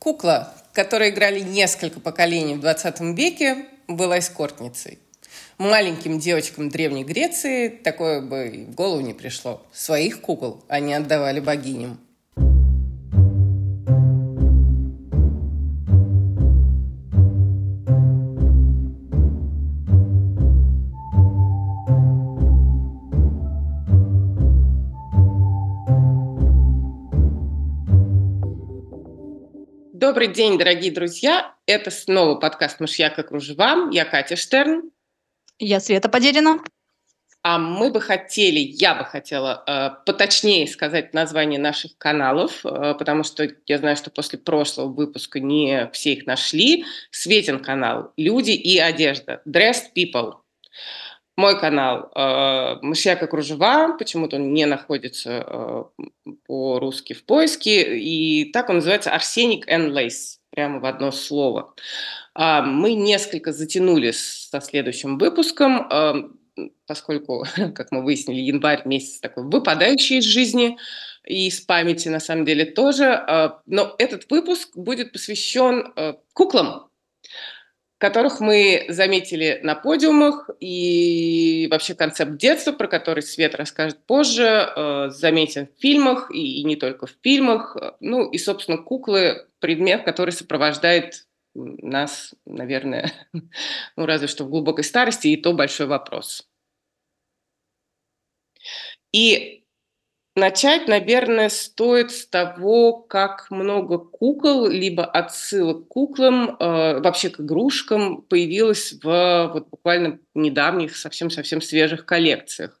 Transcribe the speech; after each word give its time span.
Кукла, 0.00 0.50
которой 0.72 1.10
играли 1.10 1.40
несколько 1.40 2.00
поколений 2.00 2.54
в 2.54 2.60
20 2.60 3.00
веке, 3.18 3.66
была 3.86 4.18
эскортницей. 4.18 4.98
Маленьким 5.58 6.18
девочкам 6.18 6.70
Древней 6.70 7.04
Греции 7.04 7.68
такое 7.68 8.22
бы 8.22 8.64
в 8.66 8.74
голову 8.74 9.02
не 9.02 9.12
пришло. 9.12 9.62
Своих 9.74 10.22
кукол 10.22 10.64
они 10.68 10.94
отдавали 10.94 11.38
богиням. 11.40 12.00
Добрый 30.10 30.26
день, 30.26 30.58
дорогие 30.58 30.90
друзья. 30.90 31.54
Это 31.66 31.92
снова 31.92 32.34
подкаст 32.34 32.80
«Мышьяк 32.80 33.20
и 33.20 33.22
кружева». 33.22 33.88
Я 33.92 34.04
Катя 34.04 34.34
Штерн. 34.34 34.90
Я 35.60 35.78
Света 35.78 36.08
Подерина. 36.08 36.58
А 37.44 37.58
мы 37.60 37.92
бы 37.92 38.00
хотели, 38.00 38.58
я 38.58 38.96
бы 38.96 39.04
хотела 39.04 39.62
э, 39.64 39.90
поточнее 40.04 40.66
сказать 40.66 41.14
название 41.14 41.60
наших 41.60 41.96
каналов, 41.96 42.66
э, 42.66 42.96
потому 42.98 43.22
что 43.22 43.48
я 43.68 43.78
знаю, 43.78 43.96
что 43.96 44.10
после 44.10 44.40
прошлого 44.40 44.88
выпуска 44.88 45.38
не 45.38 45.88
все 45.92 46.14
их 46.14 46.26
нашли. 46.26 46.84
Светин 47.12 47.60
канал 47.60 48.12
«Люди 48.16 48.50
и 48.50 48.80
одежда» 48.80 49.42
Dressed 49.46 49.92
People. 49.96 50.38
Мой 51.36 51.58
канал 51.58 52.10
э, 52.14 52.76
«Мышьяк 52.82 53.22
и 53.22 53.26
кружева», 53.26 53.96
почему-то 53.98 54.36
он 54.36 54.52
не 54.52 54.66
находится 54.66 55.44
э, 55.46 55.84
по-русски 56.46 57.14
в 57.14 57.24
поиске, 57.24 57.98
и 57.98 58.50
так 58.52 58.68
он 58.68 58.76
называется 58.76 59.10
«Арсеник 59.10 59.68
and 59.68 59.90
Lace», 59.90 60.38
прямо 60.50 60.80
в 60.80 60.84
одно 60.84 61.12
слово. 61.12 61.74
Э, 62.38 62.62
мы 62.62 62.94
несколько 62.94 63.52
затянули 63.52 64.10
со 64.10 64.60
следующим 64.60 65.18
выпуском, 65.18 65.88
э, 65.90 66.14
поскольку, 66.86 67.46
как 67.74 67.90
мы 67.92 68.02
выяснили, 68.02 68.40
январь 68.40 68.82
месяц 68.84 69.20
такой 69.20 69.44
выпадающий 69.44 70.18
из 70.18 70.24
жизни 70.24 70.78
и 71.24 71.46
из 71.46 71.60
памяти 71.60 72.08
на 72.08 72.20
самом 72.20 72.44
деле 72.44 72.64
тоже, 72.64 73.04
э, 73.04 73.50
но 73.66 73.94
этот 73.98 74.30
выпуск 74.30 74.76
будет 74.76 75.12
посвящен 75.12 75.92
э, 75.96 76.14
куклам, 76.32 76.89
которых 78.00 78.40
мы 78.40 78.86
заметили 78.88 79.60
на 79.62 79.74
подиумах, 79.74 80.48
и 80.58 81.68
вообще 81.70 81.94
концепт 81.94 82.38
детства, 82.38 82.72
про 82.72 82.88
который 82.88 83.22
Свет 83.22 83.54
расскажет 83.54 83.98
позже, 84.06 84.72
э, 84.74 85.10
заметен 85.10 85.66
в 85.66 85.80
фильмах, 85.80 86.30
и, 86.32 86.64
не 86.64 86.76
только 86.76 87.06
в 87.06 87.14
фильмах. 87.22 87.76
Ну 88.00 88.30
и, 88.30 88.38
собственно, 88.38 88.78
куклы– 88.78 89.46
предмет, 89.60 90.04
который 90.04 90.30
сопровождает 90.30 91.26
нас, 91.54 92.34
наверное, 92.46 93.12
ну 93.96 94.06
разве 94.06 94.28
что 94.28 94.44
в 94.44 94.48
глубокой 94.48 94.82
старости, 94.82 95.28
и 95.28 95.36
то 95.36 95.52
большой 95.52 95.86
вопрос. 95.86 96.48
И 99.12 99.59
Начать, 100.36 100.86
наверное, 100.86 101.48
стоит 101.48 102.12
с 102.12 102.24
того, 102.24 102.92
как 102.92 103.50
много 103.50 103.98
кукол, 103.98 104.68
либо 104.68 105.04
отсылок 105.04 105.86
к 105.86 105.88
куклам, 105.88 106.50
э, 106.50 107.00
вообще 107.00 107.30
к 107.30 107.40
игрушкам 107.40 108.22
появилось 108.22 108.94
в 109.02 109.50
вот 109.52 109.68
буквально 109.68 110.20
недавних, 110.34 110.96
совсем-совсем 110.96 111.60
свежих 111.60 112.06
коллекциях. 112.06 112.80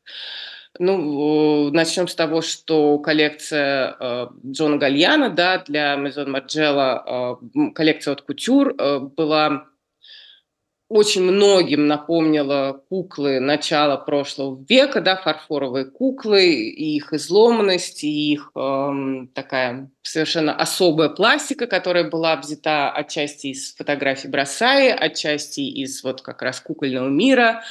Ну, 0.78 1.70
начнем 1.72 2.06
с 2.06 2.14
того, 2.14 2.40
что 2.40 2.98
коллекция 3.00 3.96
э, 3.98 4.26
Джона 4.46 4.76
Гальяна, 4.76 5.28
да, 5.28 5.58
для 5.58 5.96
Maison 5.96 6.28
Margiela, 6.28 7.38
э, 7.42 7.72
коллекция 7.74 8.12
от 8.12 8.22
Кутюр 8.22 8.76
э, 8.78 9.00
была 9.00 9.66
очень 10.90 11.22
многим 11.22 11.86
напомнила 11.86 12.82
куклы 12.88 13.38
начала 13.38 13.96
прошлого 13.96 14.60
века, 14.68 15.00
да, 15.00 15.14
фарфоровые 15.14 15.84
куклы, 15.84 16.52
и 16.52 16.96
их 16.96 17.12
изломанность, 17.12 18.02
и 18.02 18.32
их 18.32 18.50
эм, 18.56 19.28
такая 19.32 19.88
совершенно 20.02 20.52
особая 20.52 21.08
пластика, 21.08 21.68
которая 21.68 22.10
была 22.10 22.34
взята 22.34 22.90
отчасти 22.90 23.48
из 23.48 23.72
фотографий 23.76 24.26
Бросаи, 24.26 24.88
отчасти 24.88 25.60
из 25.60 26.02
вот 26.02 26.22
как 26.22 26.42
раз 26.42 26.58
кукольного 26.58 27.08
мира. 27.08 27.62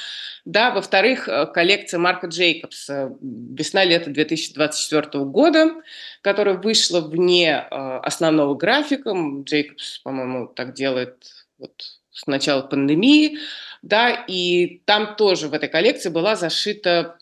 Да, 0.46 0.70
во-вторых, 0.70 1.28
э, 1.28 1.44
коллекция 1.44 2.00
Марка 2.00 2.26
Джейкобса 2.26 3.18
весна-лето 3.20 4.08
2024 4.08 5.26
года, 5.26 5.74
которая 6.22 6.56
вышла 6.56 7.02
вне 7.02 7.50
э, 7.50 7.98
основного 8.02 8.54
графика. 8.54 9.12
Джейкобс, 9.44 9.98
по-моему, 9.98 10.46
так 10.46 10.72
делает 10.72 11.18
вот 11.58 11.99
с 12.20 12.26
начала 12.26 12.62
пандемии, 12.62 13.38
да, 13.82 14.24
и 14.26 14.82
там 14.84 15.16
тоже 15.16 15.48
в 15.48 15.54
этой 15.54 15.68
коллекции 15.68 16.10
была 16.10 16.36
зашита 16.36 17.16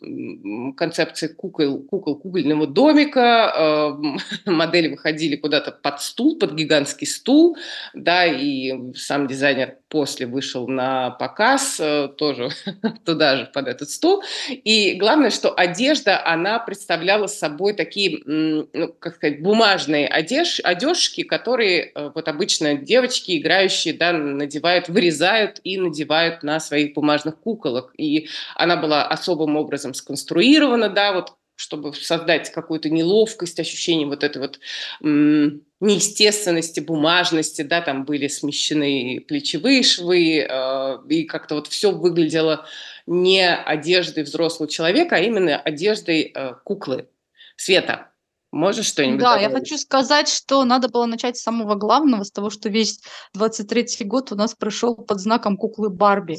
концепция 0.75 1.29
кукол, 1.29 1.83
кукол 1.83 2.17
кукольного 2.17 2.67
домика, 2.67 3.95
э, 4.05 4.19
модели 4.51 4.89
выходили 4.89 5.37
куда-то 5.37 5.71
под 5.71 6.01
стул, 6.01 6.37
под 6.37 6.53
гигантский 6.53 7.07
стул, 7.07 7.57
да, 7.93 8.25
и 8.25 8.93
сам 8.93 9.27
дизайнер 9.27 9.77
после 9.87 10.25
вышел 10.27 10.67
на 10.67 11.11
показ, 11.11 11.79
э, 11.79 12.09
тоже 12.17 12.49
туда 13.05 13.37
же 13.37 13.45
под 13.53 13.67
этот 13.67 13.89
стул, 13.89 14.21
и 14.49 14.95
главное, 14.95 15.29
что 15.29 15.53
одежда, 15.53 16.25
она 16.25 16.59
представляла 16.59 17.27
собой 17.27 17.73
такие, 17.73 18.19
ну, 18.25 18.67
как 18.99 19.15
сказать, 19.15 19.41
бумажные 19.41 20.07
одеж, 20.07 20.59
одежки, 20.61 21.23
которые 21.23 21.91
э, 21.95 22.11
вот 22.13 22.27
обычно 22.27 22.73
девочки, 22.75 23.37
играющие, 23.37 23.93
да, 23.93 24.11
надевают, 24.11 24.89
вырезают 24.89 25.61
и 25.63 25.77
надевают 25.77 26.43
на 26.43 26.48
своих 26.57 26.93
бумажных 26.95 27.39
куколок. 27.39 27.91
И 27.97 28.29
она 28.55 28.77
была 28.77 29.05
особым 29.05 29.57
образом 29.57 29.93
сконструирована, 29.93 30.89
да, 30.89 31.13
вот 31.13 31.33
чтобы 31.59 31.93
создать 31.93 32.49
какую-то 32.51 32.89
неловкость, 32.89 33.59
ощущение 33.59 34.07
вот 34.07 34.23
этой 34.23 34.37
вот 34.37 34.59
м- 35.03 35.61
неестественности, 35.81 36.79
бумажности, 36.79 37.63
да, 37.63 37.81
там 37.81 38.05
были 38.05 38.29
смещены 38.29 39.19
плечевые 39.27 39.83
швы, 39.83 40.47
э, 40.49 40.97
и 41.09 41.23
как-то 41.25 41.55
вот 41.55 41.67
все 41.67 41.91
выглядело 41.91 42.65
не 43.07 43.45
одеждой 43.53 44.23
взрослого 44.23 44.69
человека, 44.69 45.17
а 45.17 45.19
именно 45.19 45.59
одеждой 45.59 46.31
э, 46.33 46.53
куклы. 46.63 47.09
Света, 47.57 48.08
Можешь 48.51 48.87
что-нибудь 48.87 49.19
Да, 49.19 49.37
я 49.37 49.49
хочу 49.49 49.77
сказать, 49.77 50.27
что 50.27 50.63
надо 50.65 50.89
было 50.89 51.05
начать 51.05 51.37
с 51.37 51.43
самого 51.43 51.75
главного, 51.75 52.23
с 52.23 52.31
того, 52.31 52.49
что 52.49 52.69
весь 52.69 52.99
23-й 53.37 54.05
год 54.05 54.31
у 54.31 54.35
нас 54.35 54.55
прошел 54.55 54.95
под 54.95 55.19
знаком 55.19 55.55
куклы 55.55 55.89
Барби. 55.89 56.37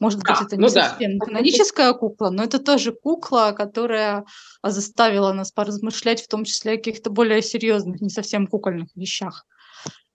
Может 0.00 0.20
быть, 0.20 0.28
Да, 0.28 0.40
это 0.42 0.56
не 0.56 0.62
ну 0.62 0.68
да. 0.72 0.88
совсем 0.88 1.18
каноническая 1.18 1.92
кукла, 1.92 2.30
но 2.30 2.42
это 2.42 2.58
тоже 2.58 2.92
кукла, 2.92 3.54
которая 3.56 4.24
заставила 4.62 5.32
нас 5.32 5.52
поразмышлять, 5.52 6.22
в 6.22 6.28
том 6.28 6.44
числе 6.44 6.72
о 6.72 6.76
каких-то 6.76 7.10
более 7.10 7.42
серьезных, 7.42 8.00
не 8.00 8.08
совсем 8.08 8.46
кукольных 8.46 8.88
вещах. 8.96 9.44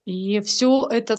И 0.04 0.40
все 0.40 0.86
это 0.90 1.16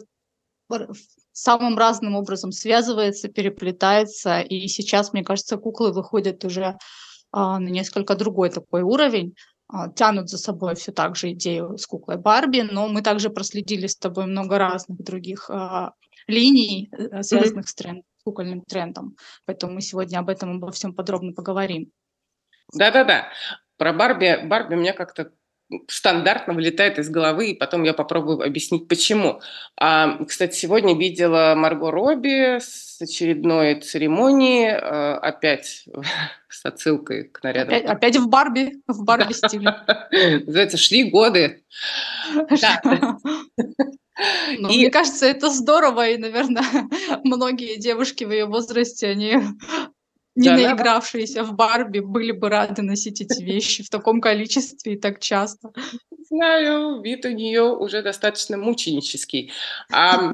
самым 1.31 1.77
разным 1.77 2.15
образом 2.15 2.51
связывается, 2.51 3.29
переплетается. 3.29 4.41
И 4.41 4.67
сейчас, 4.67 5.13
мне 5.13 5.23
кажется, 5.23 5.57
куклы 5.57 5.91
выходят 5.91 6.43
уже 6.45 6.77
а, 7.31 7.59
на 7.59 7.69
несколько 7.69 8.15
другой 8.15 8.49
такой 8.49 8.81
уровень. 8.81 9.35
А, 9.71 9.89
тянут 9.89 10.29
за 10.29 10.37
собой 10.37 10.75
все 10.75 10.91
так 10.91 11.15
же 11.15 11.31
идею 11.31 11.77
с 11.77 11.87
куклой 11.87 12.17
Барби, 12.17 12.61
но 12.61 12.87
мы 12.89 13.01
также 13.01 13.29
проследили 13.29 13.87
с 13.87 13.95
тобой 13.95 14.25
много 14.25 14.57
разных 14.57 15.01
других 15.01 15.49
а, 15.49 15.93
линий, 16.27 16.89
э, 16.91 17.23
связанных 17.23 17.69
с, 17.69 17.73
тренд, 17.73 18.03
кукольным 18.25 18.63
трендом. 18.63 19.15
Поэтому 19.45 19.73
мы 19.73 19.81
сегодня 19.81 20.19
об 20.19 20.29
этом 20.29 20.57
обо 20.57 20.71
всем 20.71 20.93
подробно 20.93 21.31
поговорим. 21.31 21.89
Да-да-да. 22.73 23.29
Про 23.77 23.93
Барби, 23.93 24.45
Барби 24.45 24.75
мне 24.75 24.91
как-то 24.91 25.31
стандартно 25.87 26.53
вылетает 26.53 26.99
из 26.99 27.09
головы, 27.09 27.51
и 27.51 27.55
потом 27.55 27.83
я 27.83 27.93
попробую 27.93 28.41
объяснить, 28.41 28.87
почему. 28.87 29.41
А, 29.77 30.23
кстати, 30.25 30.55
сегодня 30.55 30.97
видела 30.97 31.53
Марго 31.55 31.91
Робби 31.91 32.59
с 32.59 33.01
очередной 33.01 33.79
церемонии, 33.81 34.67
а, 34.69 35.17
опять 35.17 35.85
с 36.49 36.65
отсылкой 36.65 37.25
к 37.25 37.43
нарядам. 37.43 37.75
Опять, 37.75 37.85
опять 37.85 38.17
в 38.17 38.27
Барби, 38.27 38.81
в 38.87 39.03
Барби 39.03 39.33
стиле. 39.33 39.75
Называется 40.45 40.77
«Шли 40.77 41.09
годы». 41.09 41.63
Ну, 44.59 44.69
и... 44.69 44.77
Мне 44.77 44.91
кажется, 44.91 45.25
это 45.25 45.49
здорово, 45.49 46.09
и, 46.09 46.17
наверное, 46.17 46.63
многие 47.23 47.79
девушки 47.79 48.23
в 48.23 48.31
ее 48.31 48.45
возрасте, 48.45 49.07
они 49.07 49.39
не 50.35 50.47
да, 50.47 50.55
наигравшиеся 50.55 51.43
в 51.43 51.53
Барби 51.53 51.99
были 51.99 52.31
бы 52.31 52.49
рады 52.49 52.81
носить 52.81 53.21
эти 53.21 53.43
вещи 53.43 53.83
в 53.83 53.89
таком 53.89 54.21
количестве 54.21 54.93
и 54.93 54.97
так 54.97 55.19
часто. 55.19 55.71
Знаю, 56.29 57.01
вид 57.01 57.25
у 57.25 57.29
нее 57.29 57.63
уже 57.63 58.01
достаточно 58.01 58.57
мученический. 58.57 59.51
А, 59.91 60.31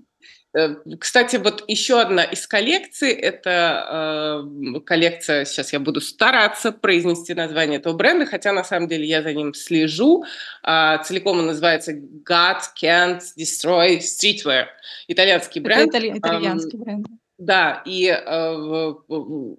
кстати, 0.99 1.37
вот 1.37 1.63
еще 1.67 1.99
одна 1.99 2.23
из 2.23 2.47
коллекций, 2.47 3.11
это 3.11 4.41
э, 4.75 4.79
коллекция, 4.81 5.45
сейчас 5.45 5.73
я 5.73 5.79
буду 5.79 6.01
стараться 6.01 6.71
произнести 6.71 7.33
название 7.33 7.79
этого 7.79 7.93
бренда, 7.93 8.25
хотя 8.25 8.53
на 8.53 8.63
самом 8.63 8.87
деле 8.87 9.05
я 9.05 9.21
за 9.21 9.33
ним 9.33 9.53
слежу. 9.53 10.23
Э, 10.63 10.97
целиком 11.03 11.39
он 11.39 11.47
называется 11.47 11.93
God 11.93 12.61
Can't 12.81 13.21
Destroy 13.37 13.99
Streetwear. 13.99 14.65
Итальянский 15.07 15.61
бренд. 15.61 15.89
Это 15.89 15.97
итали- 15.97 16.17
итальянский 16.17 16.77
бренд. 16.77 17.07
Да, 17.37 17.83
и 17.85 18.07
э, 18.07 18.93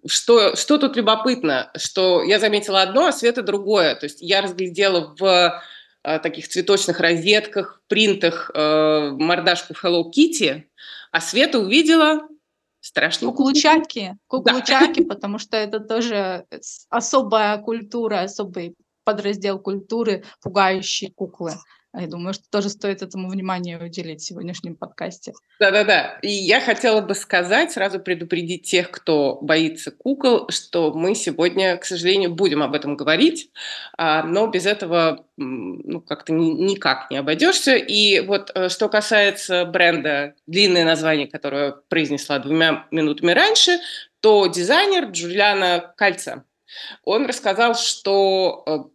что, 0.07 0.57
что 0.57 0.79
тут 0.79 0.97
любопытно, 0.97 1.71
что 1.77 2.25
я 2.25 2.41
заметила 2.41 2.83
одно, 2.83 3.07
а 3.07 3.13
Света 3.13 3.43
другое. 3.43 3.95
То 3.95 4.07
есть 4.07 4.21
я 4.21 4.41
разглядела 4.41 5.15
в 5.17 5.63
э, 6.03 6.19
таких 6.19 6.49
цветочных 6.49 6.99
розетках, 6.99 7.81
принтах 7.87 8.51
э, 8.53 9.11
мордашку 9.13 9.75
Hello 9.75 10.03
Kitty, 10.11 10.65
а 11.13 11.21
Света 11.21 11.61
увидела 11.61 12.27
страшную 12.81 13.33
Куклучаки, 13.33 14.17
куклучаки, 14.27 15.05
да. 15.05 15.15
потому 15.15 15.39
что 15.39 15.57
это 15.57 15.79
тоже 15.79 16.47
особая 16.89 17.59
культура, 17.59 18.23
особый 18.23 18.75
подраздел 19.05 19.61
культуры, 19.61 20.25
пугающие 20.43 21.13
куклы. 21.13 21.53
Я 22.01 22.07
думаю, 22.07 22.35
что 22.35 22.45
тоже 22.51 22.69
стоит 22.69 23.03
этому 23.03 23.29
внимание 23.29 23.79
уделить 23.79 24.21
в 24.21 24.25
сегодняшнем 24.25 24.77
подкасте. 24.77 25.33
Да-да-да. 25.59 26.19
И 26.23 26.31
я 26.31 26.61
хотела 26.61 27.01
бы 27.01 27.15
сказать, 27.15 27.73
сразу 27.73 27.99
предупредить 27.99 28.63
тех, 28.63 28.91
кто 28.91 29.39
боится 29.41 29.91
кукол, 29.91 30.49
что 30.51 30.93
мы 30.93 31.15
сегодня, 31.15 31.77
к 31.77 31.85
сожалению, 31.85 32.35
будем 32.35 32.63
об 32.63 32.75
этом 32.75 32.97
говорить, 32.97 33.51
а, 33.97 34.23
но 34.23 34.47
без 34.47 34.67
этого 34.67 35.27
ну, 35.37 36.01
как-то 36.01 36.33
никак 36.33 37.11
не 37.11 37.19
обойдешься. 37.19 37.77
И 37.77 38.21
вот 38.21 38.51
э, 38.55 38.69
что 38.69 38.89
касается 38.89 39.65
бренда, 39.65 40.35
длинное 40.47 40.85
название, 40.85 41.27
которое 41.27 41.77
произнесла 41.89 42.39
двумя 42.39 42.87
минутами 42.91 43.33
раньше, 43.33 43.79
то 44.21 44.47
дизайнер 44.47 45.11
Джулиана 45.11 45.93
Кальца– 45.97 46.45
он 47.05 47.27
рассказал, 47.27 47.75
что 47.75 48.93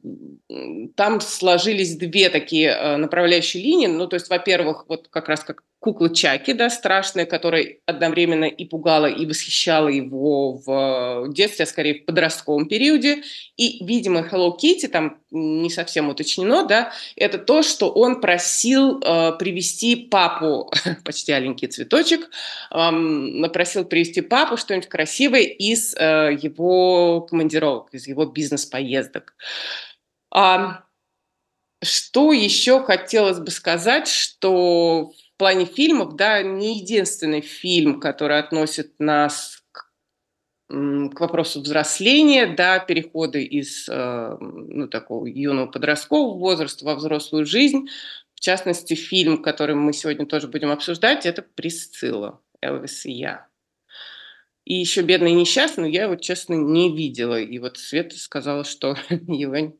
э, 0.49 0.87
там 0.95 1.21
сложились 1.21 1.97
две 1.97 2.29
такие 2.29 2.69
э, 2.69 2.97
направляющие 2.97 3.63
линии. 3.63 3.87
Ну, 3.87 4.07
то 4.07 4.15
есть, 4.15 4.29
во-первых, 4.29 4.85
вот 4.87 5.07
как 5.09 5.29
раз 5.29 5.43
как 5.43 5.63
кукла 5.83 6.15
Чаки, 6.15 6.53
да, 6.53 6.69
страшная, 6.69 7.25
которая 7.25 7.75
одновременно 7.85 8.45
и 8.45 8.63
пугала, 8.63 9.07
и 9.07 9.25
восхищала 9.25 9.89
его 9.89 10.53
в 10.53 11.27
детстве, 11.33 11.63
а 11.63 11.65
скорее 11.67 11.95
в 11.95 12.05
подростковом 12.05 12.69
периоде. 12.69 13.23
И, 13.57 13.83
видимо, 13.85 14.21
Hello 14.21 14.53
Kitty, 14.57 14.87
там 14.87 15.17
не 15.29 15.69
совсем 15.69 16.07
уточнено, 16.07 16.65
да, 16.65 16.93
это 17.17 17.37
то, 17.37 17.63
что 17.63 17.91
он 17.91 18.21
просил 18.21 19.01
э, 19.01 19.33
привести 19.37 19.97
папу, 19.97 20.71
почти 21.03 21.33
аленький 21.33 21.67
цветочек, 21.67 22.29
э, 22.71 23.49
просил 23.51 23.83
привести 23.83 24.21
папу 24.21 24.55
что-нибудь 24.55 24.87
красивое 24.87 25.41
из 25.41 25.93
э, 25.95 26.37
его 26.41 27.21
командировок, 27.29 27.93
из 27.93 28.07
его 28.07 28.25
бизнес-поездок. 28.25 29.33
А, 30.31 30.85
что 31.81 32.31
еще 32.31 32.81
хотелось 32.81 33.39
бы 33.39 33.51
сказать, 33.51 34.07
что 34.07 35.11
плане 35.43 35.65
фильмов, 35.65 36.15
да, 36.15 36.41
не 36.41 36.79
единственный 36.79 37.41
фильм, 37.41 37.99
который 37.99 38.39
относит 38.39 38.93
нас 38.97 39.61
к, 39.73 39.91
к 40.69 41.19
вопросу 41.19 41.59
взросления, 41.59 42.47
да, 42.47 42.79
перехода 42.79 43.39
из 43.39 43.89
э, 43.89 44.37
ну, 44.39 44.87
такого 44.87 45.25
юного 45.25 45.67
подросткового 45.67 46.39
возраста 46.39 46.85
во 46.85 46.95
взрослую 46.95 47.45
жизнь. 47.45 47.89
В 48.35 48.39
частности, 48.39 48.93
фильм, 48.93 49.43
который 49.43 49.75
мы 49.75 49.91
сегодня 49.91 50.25
тоже 50.25 50.47
будем 50.47 50.71
обсуждать, 50.71 51.25
это 51.25 51.41
«Присцилла» 51.41 52.39
Элвис 52.61 53.05
и 53.05 53.11
я. 53.11 53.47
И 54.63 54.75
еще 54.75 55.01
«Бедный 55.01 55.31
и 55.31 55.35
несчастный» 55.35 55.91
я 55.91 56.03
его, 56.03 56.15
честно, 56.15 56.53
не 56.53 56.95
видела. 56.95 57.37
И 57.37 57.59
вот 57.59 57.77
Света 57.77 58.17
сказала, 58.17 58.63
что 58.63 58.95
его 59.09 59.73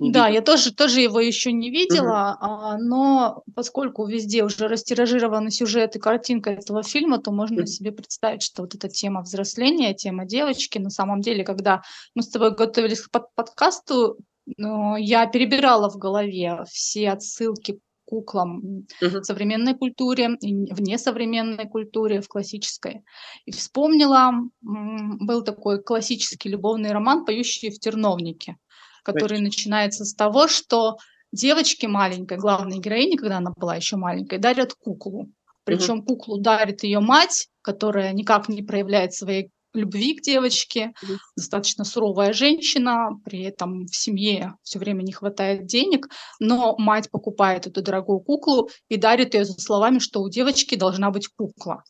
да, 0.00 0.28
я 0.28 0.42
тоже, 0.42 0.72
тоже 0.72 1.00
его 1.00 1.20
еще 1.20 1.52
не 1.52 1.70
видела, 1.70 2.36
а, 2.40 2.78
но 2.78 3.42
поскольку 3.54 4.06
везде 4.06 4.44
уже 4.44 4.68
растиражированы 4.68 5.50
сюжет 5.50 5.96
и 5.96 5.98
картинка 5.98 6.50
этого 6.50 6.82
фильма, 6.82 7.18
то 7.18 7.32
можно 7.32 7.66
себе 7.66 7.92
представить, 7.92 8.42
что 8.42 8.62
вот 8.62 8.74
эта 8.74 8.88
тема 8.88 9.22
взросления, 9.22 9.94
тема 9.94 10.24
девочки, 10.24 10.78
на 10.78 10.90
самом 10.90 11.20
деле, 11.20 11.44
когда 11.44 11.82
мы 12.14 12.22
с 12.22 12.28
тобой 12.28 12.54
готовились 12.54 13.00
к 13.00 13.10
под 13.10 13.34
подкасту, 13.34 14.18
ну, 14.56 14.96
я 14.96 15.26
перебирала 15.26 15.88
в 15.88 15.96
голове 15.96 16.64
все 16.68 17.10
отсылки 17.10 17.80
куклам 18.04 18.86
в 19.00 19.22
современной 19.24 19.74
культуре, 19.74 20.28
в 20.40 20.80
несовременной 20.80 21.68
культуре, 21.68 22.20
в 22.20 22.28
классической. 22.28 23.02
И 23.46 23.52
вспомнила, 23.52 24.32
был 24.60 25.42
такой 25.42 25.82
классический 25.82 26.50
любовный 26.50 26.92
роман 26.92 27.24
«Поющие 27.24 27.70
в 27.70 27.78
терновнике» 27.78 28.56
который 29.04 29.38
Точно. 29.38 29.44
начинается 29.44 30.04
с 30.04 30.14
того, 30.14 30.48
что 30.48 30.96
девочке 31.30 31.86
маленькой, 31.86 32.38
главной 32.38 32.78
героине, 32.78 33.16
когда 33.16 33.38
она 33.38 33.52
была 33.56 33.76
еще 33.76 33.96
маленькой, 33.96 34.38
дарят 34.38 34.74
куклу. 34.74 35.28
Причем 35.64 36.00
угу. 36.00 36.06
куклу 36.06 36.38
дарит 36.38 36.82
ее 36.82 37.00
мать, 37.00 37.48
которая 37.62 38.12
никак 38.12 38.48
не 38.48 38.62
проявляет 38.62 39.14
своей 39.14 39.50
любви 39.72 40.14
к 40.14 40.22
девочке, 40.22 40.92
угу. 41.02 41.14
достаточно 41.36 41.84
суровая 41.84 42.32
женщина, 42.32 43.10
при 43.24 43.42
этом 43.42 43.86
в 43.86 43.94
семье 43.94 44.54
все 44.62 44.78
время 44.78 45.02
не 45.02 45.12
хватает 45.12 45.66
денег, 45.66 46.08
но 46.38 46.76
мать 46.78 47.10
покупает 47.10 47.66
эту 47.66 47.82
дорогую 47.82 48.20
куклу 48.20 48.70
и 48.88 48.96
дарит 48.96 49.34
ее 49.34 49.44
за 49.44 49.54
словами, 49.54 49.98
что 49.98 50.20
у 50.20 50.30
девочки 50.30 50.76
должна 50.76 51.10
быть 51.10 51.28
кукла. 51.28 51.82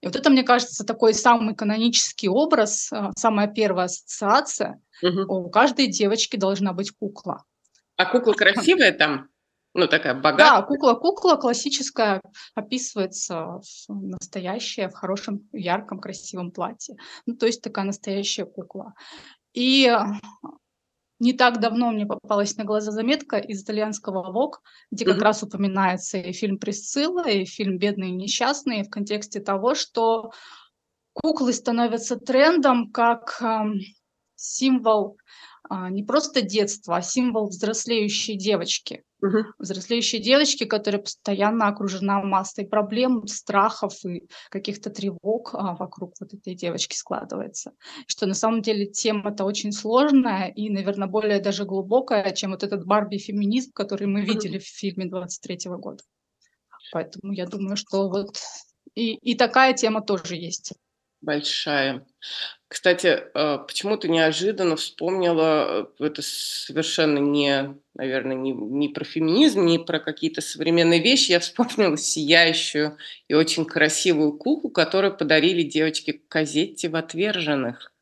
И 0.00 0.06
вот 0.06 0.16
это, 0.16 0.30
мне 0.30 0.42
кажется, 0.42 0.84
такой 0.84 1.14
самый 1.14 1.54
канонический 1.54 2.28
образ, 2.28 2.92
а, 2.92 3.10
самая 3.16 3.46
первая 3.46 3.86
ассоциация. 3.86 4.80
Угу. 5.02 5.32
У 5.32 5.50
каждой 5.50 5.86
девочки 5.86 6.36
должна 6.36 6.72
быть 6.72 6.90
кукла. 6.90 7.44
А 7.96 8.04
кукла 8.06 8.32
красивая 8.36 8.92
там? 8.92 9.28
Ну, 9.76 9.88
такая 9.88 10.14
богатая. 10.14 10.60
Да, 10.60 10.62
кукла-кукла 10.62 11.34
классическая 11.34 12.22
описывается 12.54 13.60
настоящая, 13.88 14.88
в 14.88 14.94
хорошем, 14.94 15.48
ярком, 15.52 15.98
красивом 15.98 16.52
платье. 16.52 16.94
Ну, 17.26 17.34
то 17.34 17.46
есть 17.46 17.60
такая 17.60 17.84
настоящая 17.84 18.44
кукла. 18.44 18.94
И 19.52 19.92
не 21.20 21.32
так 21.32 21.60
давно 21.60 21.90
мне 21.90 22.06
попалась 22.06 22.56
на 22.56 22.64
глаза 22.64 22.90
заметка 22.90 23.36
из 23.38 23.62
итальянского 23.62 24.32
ВОК, 24.32 24.62
где 24.90 25.04
как 25.04 25.16
mm-hmm. 25.16 25.22
раз 25.22 25.42
упоминается 25.42 26.18
и 26.18 26.32
фильм 26.32 26.58
«Присцилла», 26.58 27.28
и 27.28 27.44
фильм 27.44 27.78
«Бедные 27.78 28.10
и 28.10 28.16
несчастные» 28.16 28.84
в 28.84 28.90
контексте 28.90 29.40
того, 29.40 29.74
что 29.74 30.32
куклы 31.12 31.52
становятся 31.52 32.16
трендом 32.16 32.90
как 32.90 33.40
э, 33.40 33.64
символ 34.34 35.16
а, 35.68 35.88
не 35.88 36.02
просто 36.02 36.42
детства, 36.42 36.96
а 36.96 37.02
символ 37.02 37.48
взрослеющей 37.48 38.36
девочки. 38.36 39.02
Угу. 39.24 39.38
Взрослеющей 39.58 40.18
девочки, 40.18 40.64
которая 40.64 41.00
постоянно 41.00 41.68
окружена 41.68 42.22
массой 42.22 42.66
проблем, 42.66 43.26
страхов 43.26 44.04
и 44.04 44.28
каких-то 44.50 44.90
тревог 44.90 45.54
а, 45.54 45.74
вокруг 45.74 46.12
вот 46.20 46.34
этой 46.34 46.54
девочки 46.54 46.94
складывается. 46.94 47.72
Что 48.06 48.26
на 48.26 48.34
самом 48.34 48.60
деле 48.60 48.84
тема-то 48.84 49.44
очень 49.44 49.72
сложная 49.72 50.48
и, 50.48 50.68
наверное, 50.68 51.08
более 51.08 51.40
даже 51.40 51.64
глубокая, 51.64 52.32
чем 52.32 52.50
вот 52.50 52.62
этот 52.64 52.84
Барби-феминизм, 52.84 53.72
который 53.72 54.06
мы 54.06 54.20
видели 54.20 54.58
в 54.58 54.66
фильме 54.66 55.06
23 55.06 55.70
-го 55.70 55.78
года. 55.78 56.04
Поэтому 56.92 57.32
я 57.32 57.46
думаю, 57.46 57.76
что 57.78 58.10
вот 58.10 58.36
и, 58.94 59.14
и 59.14 59.34
такая 59.34 59.72
тема 59.72 60.02
тоже 60.02 60.36
есть. 60.36 60.74
Большая. 61.24 62.06
Кстати, 62.68 63.06
э, 63.06 63.58
почему-то 63.66 64.08
неожиданно 64.08 64.76
вспомнила, 64.76 65.88
э, 65.98 66.04
это 66.04 66.20
совершенно 66.22 67.18
не, 67.18 67.76
наверное, 67.94 68.36
не, 68.36 68.52
не 68.52 68.88
про 68.90 69.04
феминизм, 69.04 69.64
не 69.64 69.78
про 69.78 70.00
какие-то 70.00 70.42
современные 70.42 71.00
вещи. 71.00 71.30
Я 71.30 71.40
вспомнила 71.40 71.96
сияющую 71.96 72.98
и 73.28 73.34
очень 73.34 73.64
красивую 73.64 74.36
куклу, 74.36 74.70
которую 74.70 75.16
подарили 75.16 75.62
девочке 75.62 76.20
Казетте 76.28 76.90
в 76.90 76.96
«Отверженных». 76.96 77.93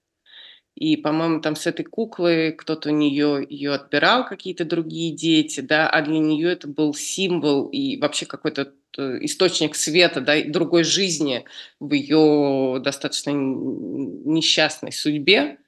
И, 0.74 0.96
по-моему, 0.96 1.40
там 1.40 1.54
с 1.54 1.66
этой 1.66 1.84
куклой 1.84 2.52
кто-то 2.52 2.90
у 2.90 2.92
нее 2.92 3.46
ее 3.48 3.74
отбирал, 3.74 4.26
какие-то 4.26 4.64
другие 4.64 5.14
дети, 5.14 5.60
да, 5.60 5.88
а 5.88 6.02
для 6.02 6.18
нее 6.18 6.52
это 6.52 6.66
был 6.66 6.94
символ 6.94 7.68
и 7.68 7.98
вообще 8.00 8.26
какой-то 8.26 8.72
Э, 8.98 9.18
источник 9.22 9.74
света, 9.74 10.20
да, 10.20 10.34
другой 10.44 10.84
жизни 10.84 11.46
в 11.80 11.92
ее 11.92 12.78
достаточно 12.80 13.30
несчастной 13.30 14.92
судьбе. 14.92 15.58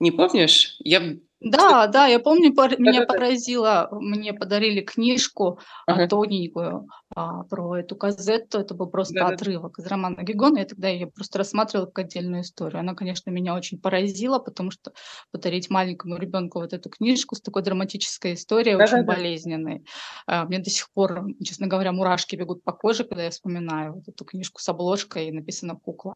Не 0.00 0.10
помнишь? 0.10 0.76
Я 0.80 1.00
да, 1.44 1.88
да, 1.88 2.06
я 2.06 2.20
помню, 2.20 2.54
пор- 2.54 2.78
меня 2.78 3.04
поразило, 3.04 3.88
мне 3.90 4.32
подарили 4.32 4.80
книжку 4.80 5.58
ага. 5.86 6.06
тоненькую, 6.06 6.88
а, 7.14 7.44
про 7.44 7.76
эту 7.78 7.96
Казетту. 7.96 8.58
Это 8.58 8.74
был 8.74 8.86
просто 8.88 9.14
Да-да-да. 9.16 9.36
отрывок 9.36 9.78
из 9.78 9.86
романа 9.86 10.22
Гигона. 10.22 10.58
Я 10.58 10.64
тогда 10.64 10.88
ее 10.88 11.06
просто 11.06 11.38
рассматривала 11.38 11.86
как 11.86 12.06
отдельную 12.06 12.42
историю. 12.42 12.80
Она, 12.80 12.94
конечно, 12.94 13.30
меня 13.30 13.54
очень 13.54 13.80
поразила, 13.80 14.38
потому 14.38 14.70
что 14.70 14.92
подарить 15.30 15.70
маленькому 15.70 16.16
ребенку 16.16 16.60
вот 16.60 16.72
эту 16.72 16.90
книжку 16.90 17.34
с 17.36 17.40
такой 17.40 17.62
драматической 17.62 18.34
историей, 18.34 18.76
очень 18.76 19.04
Да-да-да. 19.04 19.04
болезненной. 19.04 19.84
А, 20.26 20.44
мне 20.46 20.58
до 20.58 20.70
сих 20.70 20.90
пор, 20.92 21.26
честно 21.44 21.66
говоря, 21.66 21.92
мурашки 21.92 22.36
бегут 22.36 22.64
по 22.64 22.72
коже, 22.72 23.04
когда 23.04 23.24
я 23.24 23.30
вспоминаю 23.30 23.94
вот 23.94 24.08
эту 24.08 24.24
книжку 24.24 24.60
с 24.60 24.68
обложкой, 24.68 25.28
и 25.28 25.32
написано 25.32 25.76
"кукла". 25.76 26.14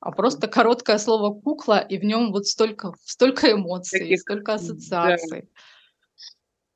А 0.00 0.12
просто 0.12 0.48
короткое 0.48 0.98
слово 0.98 1.34
"кукла", 1.40 1.78
и 1.80 1.98
в 1.98 2.04
нем 2.04 2.32
вот 2.32 2.46
столько 2.46 2.94
столько 3.04 3.52
эмоций, 3.52 4.16
Таких, 4.16 4.16
столько 4.16 4.54
да. 5.00 5.16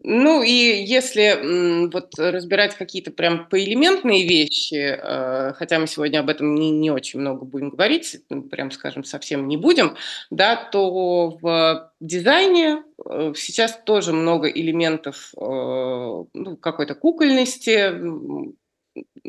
Ну 0.07 0.43
и 0.43 0.51
если, 0.85 1.89
вот 1.91 2.11
разбирать 2.19 2.75
какие-то 2.77 3.11
прям 3.11 3.49
поэлементные 3.49 4.29
вещи, 4.29 4.75
э, 5.03 5.55
хотя 5.55 5.79
мы 5.79 5.87
сегодня 5.87 6.19
об 6.21 6.29
этом 6.29 6.55
не 6.55 6.71
не 6.71 6.91
очень 6.91 7.21
много 7.21 7.47
будем 7.47 7.71
говорить, 7.71 8.19
ну, 8.29 8.43
прям 8.43 8.71
скажем, 8.71 9.03
совсем 9.05 9.49
не 9.49 9.57
будем, 9.57 9.97
да, 10.29 10.57
то 10.57 11.39
в 11.41 11.91
дизайне, 12.01 12.83
э, 13.09 13.33
сейчас 13.35 13.81
тоже 13.87 14.13
много 14.13 14.51
элементов, 14.51 15.33
э, 15.39 15.41
ну, 15.41 16.57
какой-то 16.61 16.95
кукольности, 16.95 17.91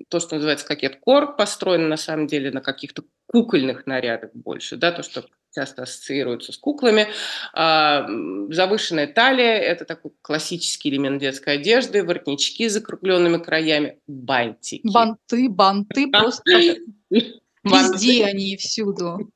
то, 0.09 0.19
что 0.19 0.35
называется 0.35 0.67
кокет-кор, 0.67 1.37
построено 1.37 1.87
на 1.87 1.97
самом 1.97 2.27
деле 2.27 2.51
на 2.51 2.61
каких-то 2.61 3.03
кукольных 3.27 3.85
нарядах 3.87 4.31
больше, 4.33 4.75
да, 4.75 4.91
то, 4.91 5.03
что 5.03 5.25
часто 5.55 5.83
ассоциируется 5.83 6.51
с 6.51 6.57
куклами. 6.57 7.07
А, 7.53 8.05
завышенная 8.49 9.07
талия- 9.07 9.57
это 9.59 9.85
такой 9.85 10.11
классический 10.21 10.89
элемент 10.89 11.21
детской 11.21 11.55
одежды, 11.55 12.03
воротнички 12.03 12.67
с 12.67 12.73
закругленными 12.73 13.37
краями, 13.37 13.99
бантики. 14.05 14.87
Банты, 14.91 15.49
банты 15.49 16.11
просто 16.11 16.43
везде 17.63 18.25
они 18.25 18.53
и 18.53 18.57
всюду. 18.57 19.31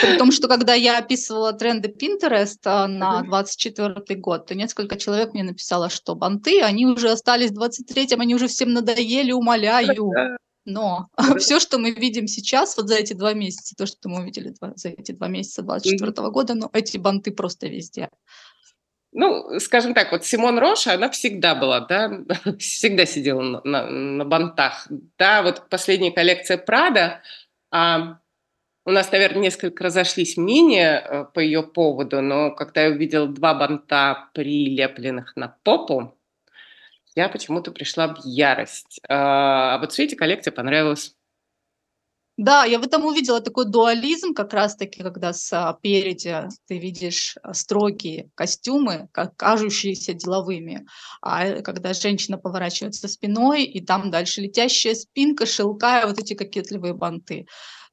При 0.00 0.16
том, 0.16 0.30
что 0.30 0.46
когда 0.46 0.74
я 0.74 0.98
описывала 0.98 1.52
тренды 1.52 1.88
Pinterest, 1.88 2.60
а, 2.64 2.86
на 2.86 3.18
Мгм. 3.20 3.28
24 3.28 4.20
год, 4.20 4.46
то 4.46 4.54
несколько 4.54 4.96
человек 4.96 5.34
мне 5.34 5.42
написало, 5.42 5.90
что 5.90 6.14
банты, 6.14 6.62
они 6.62 6.86
уже 6.86 7.10
остались 7.10 7.50
в 7.50 7.54
23, 7.54 8.16
они 8.16 8.36
уже 8.36 8.46
всем 8.46 8.72
надоели, 8.72 9.32
умоляю. 9.32 10.12
Но 10.66 11.08
Да. 11.18 11.38
всё, 11.38 11.60
что 11.60 11.78
мы 11.78 11.90
видим 11.90 12.26
сейчас, 12.26 12.76
вот 12.76 12.88
за 12.88 12.96
эти 12.96 13.12
2 13.12 13.34
месяца, 13.34 13.74
то, 13.76 13.86
что 13.86 14.08
мы 14.08 14.20
увидели 14.22 14.48
два 14.50 14.72
за 14.76 14.90
эти 14.90 15.12
2 15.12 15.28
месяца 15.28 15.62
Мгм. 15.62 15.68
24 15.68 16.30
года, 16.30 16.54
ну, 16.54 16.70
эти 16.72 16.96
банты 16.98 17.32
просто 17.32 17.68
везде. 17.68 18.08
Ну, 19.12 19.58
скажем 19.60 19.94
так, 19.94 20.10
вот 20.12 20.24
Симон 20.24 20.58
Рош, 20.58 20.86
она 20.88 21.08
всегда 21.10 21.54
была, 21.54 21.80
да, 21.80 22.10
всегда 22.58 23.06
сидела 23.06 23.42
на 23.42 23.60
на 23.64 23.86
на 23.90 24.24
бантах. 24.24 24.86
Да, 25.18 25.42
вот 25.42 25.68
последняя 25.70 26.10
коллекция 26.10 26.56
Prada, 26.58 27.18
а, 27.70 28.18
у 28.86 28.90
нас, 28.92 29.12
наверно, 29.12 29.40
несколько 29.40 29.84
разошлись 29.84 30.36
мнения, 30.38 31.00
э, 31.08 31.24
по 31.34 31.40
ее 31.40 31.62
поводу, 31.64 32.22
но 32.22 32.52
когда 32.52 32.84
я 32.84 32.90
увидела 32.90 33.28
2 33.28 33.54
банта, 33.54 34.30
прилепленных 34.34 35.36
на 35.36 35.56
попу, 35.64 36.13
я 37.14 37.28
почему-то 37.28 37.70
пришла 37.70 38.08
в 38.08 38.24
ярость. 38.24 39.00
А, 39.08 39.74
а 39.74 39.78
вот 39.78 39.92
Свете 39.92 40.16
коллекция 40.16 40.52
понравилась. 40.52 41.14
Да, 42.36 42.64
я 42.64 42.80
в 42.80 42.82
этом 42.82 43.04
увидела 43.06 43.40
такой 43.40 43.64
дуализм 43.64 44.34
как 44.34 44.52
раз 44.52 44.74
таки, 44.74 45.04
когда 45.04 45.32
спереди 45.32 46.48
ты 46.66 46.78
видишь, 46.78 47.36
а, 47.44 47.54
строгие 47.54 48.28
костюмы, 48.34 49.08
как 49.12 49.36
кажущиеся 49.36 50.14
деловыми, 50.14 50.84
а, 51.22 51.46
э, 51.46 51.62
когда 51.62 51.92
женщина 51.92 52.36
поворачивается 52.36 53.06
спиной, 53.06 53.62
и 53.62 53.80
там 53.80 54.10
дальше 54.10 54.40
летящая 54.40 54.96
спинка, 54.96 55.46
шелка 55.46 56.00
и 56.00 56.06
вот 56.06 56.18
эти 56.18 56.34
кокетливые 56.34 56.94
банты. 56.94 57.46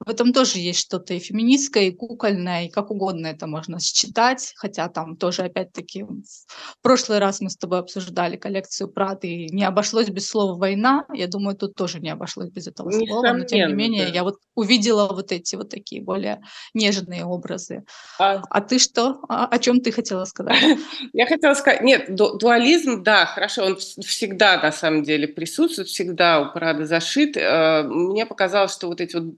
В 0.06 0.10
этом 0.10 0.34
тоже 0.34 0.58
есть 0.60 0.80
что-то 0.80 1.14
и 1.14 1.20
феминистское, 1.20 1.84
и 1.84 1.92
кукольное, 1.92 2.66
и 2.66 2.70
как 2.70 2.90
угодно 2.90 3.28
это 3.28 3.46
можно 3.46 3.80
считать. 3.80 4.52
Хотя 4.56 4.90
там 4.90 5.16
тоже 5.16 5.44
опять-таки 5.44 6.04
в 6.04 6.82
прошлый 6.82 7.20
раз 7.20 7.40
мы 7.40 7.50
с 7.52 7.56
тобой 7.58 7.80
обсуждали 7.80 8.36
коллекцию 8.36 8.92
Prada, 8.92 9.20
и 9.28 9.50
не 9.54 9.64
обошлось 9.64 10.10
без 10.10 10.28
слова 10.28 10.58
"война". 10.58 11.06
Я 11.14 11.28
думаю, 11.28 11.56
тут 11.56 11.76
тоже 11.76 12.00
не 12.00 12.10
обошлось 12.10 12.50
без 12.50 12.68
этого 12.68 12.90
слова, 12.92 13.34
но 13.34 13.44
тем 13.44 13.64
не 13.64 13.74
Несомненно, 13.74 13.76
менее 13.76 14.06
да. 14.08 14.14
я 14.14 14.24
вот 14.24 14.38
увидела 14.56 15.08
вот 15.14 15.32
эти 15.32 15.56
вот 15.56 15.70
такие 15.70 16.02
более 16.04 16.42
нежные 16.74 17.24
образы. 17.26 17.84
А 18.20 18.42
А 18.50 18.62
ты 18.62 18.80
что? 18.80 19.20
А 19.30 19.46
о 19.46 19.60
чём 19.60 19.82
ты 19.82 19.92
хотела 19.92 20.26
сказать? 20.26 20.58
Я 21.14 21.26
хотела 21.28 21.54
сказать, 21.54 21.82
нет, 21.82 22.16
ду 22.16 22.38
дуализм, 22.38 23.04
да, 23.04 23.26
хорошо, 23.26 23.66
он 23.66 23.76
вс 23.78 23.96
всегда 24.06 24.58
на 24.62 24.72
самом 24.72 25.04
деле 25.04 25.28
присутствует, 25.28 25.88
всегда 25.90 26.40
у 26.42 26.58
Prada 26.58 26.86
зашит. 26.86 27.38
Э, 27.38 27.84
мне 27.84 28.26
показалось, 28.26 28.74
что 28.74 28.88
вот 28.88 29.02
эти 29.02 29.16
вот, 29.18 29.36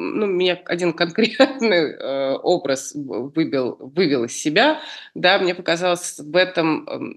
ну, 0.00 0.26
меня 0.26 0.60
один 0.66 0.92
конкретный, 0.94 1.92
э, 1.94 2.34
образ 2.42 2.92
выбил 2.94 3.76
вывел 3.80 4.24
из 4.24 4.32
себя. 4.36 4.80
Да, 5.14 5.38
мне 5.38 5.54
показалось 5.54 6.18
в 6.18 6.36
этом, 6.36 6.88
эм, 6.88 7.14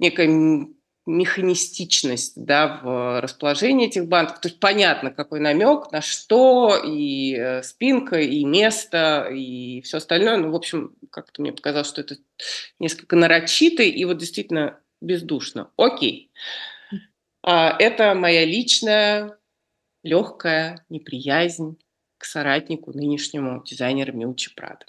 некая 0.00 0.66
механистичность, 1.06 2.34
да, 2.36 2.80
в 2.82 3.20
расположении 3.20 3.88
этих 3.88 4.06
бантов. 4.06 4.40
То 4.40 4.48
есть 4.48 4.60
понятно, 4.60 5.10
какой 5.10 5.40
намек, 5.40 5.90
на 5.92 6.02
что, 6.02 6.76
и, 6.84 7.34
э, 7.36 7.62
спинка, 7.62 8.20
и 8.20 8.44
место, 8.44 9.28
и 9.32 9.82
всё 9.82 9.98
остальное. 9.98 10.36
Ну, 10.38 10.52
в 10.52 10.56
общем, 10.56 10.94
как-то 11.10 11.42
мне 11.42 11.52
показалось, 11.52 11.88
что 11.88 12.02
это 12.02 12.16
несколько 12.78 13.16
нарочито 13.16 13.82
и 13.82 14.04
вот 14.04 14.18
действительно 14.18 14.78
бездушно. 15.00 15.70
Окей. 15.76 16.30
А, 17.42 17.74
это 17.78 18.14
моя 18.14 18.44
личная 18.44 19.38
легкая 20.02 20.84
неприязнь 20.88 21.78
к 22.18 22.24
соратнику 22.24 22.92
нынешнему 22.92 23.62
дизайнера 23.64 24.12
Miuccia 24.12 24.50
Prada. 24.56 24.84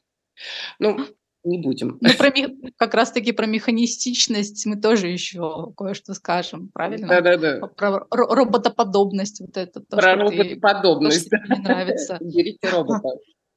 Ну, 0.80 1.00
не 1.44 1.58
будем. 1.58 1.98
Ну, 2.02 2.10
про 2.18 2.32
как 2.78 2.94
раз 2.94 3.12
таки 3.12 3.32
про 3.32 3.48
механистичность 3.48 4.66
мы 4.66 4.76
тоже 4.80 5.08
еще 5.08 5.74
кое-что 5.76 6.14
скажем, 6.14 6.70
правильно? 6.74 7.08
Да-да-да. 7.08 7.60
П 7.60 7.68
про 7.76 7.92
ро 8.12 8.36
роботоподобность, 8.36 9.42
вот 9.42 9.58
это 9.58 9.80
то, 9.80 9.98
Про 9.98 10.02
что 10.02 10.12
ты 10.12 10.18
то, 10.20 10.32
что 10.32 10.44
роботоподобность, 10.44 11.30
да. 11.30 11.38
тебе 11.38 11.56
не 11.56 11.62
нравится. 11.64 12.18
Берите 12.22 12.70
робота. 12.70 13.10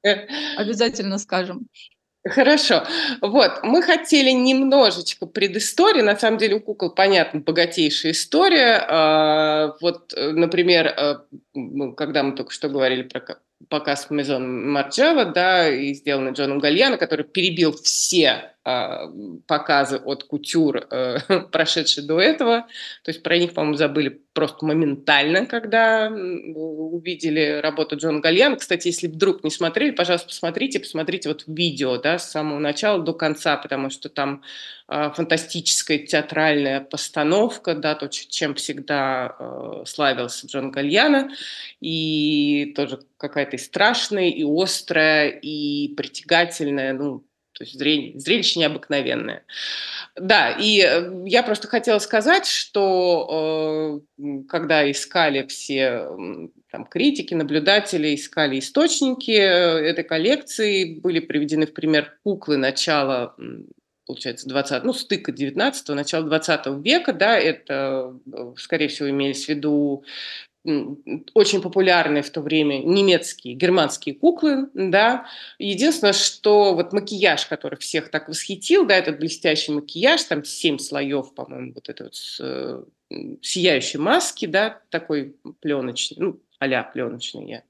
Обязательно 0.56 1.18
скажем. 1.18 1.68
Хорошо. 2.26 2.84
Вот, 3.20 3.62
мы 3.62 3.82
хотели 3.82 4.30
немножечко 4.30 5.26
предыстории. 5.26 6.00
На 6.00 6.16
самом 6.16 6.38
деле 6.38 6.56
у 6.56 6.60
кукол, 6.60 6.90
понятно, 6.90 7.40
богатейшая 7.40 8.12
история. 8.12 8.82
А, 8.88 9.74
вот, 9.82 10.14
э, 10.14 10.30
например, 10.30 10.86
э, 10.86 11.16
когда 11.96 12.22
мы 12.22 12.34
только 12.34 12.50
что 12.50 12.70
говорили 12.70 13.02
про 13.02 13.20
показ 13.68 14.08
Maison 14.10 14.42
Margiela, 14.42 15.32
да, 15.32 15.68
и 15.68 15.94
сделанный 15.94 16.32
Джоном 16.32 16.58
Гальяно, 16.58 16.98
который 16.98 17.24
перебил 17.24 17.72
все, 17.72 18.52
м, 18.64 19.42
показы 19.46 19.98
от 19.98 20.24
кутюр, 20.24 20.86
э, 20.90 21.18
прошедшие 21.52 22.06
до 22.06 22.20
этого. 22.20 22.66
То 23.02 23.10
есть 23.10 23.22
про 23.22 23.38
них, 23.38 23.54
по-моему, 23.54 23.76
забыли 23.76 24.20
просто 24.32 24.64
моментально, 24.64 25.46
когда, 25.46 26.10
увидели 26.10 27.60
работу 27.62 27.96
Джона 27.96 28.20
Гальяно. 28.20 28.56
Кстати, 28.56 28.88
если 28.88 29.06
вдруг 29.06 29.44
не 29.44 29.50
смотрели, 29.50 29.90
пожалуйста, 29.92 30.28
посмотрите. 30.28 30.80
Посмотрите 30.80 31.28
вот 31.28 31.44
видео, 31.46 31.96
да, 31.98 32.18
с 32.18 32.30
самого 32.30 32.58
начала 32.58 33.02
до 33.02 33.12
конца, 33.12 33.56
потому 33.56 33.90
что 33.90 34.08
там, 34.08 34.42
фантастическая 34.86 35.98
театральная 35.98 36.80
постановка, 36.80 37.74
да, 37.74 37.94
то, 37.94 38.08
чем 38.08 38.54
всегда, 38.54 39.34
э, 39.38 39.84
славился 39.86 40.46
Джон 40.46 40.70
Гальяно. 40.70 41.30
И 41.80 42.72
тоже 42.76 43.00
какая-то 43.16 43.56
и 43.56 43.58
страшная, 43.58 44.28
и 44.28 44.44
острая, 44.44 45.28
и 45.28 45.94
притягательная, 45.94 46.92
ну, 46.92 47.24
то 47.54 47.62
есть 47.62 47.78
зрень 47.78 48.18
зрелище 48.18 48.60
необыкновенное. 48.60 49.44
Да, 50.16 50.50
и, 50.50 50.80
э, 50.80 51.24
я 51.26 51.42
просто 51.42 51.68
хотела 51.68 51.98
сказать, 51.98 52.46
что, 52.46 54.02
э, 54.18 54.42
когда 54.48 54.90
искали 54.90 55.46
все, 55.46 56.08
там 56.70 56.84
критики, 56.84 57.32
наблюдатели, 57.34 58.14
искали 58.14 58.58
источники, 58.58 59.30
э, 59.30 59.88
этой 59.88 60.04
коллекции, 60.04 60.98
были 61.00 61.20
приведены 61.20 61.66
в 61.66 61.72
пример 61.72 62.18
куклы 62.24 62.56
начала, 62.56 63.34
получается, 64.06 64.48
двадцат 64.48 64.84
ну, 64.84 64.92
стыка 64.92 65.32
19, 65.32 65.88
начала 65.90 66.24
20 66.24 66.66
века, 66.84 67.12
да. 67.12 67.38
Это, 67.38 68.14
э, 68.32 68.54
скорее 68.56 68.88
всего, 68.88 69.10
имелись 69.10 69.46
в 69.46 69.48
виду, 69.48 70.04
очень 71.34 71.60
популярные 71.60 72.22
в 72.22 72.30
то 72.30 72.40
время 72.40 72.78
немецкие, 72.78 73.54
германские 73.54 74.14
куклы, 74.14 74.70
да. 74.72 75.26
Единственное, 75.58 76.14
что 76.14 76.74
вот 76.74 76.92
макияж, 76.92 77.46
который 77.46 77.78
всех 77.78 78.10
так 78.10 78.28
восхитил, 78.28 78.86
да, 78.86 78.94
этот 78.96 79.18
блестящий 79.18 79.72
макияж, 79.72 80.22
там 80.24 80.42
7 80.42 80.78
слоев, 80.78 81.34
по-моему, 81.34 81.72
вот 81.74 81.88
этой 81.90 82.04
вот 82.04 82.14
с 82.14 82.38
э, 82.40 82.82
сияющей 83.42 83.98
маски, 83.98 84.46
да, 84.46 84.80
такой 84.90 85.36
пленочной, 85.60 86.16
ну, 86.18 86.40
а-ля 86.58 86.82
пленочный, 86.82 87.48
я 87.48 87.62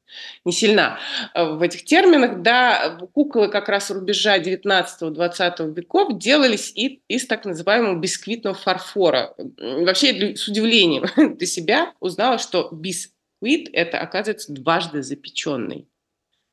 не 0.44 0.52
сильна 0.52 0.98
э, 1.34 1.44
в 1.44 1.62
этих 1.62 1.84
терминах, 1.84 2.42
да, 2.42 2.98
куклы 3.12 3.48
как 3.48 3.68
раз 3.68 3.90
рубежа 3.90 4.38
19-20 4.38 5.74
веков 5.74 6.18
делались 6.18 6.72
и, 6.74 7.02
из 7.08 7.26
так 7.26 7.44
называемого 7.44 7.98
бисквитного 7.98 8.54
фарфора. 8.54 9.34
Вообще, 9.58 10.36
с 10.36 10.46
удивлением 10.48 11.04
для 11.36 11.46
себя 11.46 11.94
узнала, 12.00 12.38
что 12.38 12.68
бисквит– 12.72 13.68
это, 13.72 13.98
оказывается, 13.98 14.52
дважды 14.52 15.02
запеченный. 15.02 15.88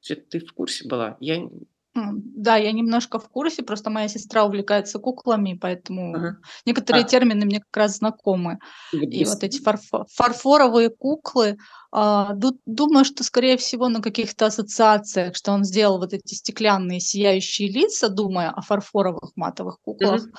Ты 0.02 0.40
в 0.40 0.54
курсе 0.54 0.88
была? 0.88 1.16
Я 1.20 1.48
да, 1.96 2.56
я 2.56 2.72
немножко 2.72 3.20
в 3.20 3.28
курсе, 3.30 3.64
просто 3.64 3.90
моя 3.90 4.08
сестра 4.08 4.46
увлекается 4.46 4.98
куклами, 5.00 5.58
поэтому 5.62 6.16
Ага. 6.16 6.38
некоторые 6.66 7.04
А. 7.04 7.08
термины 7.08 7.46
мне 7.46 7.60
как 7.60 7.76
раз 7.76 7.98
знакомы. 7.98 8.60
И 8.94 9.26
вот 9.26 9.44
эти 9.44 9.62
фарфо 9.62 10.06
фарфоровые 10.14 10.90
куклы, 10.90 11.58
а, 11.92 12.34
ду 12.34 12.58
думаю, 12.66 13.04
что, 13.04 13.24
скорее 13.24 13.58
всего, 13.58 13.90
на 13.90 14.02
каких-то 14.02 14.46
ассоциациях, 14.46 15.36
что 15.36 15.52
он 15.52 15.66
сделал 15.66 15.98
вот 16.00 16.14
эти 16.14 16.34
стеклянные 16.34 17.02
сияющие 17.02 17.70
лица, 17.70 18.08
думая 18.08 18.52
о 18.52 18.62
фарфоровых 18.62 19.32
матовых 19.36 19.78
куклах. 19.82 20.22
Мгм. 20.22 20.34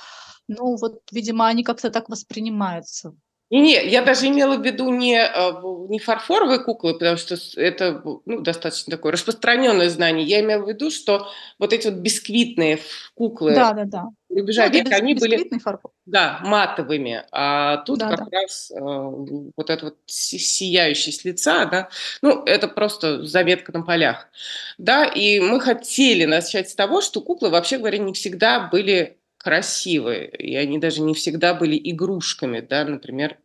Ну 0.47 0.75
вот, 0.75 1.01
видимо, 1.11 1.47
они 1.47 1.63
как-то 1.63 1.89
так 1.91 2.09
воспринимаются. 2.09 3.13
Не 3.59 3.85
я 3.87 4.01
даже 4.01 4.27
имела 4.27 4.57
в 4.57 4.65
виду 4.65 4.89
не, 4.89 5.29
в 5.61 5.87
не 5.89 5.99
фарфоровые 5.99 6.59
куклы, 6.59 6.93
потому 6.93 7.17
что 7.17 7.35
это, 7.55 8.01
ну, 8.25 8.39
достаточно 8.41 8.89
такое 8.89 9.11
распространенное 9.11 9.89
знание. 9.89 10.25
Я 10.25 10.41
имела 10.41 10.63
в 10.63 10.69
виду, 10.69 10.89
что 10.89 11.27
вот 11.59 11.71
эти 11.71 11.87
вот 11.87 11.97
бисквитные 11.97 12.79
куклы 13.13 13.53
Да-да-да. 13.53 14.05
Ну, 14.29 14.39
рубежа 14.39 14.65
это 14.65 14.77
века, 14.79 14.95
они 14.95 15.13
были, 15.13 15.59
фарфор. 15.59 15.91
да, 16.07 16.39
матовыми, 16.43 17.23
а 17.31 17.77
тут 17.85 17.99
как 17.99 18.17
Да-да. 18.17 18.41
раз, 18.41 18.71
э, 18.71 18.79
вот 18.79 19.69
это 19.69 19.85
вот 19.85 19.97
си 20.07 20.39
сияющий 20.39 21.11
с 21.11 21.23
лица, 21.23 21.65
да, 21.65 21.89
ну, 22.23 22.43
это 22.45 22.67
просто 22.67 23.23
заметка 23.23 23.71
на 23.71 23.83
полях. 23.83 24.29
Да, 24.79 25.05
и 25.05 25.39
мы 25.39 25.59
хотели 25.59 26.25
начать 26.25 26.69
с 26.71 26.75
того, 26.75 27.01
что 27.01 27.21
куклы, 27.21 27.51
вообще 27.51 27.77
говоря, 27.77 27.99
не 27.99 28.13
всегда 28.13 28.67
были 28.71 29.19
красивые, 29.43 30.29
и 30.29 30.55
они 30.55 30.79
даже 30.79 31.01
не 31.01 31.13
всегда 31.13 31.53
были 31.53 31.79
игрушками, 31.83 32.61
да, 32.61 32.85
например, 32.85 33.37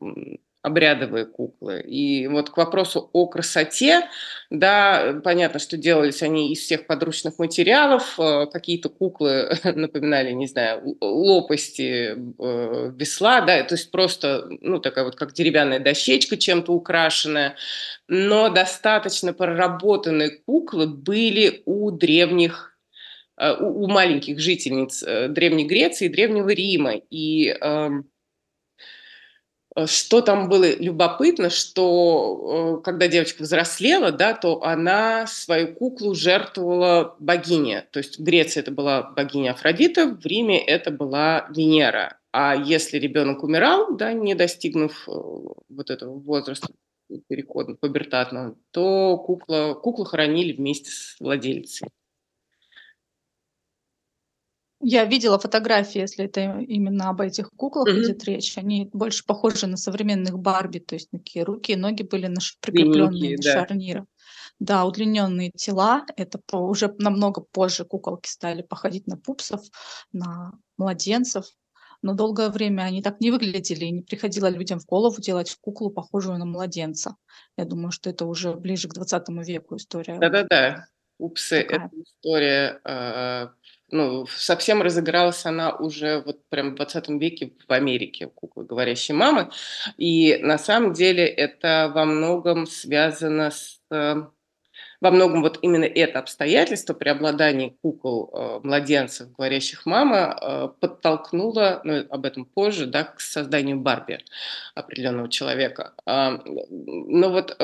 обрядовые 0.63 1.25
куклы. 1.25 1.81
И 1.81 2.27
вот 2.27 2.51
к 2.51 2.57
вопросу 2.57 3.09
о 3.13 3.27
красоте, 3.27 4.09
да, 4.51 5.21
понятно, 5.25 5.61
что 5.61 5.77
делались 5.77 6.23
они 6.23 6.53
из 6.53 6.61
всех 6.61 6.87
подручных 6.87 7.39
материалов, 7.39 8.19
э, 8.19 8.47
какие-то 8.47 8.89
куклы 8.89 9.51
напоминали, 9.65 10.33
не 10.33 10.47
знаю, 10.47 10.97
лопасти, 11.01 12.15
э, 12.17 12.93
весла, 12.95 13.41
да, 13.41 13.63
то 13.63 13.75
есть 13.75 13.91
просто, 13.91 14.49
ну, 14.61 14.79
такая 14.81 15.05
вот 15.05 15.17
как 15.17 15.33
деревянная 15.33 15.81
дощечка, 15.81 16.37
чем-то 16.37 16.73
украшенная. 16.73 17.57
Но 18.09 18.49
достаточно 18.49 19.33
проработанные 19.33 20.31
куклы 20.31 20.87
были 20.87 21.63
у 21.67 21.91
древних 21.91 22.68
э, 22.68 22.68
у, 23.61 23.85
у 23.85 23.89
маленьких 23.89 24.39
жительниц 24.39 25.03
э, 25.03 25.29
Древней 25.29 25.67
Греции 25.67 26.09
Древнего 26.09 26.49
Рима. 26.49 26.95
И 27.11 27.49
эм, 27.49 28.11
э, 29.77 29.87
что 29.87 30.21
там 30.21 30.49
было 30.49 30.77
любопытно, 30.77 31.51
что 31.51 32.79
э, 32.81 32.85
когда 32.85 33.09
девочка 33.09 33.43
взрослела, 33.43 34.11
да, 34.11 34.35
то 34.35 34.63
она 34.63 35.27
свою 35.27 35.75
куклу 35.75 36.15
жертвовала 36.15 37.17
богине. 37.21 37.87
То 37.93 37.99
есть 37.99 38.19
в 38.19 38.23
Греции 38.23 38.61
это 38.61 38.73
была 38.73 39.03
богиня 39.03 39.53
Афродита, 39.53 40.07
в 40.07 40.27
Риме 40.27 40.59
это 40.59 40.91
была 40.91 41.49
Венера. 41.55 42.19
А 42.33 42.55
если 42.55 42.99
ребенок 42.99 43.43
умирал, 43.43 43.97
да, 43.97 44.13
не 44.13 44.35
достигнув 44.35 45.09
э, 45.09 45.13
вот 45.13 45.91
этого 45.91 46.19
возраста 46.19 46.69
перехода 47.29 47.75
пубертатного, 47.75 48.57
то 48.71 49.17
кукла, 49.17 49.75
куклу 49.75 50.05
хоронили 50.05 50.53
вместе 50.53 50.91
с 50.91 51.17
владельцей. 51.21 51.89
Я 54.81 55.05
видела 55.05 55.39
фотографии, 55.41 56.01
если 56.01 56.27
это 56.27 56.61
именно 56.61 57.09
об 57.11 57.21
этих 57.21 57.51
куклах 57.57 57.89
Мгм. 57.89 58.03
идет 58.03 58.23
речь. 58.25 58.57
Они 58.57 58.89
больше 58.93 59.25
похожи 59.27 59.67
на 59.67 59.77
современных 59.77 60.39
Барби, 60.39 60.79
то 60.79 60.95
есть 60.95 61.11
такие 61.11 61.45
руки 61.45 61.73
и 61.73 61.77
ноги 61.77 62.05
были 62.05 62.29
на 62.29 62.41
ш 62.41 62.55
прикрепленные 62.61 63.37
на 63.37 63.43
да. 63.43 63.53
шарнирах. 63.67 64.05
Да, 64.61 64.85
удлиненные 64.85 65.51
тела. 65.51 66.05
Это 66.17 66.39
по 66.47 66.57
уже 66.59 66.95
намного 66.99 67.41
позже 67.41 67.85
куколки 67.85 68.29
стали 68.29 68.63
походить 68.63 69.07
на 69.09 69.17
пупсов, 69.17 69.63
на 70.13 70.53
младенцев. 70.77 71.47
Но 72.01 72.15
долгое 72.15 72.49
время 72.49 72.83
они 72.83 73.03
так 73.03 73.21
не 73.21 73.33
выглядели, 73.33 73.85
и 73.87 73.91
не 73.91 74.03
приходило 74.03 74.49
людям 74.49 74.79
в 74.79 74.87
голову 74.87 75.21
делать 75.21 75.57
куклу, 75.61 75.91
похожую 75.91 76.39
на 76.39 76.45
младенца. 76.45 77.17
Я 77.57 77.65
думаю, 77.65 77.91
что 77.91 78.11
это 78.11 78.25
уже 78.27 78.55
ближе 78.55 78.89
к 78.89 78.95
20 78.95 79.43
веку 79.43 79.75
история 79.77 80.19
Да-да-да. 80.21 80.87
Пупсы- 81.21 81.57
это 81.57 81.91
история, 81.97 82.81
а, 82.85 83.51
ну, 83.91 84.27
совсем 84.27 84.83
разыгралась 84.83 85.47
она 85.47 85.73
уже 85.75 86.23
вот 86.25 86.39
прям 86.49 86.73
в 86.73 86.75
20 86.77 87.21
веке 87.21 87.53
в 87.69 87.73
Америке, 87.73 88.29
куклы 88.35 88.65
"Говорящие 88.65 89.17
мамы". 89.17 89.51
И 89.99 90.39
на 90.43 90.59
самом 90.59 90.93
деле 90.93 91.27
это 91.27 91.91
во 91.95 92.05
многом 92.05 92.67
связано 92.67 93.51
с 93.51 93.81
э, 93.91 94.15
во 95.01 95.11
многом 95.11 95.43
вот 95.43 95.59
именно 95.63 95.85
это 95.85 96.19
обстоятельство, 96.21 96.95
преобладание 96.95 97.75
кукол, 97.83 98.31
э, 98.35 98.61
младенцев, 98.65 99.33
говорящих 99.33 99.87
мама, 99.87 100.39
э, 100.41 100.69
подтолкнуло, 100.81 101.81
ну, 101.85 102.05
об 102.11 102.27
этом 102.27 102.45
позже, 102.47 102.87
да, 102.87 103.05
к 103.05 103.21
созданию 103.21 103.79
Барби 103.81 104.21
определенного 104.75 105.29
человека. 105.29 105.95
М, 106.07 106.43
но 106.71 107.31
вот, 107.31 107.57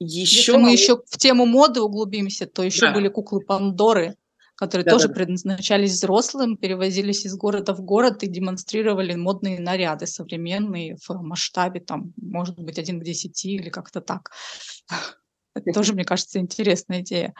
эм 0.00 0.06
Если 0.24 0.56
еще 0.56 0.58
мы 0.58 0.70
еще 0.72 1.02
в 1.06 1.16
тему 1.18 1.44
моды 1.46 1.80
углубимся, 1.80 2.46
то 2.46 2.62
еще 2.62 2.86
Да. 2.86 2.88
были 2.88 3.08
куклы 3.08 3.40
Пандоры, 3.40 4.16
которые 4.54 4.86
тоже 4.86 5.08
Да-да-да. 5.08 5.08
предназначались 5.08 5.92
взрослым, 5.92 6.56
перевозились 6.56 7.24
из 7.26 7.34
города 7.36 7.74
в 7.74 7.82
город 7.82 8.22
и 8.22 8.28
демонстрировали 8.28 9.14
модные 9.14 9.60
наряды 9.60 10.06
современные 10.06 10.96
в 11.06 11.10
масштабе, 11.22 11.80
там, 11.80 12.12
может 12.16 12.58
быть, 12.58 12.78
1 12.78 13.00
к 13.00 13.04
10 13.04 13.56
или 13.56 13.70
как-то 13.70 14.00
так. 14.00 14.30
Это 15.56 15.66
тоже, 15.72 15.94
мне 15.94 16.04
кажется, 16.04 16.38
интересная 16.40 17.00
идея. 17.00 17.34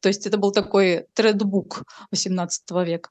То 0.00 0.08
есть 0.08 0.26
это 0.26 0.38
был 0.38 0.52
такой 0.52 1.06
трендбук 1.14 1.82
XVIII 2.14 2.84
века. 2.84 3.10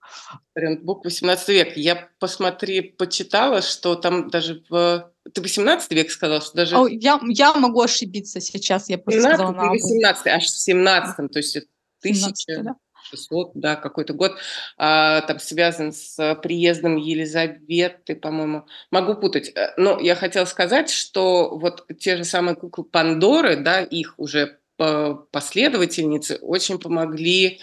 Трендбук 0.54 1.06
18 1.06 1.50
век. 1.50 1.78
Я 1.78 2.10
посмотри 2.20 2.82
почитала, 2.82 3.62
что 3.62 3.96
там 3.96 4.30
даже 4.30 4.64
в 4.70 5.12
ты 5.34 5.42
18 5.42 5.92
век 5.92 6.12
сказала, 6.12 6.42
что 6.42 6.56
даже 6.56 6.78
Ой, 6.78 6.98
я 6.98 7.20
я 7.28 7.54
могу 7.54 7.82
ошибиться 7.82 8.40
сейчас, 8.40 8.90
я 8.90 8.98
просто 9.00 9.22
сказала 9.22 9.54
17 9.54 9.56
или 9.56 9.58
наобум. 9.58 9.78
18, 9.78 10.28
аж 10.28 10.44
в 10.44 10.58
17, 10.58 11.32
то 11.32 11.40
есть 11.40 11.56
это 11.56 11.68
17, 12.04 12.64
да? 12.64 12.76
1600, 13.12 13.52
да, 13.56 13.76
какой-то 13.76 14.14
год, 14.14 14.38
а, 14.78 15.22
там 15.22 15.40
связан 15.40 15.94
с 15.94 16.36
приездом 16.42 16.98
Елизаветы, 16.98 18.16
по-моему. 18.16 18.66
Могу 18.92 19.16
путать. 19.16 19.52
Э, 19.56 19.74
но 19.78 20.00
я 20.00 20.16
хотела 20.16 20.46
сказать, 20.46 20.90
что 20.90 21.58
вот 21.58 21.86
те 22.00 22.18
же 22.18 22.24
самые 22.24 22.56
куклы 22.56 22.84
Пандоры, 22.84 23.58
да, 23.58 23.82
их 23.82 24.16
уже 24.18 24.60
последовательницы 24.78 26.38
очень 26.42 26.80
помогли, 26.80 27.60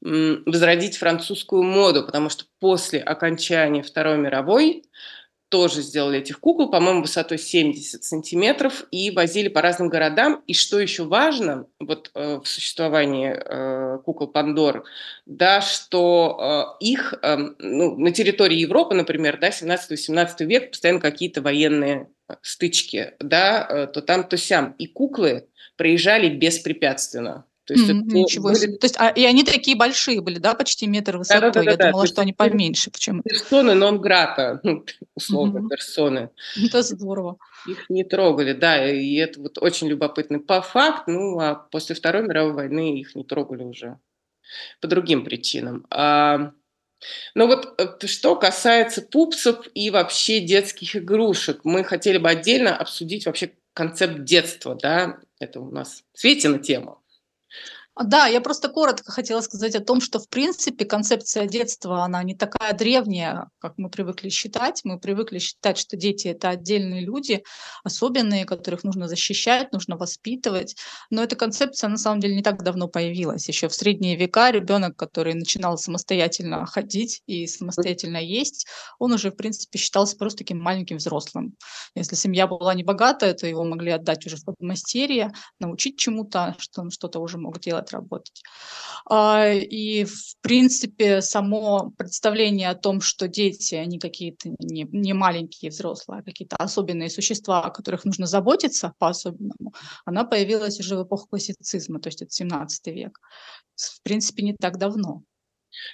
возродить 0.00 0.96
французскую 0.96 1.62
моду, 1.62 2.04
потому 2.04 2.28
что 2.28 2.44
после 2.58 3.00
окончания 3.00 3.82
Второй 3.82 4.18
мировой 4.18 4.82
тоже 5.48 5.82
сделали 5.82 6.18
этих 6.18 6.40
кукол, 6.40 6.70
по-моему, 6.70 7.02
высотой 7.02 7.38
70 7.38 8.02
сантиметров, 8.02 8.84
и 8.90 9.10
возили 9.10 9.48
по 9.48 9.62
разным 9.62 9.88
городам. 9.88 10.42
И 10.46 10.54
что 10.54 10.80
еще 10.80 11.04
важно 11.04 11.66
вот, 11.78 12.10
э, 12.14 12.40
в 12.42 12.46
существовании, 12.48 13.32
э, 13.32 13.98
кукол 14.04 14.26
Пандор, 14.26 14.84
да, 15.24 15.60
что, 15.60 16.76
э, 16.80 16.84
их, 16.84 17.14
эм, 17.22 17.54
ну, 17.58 17.96
на 17.96 18.10
территории 18.10 18.56
Европы, 18.58 18.94
например, 18.94 19.38
да, 19.40 19.52
17-18 19.52 20.44
век, 20.44 20.70
постоянно 20.70 21.00
какие-то 21.00 21.42
военные, 21.42 22.10
э, 22.28 22.34
стычки, 22.42 23.14
да, 23.20 23.66
э, 23.68 23.86
то 23.86 24.02
там, 24.02 24.24
то 24.24 24.36
сям. 24.36 24.74
И 24.78 24.86
куклы 24.86 25.46
проезжали 25.76 26.28
беспрепятственно. 26.28 27.44
То 27.64 27.74
есть 27.74 27.90
М, 27.90 28.06
ничего 28.06 28.50
были 28.50 28.58
себе. 28.60 28.76
То 28.78 28.84
есть, 28.84 28.94
а, 28.98 29.08
и 29.08 29.24
они 29.24 29.42
такие 29.42 29.76
большие 29.76 30.20
были, 30.20 30.38
да, 30.38 30.54
почти 30.54 30.86
метр 30.86 31.16
высотой? 31.16 31.48
Я 31.48 31.52
Да-да-да-да-да. 31.52 31.76
То 31.76 31.88
думала, 31.90 32.02
есть 32.04 32.14
что 32.14 32.22
они 32.22 32.32
поменьше 32.32 32.90
почему-то. 32.92 33.28
персоны 33.28 33.74
нон-грата, 33.74 34.60
ну, 34.64 34.84
условно, 35.16 35.60
Мгм. 35.60 35.68
персоны. 35.68 36.30
Это 36.64 36.82
здорово. 36.82 37.38
Их 37.66 37.90
не 37.90 38.04
трогали, 38.04 38.52
да, 38.52 38.88
и 38.88 39.14
это 39.16 39.40
вот 39.40 39.58
очень 39.60 39.88
любопытный 39.88 40.38
по 40.38 40.62
факт. 40.62 41.08
Ну, 41.08 41.40
а 41.40 41.56
после 41.56 41.96
Второй 41.96 42.22
мировой 42.22 42.52
войны 42.52 43.00
их 43.00 43.16
не 43.16 43.24
трогали 43.24 43.64
уже 43.64 43.98
по 44.80 44.86
другим 44.86 45.24
причинам. 45.24 45.84
А, 45.90 46.52
но 47.34 47.48
вот, 47.48 47.74
э, 47.80 48.06
что 48.06 48.36
касается 48.36 49.02
пупсов 49.02 49.66
и 49.74 49.90
вообще 49.90 50.38
детских 50.38 50.94
игрушек, 50.94 51.60
мы 51.64 51.82
хотели 51.82 52.18
бы 52.18 52.28
отдельно 52.30 52.76
обсудить 52.76 53.26
вообще 53.26 53.50
концепт 53.74 54.22
детства, 54.22 54.78
да. 54.80 55.18
Это 55.38 55.60
у 55.60 55.70
нас 55.70 56.04
Светина 56.14 56.58
тема. 56.58 57.00
А, 57.98 58.04
да, 58.04 58.26
я 58.26 58.42
просто 58.42 58.68
коротко 58.68 59.10
хотела 59.10 59.40
сказать 59.40 59.74
о 59.74 59.80
том, 59.80 60.02
что, 60.02 60.18
в 60.18 60.28
принципе, 60.28 60.84
концепция 60.84 61.46
детства, 61.46 62.04
она 62.04 62.22
не 62.22 62.34
такая 62.34 62.74
древняя, 62.74 63.48
как 63.58 63.72
мы 63.78 63.88
привыкли 63.88 64.28
считать. 64.28 64.82
Мы 64.84 65.00
привыкли 65.00 65.38
считать, 65.38 65.78
что 65.78 65.96
дети- 65.96 66.28
это 66.28 66.50
отдельные 66.50 67.00
люди, 67.00 67.42
особенные, 67.84 68.44
которых 68.44 68.84
нужно 68.84 69.08
защищать, 69.08 69.72
нужно 69.72 69.96
воспитывать. 69.96 70.76
Но 71.08 71.22
эта 71.22 71.36
концепция, 71.36 71.88
на 71.88 71.96
самом 71.96 72.20
деле, 72.20 72.36
не 72.36 72.42
так 72.42 72.62
давно 72.62 72.86
появилась. 72.86 73.48
Еще 73.48 73.66
в 73.68 73.74
средние 73.74 74.16
века 74.16 74.50
ребенок, 74.50 74.94
который 74.96 75.32
начинал 75.32 75.78
самостоятельно 75.78 76.66
ходить 76.66 77.22
и 77.26 77.46
самостоятельно 77.46 78.18
есть, 78.18 78.66
он 78.98 79.14
уже, 79.14 79.30
в 79.30 79.36
принципе, 79.36 79.78
считался 79.78 80.18
просто 80.18 80.38
таким 80.40 80.58
маленьким 80.60 80.98
взрослым. 80.98 81.54
Если 81.94 82.14
семья 82.14 82.46
была 82.46 82.74
небогатая, 82.74 83.32
то 83.32 83.46
его 83.46 83.64
могли 83.64 83.90
отдать 83.92 84.26
уже 84.26 84.36
в 84.36 84.44
подмастерье, 84.44 85.32
научить 85.60 85.98
чему-то, 85.98 86.54
что 86.58 86.82
он 86.82 86.90
что-то 86.90 87.20
уже 87.20 87.38
мог 87.38 87.58
делать 87.58 87.85
отработать. 87.86 88.42
А, 89.08 89.48
и, 89.48 90.04
в 90.04 90.36
принципе, 90.40 91.22
само 91.22 91.92
представление 91.96 92.70
о 92.70 92.74
том, 92.74 93.00
что 93.00 93.28
дети, 93.28 93.74
они 93.76 93.98
какие-то 93.98 94.50
не, 94.58 94.86
не 94.90 95.12
маленькие 95.12 95.70
взрослые, 95.70 96.20
а 96.20 96.24
какие-то 96.24 96.56
особенные 96.56 97.10
существа, 97.10 97.62
о 97.62 97.70
которых 97.70 98.04
нужно 98.04 98.26
заботиться 98.26 98.94
по-особенному, 98.98 99.74
она 100.04 100.24
появилась 100.24 100.80
уже 100.80 100.96
в 100.96 101.04
эпоху 101.04 101.28
классицизма, 101.28 102.00
то 102.00 102.08
есть 102.08 102.22
это 102.22 102.30
17 102.30 102.86
век. 102.88 103.20
В 103.76 104.02
принципе, 104.02 104.42
не 104.42 104.54
так 104.54 104.78
давно. 104.78 105.22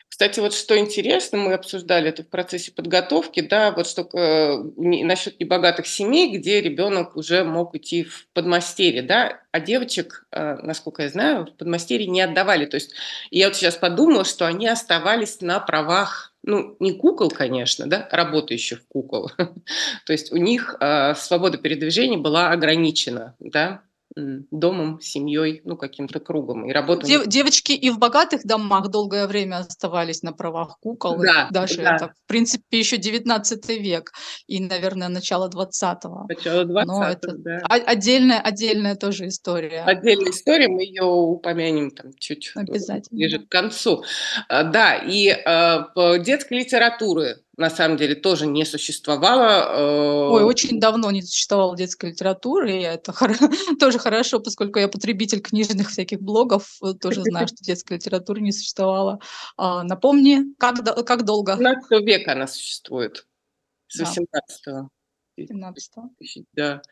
Кстати, 0.08 0.40
вот 0.40 0.52
что 0.52 0.78
интересно, 0.78 1.38
мы 1.38 1.54
обсуждали 1.54 2.10
это 2.10 2.22
в 2.22 2.28
процессе 2.28 2.70
подготовки, 2.70 3.40
да, 3.40 3.72
вот 3.72 3.86
что 3.86 4.02
э, 4.12 4.62
насчет 4.76 5.40
небогатых 5.40 5.86
семей, 5.86 6.36
где 6.36 6.60
ребенок 6.60 7.16
уже 7.16 7.44
мог 7.44 7.74
идти 7.74 8.04
в 8.04 8.28
подмастерье, 8.34 9.02
да, 9.02 9.40
а 9.52 9.60
девочек, 9.60 10.26
э, 10.30 10.56
насколько 10.62 11.02
я 11.02 11.08
знаю, 11.08 11.46
в 11.46 11.56
подмастерье 11.56 12.06
не 12.06 12.20
отдавали. 12.20 12.66
То 12.66 12.76
есть 12.76 12.92
я 13.30 13.48
вот 13.48 13.56
сейчас 13.56 13.76
подумала, 13.76 14.24
что 14.24 14.46
они 14.46 14.68
оставались 14.68 15.40
на 15.40 15.58
правах, 15.60 16.34
ну, 16.42 16.76
не 16.78 16.92
кукол, 16.92 17.30
конечно, 17.30 17.86
да, 17.86 18.08
работающих 18.12 18.86
кукол. 18.88 19.30
То 20.06 20.12
есть 20.12 20.30
у 20.30 20.36
них 20.36 20.76
э, 20.78 21.14
свобода 21.14 21.58
передвижения 21.58 22.18
была 22.18 22.50
ограничена, 22.50 23.34
да, 23.40 23.82
домом, 24.16 25.00
семьей, 25.00 25.62
ну, 25.64 25.76
каким-то 25.76 26.20
кругом. 26.20 26.66
И 26.66 26.72
работа... 26.72 27.06
Дев, 27.06 27.26
девочки 27.26 27.72
и 27.72 27.90
в 27.90 27.98
богатых 27.98 28.44
домах 28.44 28.88
долгое 28.88 29.26
время 29.26 29.58
оставались 29.58 30.22
на 30.22 30.32
правах 30.32 30.78
кукол. 30.80 31.18
Да, 31.18 31.48
даже 31.50 31.76
да. 31.76 31.96
это, 31.96 32.08
в 32.08 32.26
принципе, 32.26 32.78
еще 32.78 32.96
19 32.96 33.68
век 33.80 34.12
и, 34.46 34.60
наверное, 34.60 35.08
начало 35.08 35.48
20-го. 35.48 36.26
Начало 36.28 36.64
20 36.64 36.88
Но 36.88 37.04
это 37.04 37.32
да. 37.36 37.58
отдельная, 37.68 38.40
отдельная 38.40 38.96
тоже 38.96 39.28
история. 39.28 39.82
Отдельная 39.84 40.30
история, 40.30 40.68
мы 40.68 40.82
ее 40.82 41.04
упомянем 41.04 41.90
там 41.90 42.12
чуть 42.18 42.52
Обязательно. 42.54 43.16
ближе 43.16 43.38
к 43.38 43.48
концу. 43.48 44.04
А, 44.48 44.64
да, 44.64 44.96
и 44.96 45.28
э, 45.28 46.18
детской 46.20 46.58
литературы 46.58 47.38
на 47.56 47.68
самом 47.68 47.96
деле 47.96 48.14
тоже 48.14 48.46
не 48.46 48.64
существовало. 48.64 50.30
Ой, 50.30 50.42
э, 50.42 50.44
очень 50.44 50.80
давно 50.80 51.10
не 51.10 51.22
существовало 51.22 51.76
детской 51.76 52.10
литературы, 52.10 52.72
и 52.72 52.82
это 52.82 53.12
тоже 53.80 53.98
хорошо, 53.98 54.40
поскольку 54.40 54.78
я 54.78 54.88
потребитель 54.88 55.40
книжных 55.40 55.90
всяких 55.90 56.20
блогов, 56.20 56.78
э, 56.82 56.94
тоже 56.94 57.22
знаю, 57.22 57.46
что 57.48 57.56
детской 57.62 57.94
литературы 57.94 58.40
не 58.40 58.52
существовало. 58.52 59.20
А, 59.56 59.82
напомни, 59.82 60.54
как, 60.58 60.82
как 61.04 61.24
долго? 61.24 61.56
17 61.56 61.90
века 62.06 62.32
она 62.32 62.46
существует, 62.46 63.26
с 63.88 63.98
18 63.98 64.88
17 65.36 65.90
Да. 66.52 66.82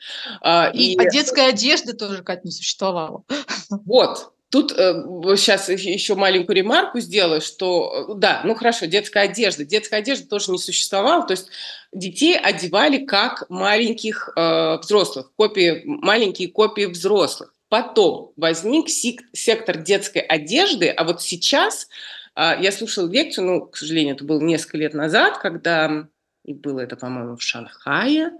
А, 0.41 0.71
и. 0.73 0.97
А 0.97 1.11
детская 1.11 1.49
одежда 1.49 1.95
тоже, 1.95 2.23
как 2.23 2.45
не 2.45 2.51
существовала. 2.51 3.25
Вот, 3.85 4.33
Тут 4.51 4.73
э, 4.73 5.05
сейчас 5.37 5.69
еще 5.69 6.17
маленькую 6.17 6.57
ремарку 6.57 6.99
сделаю, 6.99 7.41
что 7.41 8.09
э, 8.11 8.15
да, 8.17 8.43
ну 8.45 8.57
хорошо, 8.57 8.87
детская 8.87 9.21
одежда. 9.21 9.65
Детская 9.65 9.99
одежда 9.99 10.27
тоже 10.29 10.51
не 10.51 10.59
существовала, 10.59 11.25
то 11.25 11.33
есть 11.33 11.49
детей 11.93 12.37
одевали 12.37 13.05
как 13.05 13.49
маленьких 13.49 14.29
э, 14.35 14.79
взрослых, 14.79 15.31
копии, 15.37 15.83
маленькие 15.85 16.49
копии 16.49 16.87
взрослых. 16.87 17.55
Потом 17.69 18.33
возник 18.37 18.89
сектор 18.89 19.77
детской 19.77 20.23
одежды, 20.23 20.89
а 20.89 21.05
вот 21.05 21.23
сейчас 21.23 21.87
э, 22.35 22.55
я 22.61 22.73
слушала 22.73 23.09
лекцию, 23.09 23.47
ну, 23.47 23.67
к 23.67 23.77
сожалению, 23.77 24.17
это 24.17 24.25
было 24.25 24.41
несколько 24.41 24.79
лет 24.79 24.95
назад, 24.95 25.39
когда 25.39 26.09
и 26.51 26.55
было 26.55 26.81
это, 26.81 26.97
по-моему, 26.97 27.37
в 27.37 27.43
Шанхае. 27.43 28.33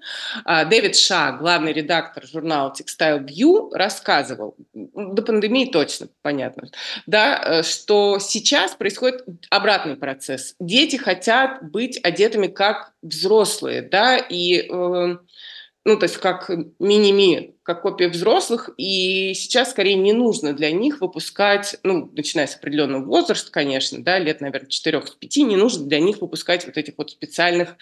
А, 0.45 0.65
Дэвид 0.65 0.97
Ша, 0.97 1.33
главный 1.33 1.73
редактор 1.73 2.27
журнала 2.27 2.73
Textile 2.73 3.25
View, 3.25 3.71
рассказывал, 3.73 4.57
до 4.75 5.23
пандемии 5.23 5.71
точно, 5.71 6.09
понятно, 6.23 6.69
да, 7.07 7.41
э, 7.43 7.63
что 7.63 8.19
сейчас 8.19 8.75
происходит 8.75 9.25
обратный 9.49 9.97
процесс. 9.97 10.57
Дети 10.59 10.97
хотят 10.97 11.63
быть 11.71 12.01
одетыми 12.03 12.49
как 12.49 12.93
взрослые, 13.03 13.83
да, 13.83 14.17
и 14.19 14.69
э, 14.69 15.17
ну, 15.91 15.99
то 15.99 16.05
есть 16.05 16.19
как 16.19 16.49
мини-ми, 16.79 17.57
как 17.65 17.83
копия 17.83 18.09
взрослых, 18.09 18.71
и 18.77 19.35
сейчас 19.35 19.73
скорее 19.73 19.97
не 19.97 20.13
нужно 20.13 20.53
для 20.53 20.71
них 20.71 21.01
выпускать, 21.01 21.77
ну, 21.83 22.09
начиная 22.13 22.47
с 22.47 22.55
определенного 22.55 23.05
возраста, 23.05 23.51
конечно, 23.51 24.03
да, 24.03 24.21
лет, 24.21 24.41
наверное, 24.41 24.69
4-5, 24.69 25.43
не 25.43 25.57
нужно 25.57 25.87
для 25.87 25.99
них 25.99 26.21
выпускать 26.21 26.65
вот 26.65 26.77
этих 26.77 26.95
вот 26.97 27.11
специальных 27.11 27.77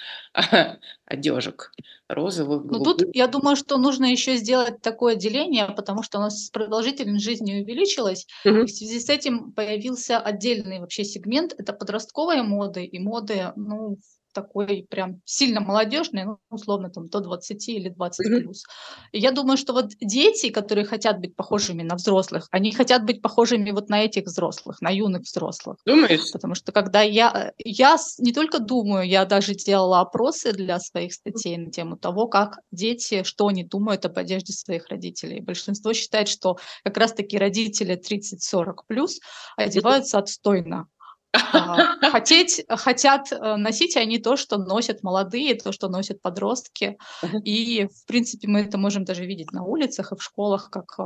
одежек 1.05 1.73
розовых, 2.09 2.65
Ну, 2.65 2.83
тут 2.83 3.03
я 3.15 3.27
думаю, 3.27 3.55
что 3.55 3.77
нужно 3.77 4.07
еще 4.07 4.37
сделать 4.37 4.81
такое 4.81 5.15
деление, 5.15 5.69
потому 5.77 6.03
что 6.03 6.19
у 6.19 6.23
нас 6.23 6.49
продолжительность 6.51 7.25
жизни 7.25 7.61
увеличилась, 7.61 8.27
и 8.45 8.49
в 8.49 8.69
связи 8.69 9.01
с 9.01 9.11
этим 9.11 9.53
появился 9.53 10.19
отдельный 10.19 10.81
вообще 10.81 11.05
сегмент, 11.05 11.55
это 11.59 11.75
подростковые 11.75 12.43
моды 12.43 12.85
и 12.87 12.99
моды, 12.99 13.53
ну, 13.57 13.99
такой 14.43 14.87
прям 14.89 15.21
сильно 15.25 15.61
молодежный, 15.61 16.25
ну, 16.25 16.39
условно, 16.51 16.91
там, 16.91 17.07
до 17.07 17.21
20 17.21 17.69
или 17.69 17.89
20 17.89 18.27
плюс. 18.27 18.65
И 19.13 19.19
я 19.19 19.33
думаю, 19.33 19.57
что 19.57 19.73
вот 19.73 19.87
дети, 20.01 20.51
которые 20.51 20.85
хотят 20.85 21.21
быть 21.21 21.35
похожими 21.35 21.83
на 21.83 21.97
взрослых, 21.97 22.49
они 22.51 22.73
хотят 22.73 23.05
быть 23.05 23.23
похожими 23.23 23.71
вот 23.71 23.89
на 23.89 24.05
этих 24.05 24.25
взрослых, 24.25 24.81
на 24.81 24.91
юных 24.91 25.23
взрослых. 25.23 25.77
Думаешь? 25.87 26.33
Потому 26.33 26.55
что 26.55 26.73
когда 26.73 27.03
я, 27.03 27.53
я 27.59 27.97
не 28.19 28.33
только 28.33 28.59
думаю, 28.59 29.09
я 29.09 29.25
даже 29.25 29.55
делала 29.55 30.01
опросы 30.01 30.53
для 30.53 30.79
своих 30.79 31.13
статей 31.13 31.57
на 31.57 31.71
тему 31.71 31.97
того, 31.97 32.29
как 32.29 32.59
дети, 32.71 33.23
что 33.25 33.49
они 33.49 33.65
думают 33.65 34.05
об 34.05 34.19
одежде 34.19 34.53
своих 34.53 34.89
родителей. 34.89 35.41
Большинство 35.41 35.93
считает, 35.93 36.29
что 36.29 36.57
как 36.85 36.97
раз-таки 36.97 37.39
родители 37.39 37.99
30-40 37.99 38.75
плюс 38.87 39.19
одеваются 39.57 40.19
отстойно. 40.19 40.87
А, 41.33 42.11
хотеть, 42.11 42.65
хотят 42.69 43.33
э, 43.33 43.57
носить 43.57 43.97
они 43.97 44.19
то, 44.19 44.37
что 44.37 44.57
носят 44.57 45.03
молодые, 45.03 45.55
то, 45.55 45.73
что 45.73 45.89
носят 45.89 46.23
подростки. 46.23 46.99
И, 47.45 47.87
в 47.87 48.07
принципе, 48.07 48.49
мы 48.49 48.61
это 48.61 48.79
можем 48.79 49.05
даже 49.05 49.25
видеть 49.27 49.53
на 49.53 49.63
улицах 49.63 50.13
и 50.13 50.17
в 50.17 50.23
школах, 50.23 50.71
как 50.71 50.99
э, 50.99 51.03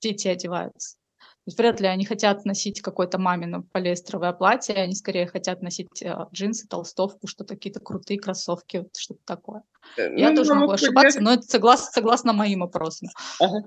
дети 0.00 0.28
одеваются. 0.28 0.96
То 1.18 1.50
есть 1.50 1.58
вряд 1.58 1.80
ли 1.80 1.86
они 1.86 2.04
хотят 2.04 2.44
носить 2.44 2.82
какое-то 2.82 3.18
мамино 3.18 3.62
полиэстеровое 3.62 4.32
платье, 4.32 4.74
они 4.74 4.94
скорее 4.94 5.26
хотят 5.26 5.62
носить 5.62 6.02
э, 6.02 6.14
джинсы, 6.34 6.68
толстовку, 6.68 7.26
что-то 7.26 7.54
какие-то 7.54 7.80
крутые 7.80 8.18
кроссовки, 8.18 8.86
что-то 8.96 9.20
такое. 9.24 9.62
Я 9.96 10.30
ну, 10.30 10.36
тоже 10.36 10.54
могу 10.54 10.72
ошибаться, 10.72 11.20
но 11.20 11.32
это 11.32 11.42
согласно, 11.42 11.90
согласно 11.92 12.32
моим 12.32 12.64
опросам. 12.64 13.08
Ага. 13.40 13.66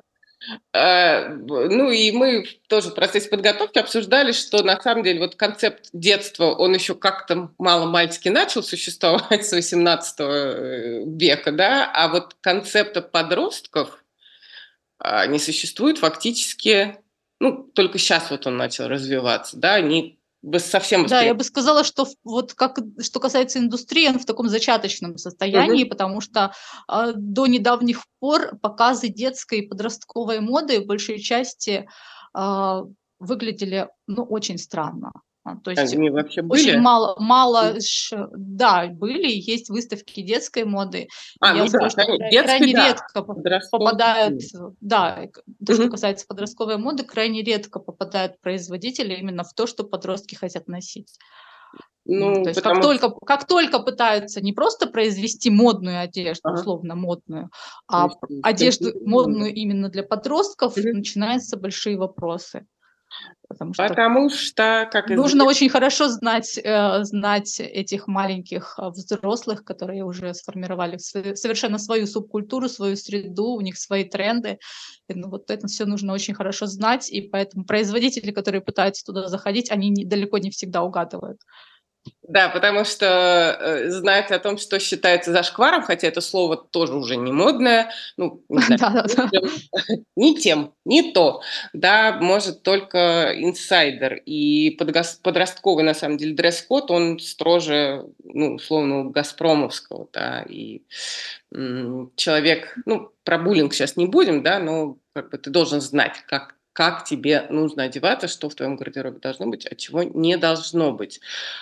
Э, 0.74 1.30
ну 1.30 1.92
и 1.92 2.12
мы 2.12 2.46
тоже 2.68 2.90
в 2.90 2.96
процессе 2.96 3.30
подготовки 3.30 3.78
обсуждали, 3.78 4.32
что 4.32 4.64
на 4.64 4.80
самом 4.82 5.04
деле 5.04 5.20
вот 5.20 5.36
концепт 5.36 5.90
детства, 5.94 6.46
он 6.46 6.74
еще 6.74 6.96
как-то 6.96 7.52
мало-мальски 7.58 8.30
начал 8.30 8.64
существовать 8.64 9.46
с 9.46 9.52
18 9.52 10.16
э, 10.20 11.04
века, 11.06 11.52
да, 11.52 11.92
а 11.94 12.08
вот 12.08 12.36
концепта 12.42 13.02
подростков 13.02 14.04
а, 14.98 15.26
не 15.28 15.40
существует 15.40 15.98
фактически, 15.98 16.98
ну, 17.40 17.64
только 17.74 17.98
сейчас 17.98 18.30
вот 18.30 18.46
он 18.48 18.58
начал 18.58 18.88
развиваться, 18.88 19.58
да, 19.58 19.76
они 19.76 20.21
совсем 20.58 21.06
Да, 21.06 21.22
я 21.22 21.34
бы 21.34 21.44
сказала, 21.44 21.84
что 21.84 22.08
вот 22.24 22.54
как 22.54 22.80
что 23.00 23.20
касается 23.20 23.60
индустрии, 23.60 24.08
он 24.08 24.20
в 24.20 24.26
таком 24.26 24.50
зачаточном 24.50 25.18
состоянии, 25.18 25.84
угу. 25.84 25.92
потому 25.92 26.22
что 26.22 26.54
э, 26.92 27.14
до 27.16 27.48
недавних 27.48 28.04
пор 28.20 28.58
показы 28.58 29.10
детской 29.10 29.60
и 29.60 29.68
подростковой 29.68 30.40
моды 30.40 30.82
в 30.82 30.86
большей 30.86 31.20
части 31.20 31.88
э, 32.36 32.82
выглядели 33.20 33.88
ну, 34.08 34.24
очень 34.24 34.58
странно. 34.58 35.12
А, 35.44 35.56
то 35.56 35.72
есть 35.72 35.94
Они 35.94 36.10
вообще 36.12 36.44
были? 36.44 36.62
очень 36.62 36.80
мало, 36.80 37.16
мало, 37.20 37.74
да, 38.32 38.88
были, 38.88 39.28
есть 39.28 39.70
выставки 39.70 40.22
детской 40.22 40.66
моды. 40.66 41.08
А, 41.40 41.56
я 41.56 41.64
ну 41.64 41.70
да, 41.72 41.90
что 41.90 42.06
детской, 42.06 42.44
крайне 42.44 42.74
да. 42.74 42.88
редко 42.90 43.24
попадают, 43.24 44.42
да, 44.82 45.28
то, 45.66 45.74
что 45.74 45.90
касается 45.90 46.28
подростковой 46.28 46.78
моды, 46.78 47.04
крайне 47.04 47.42
редко 47.42 47.80
попадают 47.80 48.40
производители 48.42 49.16
именно 49.16 49.44
в 49.44 49.54
то, 49.54 49.66
что 49.66 49.84
подростки 49.84 50.36
хотят 50.36 50.68
носить. 50.68 51.18
Ну, 52.06 52.44
то 52.44 52.50
есть 52.50 52.62
как, 52.62 52.82
только, 52.82 53.10
как 53.10 53.48
только 53.48 53.80
пытаются 53.80 54.42
не 54.42 54.54
просто 54.54 54.88
произвести 54.88 55.50
модную 55.50 56.02
одежду, 56.02 56.50
ага. 56.50 56.60
условно 56.60 56.96
модную, 56.96 57.50
а 57.88 58.10
одежду 58.44 58.92
модную 59.06 59.54
именно 59.54 59.90
для 59.90 60.04
подростков, 60.04 60.78
угу. 60.78 60.88
начинаются 60.94 61.58
большие 61.58 61.98
вопросы. 61.98 62.66
Потому 63.47 63.74
что 63.74 63.84
Потому 63.88 64.30
что, 64.30 64.88
как 64.91 65.10
нужно 65.10 65.43
известно 65.43 65.45
очень 65.45 65.69
хорошо 65.69 66.08
знать, 66.10 66.58
э, 66.63 67.04
знать 67.04 67.60
этих 67.60 68.08
маленьких, 68.08 68.76
а, 68.78 68.89
взрослых, 68.91 69.63
которые 69.63 70.04
уже 70.06 70.34
сформировали 70.34 70.97
совершенно 70.97 71.80
свою 71.80 72.08
субкультуру, 72.08 72.69
свою 72.69 72.95
среду, 72.95 73.47
у 73.56 73.62
них 73.62 73.78
свои 73.78 74.04
тренды. 74.06 74.60
И, 75.10 75.13
ну, 75.15 75.30
вот 75.30 75.50
это 75.52 75.67
всё 75.67 75.86
нужно 75.86 76.13
очень 76.13 76.34
хорошо 76.34 76.65
знать, 76.67 77.10
и 77.12 77.21
поэтому 77.21 77.65
производители, 77.65 78.32
которые 78.32 78.62
пытаются 78.62 79.04
туда 79.06 79.28
заходить, 79.28 79.71
они 79.71 79.89
не 79.89 80.06
далеко 80.06 80.38
не 80.38 80.50
всегда 80.52 80.84
угадывают. 80.84 81.39
Да, 82.28 82.50
потому 82.50 82.86
что, 82.86 83.58
э, 83.60 83.90
знать 83.90 84.32
о 84.32 84.40
том, 84.40 84.58
что 84.58 84.80
считается 84.80 85.32
зашкваром, 85.32 85.84
хотя 85.84 86.08
это 86.08 86.22
слово 86.22 86.56
тоже 86.56 86.94
уже 86.96 87.18
не 87.18 87.32
модное, 87.32 87.92
ну, 88.16 88.44
не 88.50 88.62
знаю, 88.62 89.06
не 90.16 90.36
тем, 90.38 90.74
не 90.86 91.12
то, 91.14 91.42
да, 91.74 92.18
может 92.22 92.64
только 92.64 93.34
инсайдер. 93.38 94.16
И 94.26 94.72
подростковый, 95.24 95.84
на 95.84 95.94
самом 95.94 96.18
деле, 96.18 96.34
дресс-код, 96.36 96.92
он 96.92 97.20
строже, 97.20 98.06
ну, 98.24 98.56
условно, 98.56 99.06
газпромовского, 99.12 100.08
да. 100.14 100.44
И, 100.50 100.84
человек, 102.16 102.76
ну, 102.86 103.12
про 103.24 103.38
буллинг 103.40 103.74
щас 103.74 103.98
не 103.98 104.08
будем, 104.08 104.44
да, 104.44 104.60
но 104.60 104.98
как 105.14 105.32
бы 105.32 105.38
ты 105.38 105.50
должен 105.50 105.82
знать, 105.82 106.18
как 106.28 106.56
как 106.74 107.04
тебе 107.04 107.46
нужно 107.50 107.84
одеваться, 107.84 108.28
что 108.28 108.50
в 108.50 108.56
твоем 108.56 108.76
гардеробе 108.78 109.20
должно 109.20 109.48
быть, 109.48 109.66
а 109.66 109.76
чего 109.76 110.04
не 110.04 110.38
должно 110.38 110.92
быть. 110.94 111.20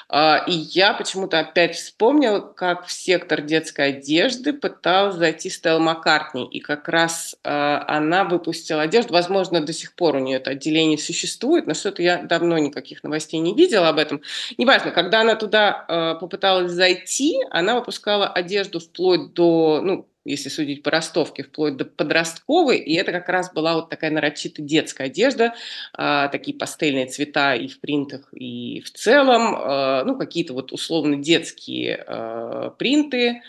А, 0.08 0.44
и 0.48 0.52
я 0.52 0.94
почему-то 0.94 1.40
опять 1.40 1.76
вспомнила, 1.76 2.40
как 2.40 2.86
в 2.86 2.92
сектор 2.92 3.42
детской 3.42 3.90
одежды 3.90 4.54
пыталась 4.54 5.16
зайти 5.16 5.50
Стелла 5.50 5.80
Маккартни. 5.80 6.48
И 6.48 6.60
как 6.60 6.88
раз, 6.90 7.36
а, 7.44 7.84
она 7.88 8.24
выпустила 8.24 8.84
одежду, 8.84 9.14
возможно, 9.14 9.62
до 9.62 9.74
сих 9.74 9.96
пор 9.96 10.16
у 10.16 10.20
неё 10.20 10.38
это 10.38 10.52
отделение 10.52 10.98
существует, 10.98 11.66
но 11.68 11.74
что-то 11.74 12.02
я 12.04 12.22
давно 12.22 12.58
никаких 12.58 13.04
новостей 13.04 13.40
не 13.40 13.56
видела 13.56 13.90
об 13.90 13.98
этом. 13.98 14.22
Неважно, 14.58 14.92
когда 14.92 15.22
она 15.22 15.36
туда, 15.36 15.86
а, 15.88 16.16
попыталась 16.16 16.72
зайти, 16.72 17.38
она 17.50 17.76
выпускала 17.76 18.28
одежду 18.28 18.80
вплоть 18.80 19.34
до, 19.34 19.82
ну, 19.84 20.08
если 20.30 20.50
судить 20.50 20.84
по 20.84 20.92
ростовке, 20.92 21.44
вплоть 21.44 21.76
до 21.76 21.86
подростковой. 21.86 22.78
И 22.78 22.96
это 22.96 23.12
как 23.12 23.30
раз 23.30 23.52
была 23.52 23.76
вот 23.76 23.90
такая 23.90 24.12
нарочито 24.12 24.62
детская 24.62 25.06
одежда, 25.06 25.54
а, 25.94 26.28
такие 26.28 26.56
пастельные 26.58 27.08
цвета 27.08 27.56
и 27.56 27.68
в 27.68 27.80
принтах, 27.80 28.34
и 28.34 28.82
в 28.82 28.92
целом, 28.92 29.56
а, 29.56 30.04
ну, 30.06 30.18
какие-то 30.18 30.54
вот 30.54 30.72
условно 30.72 31.18
детские, 31.18 32.04
а, 32.08 32.70
принты. 32.72 33.42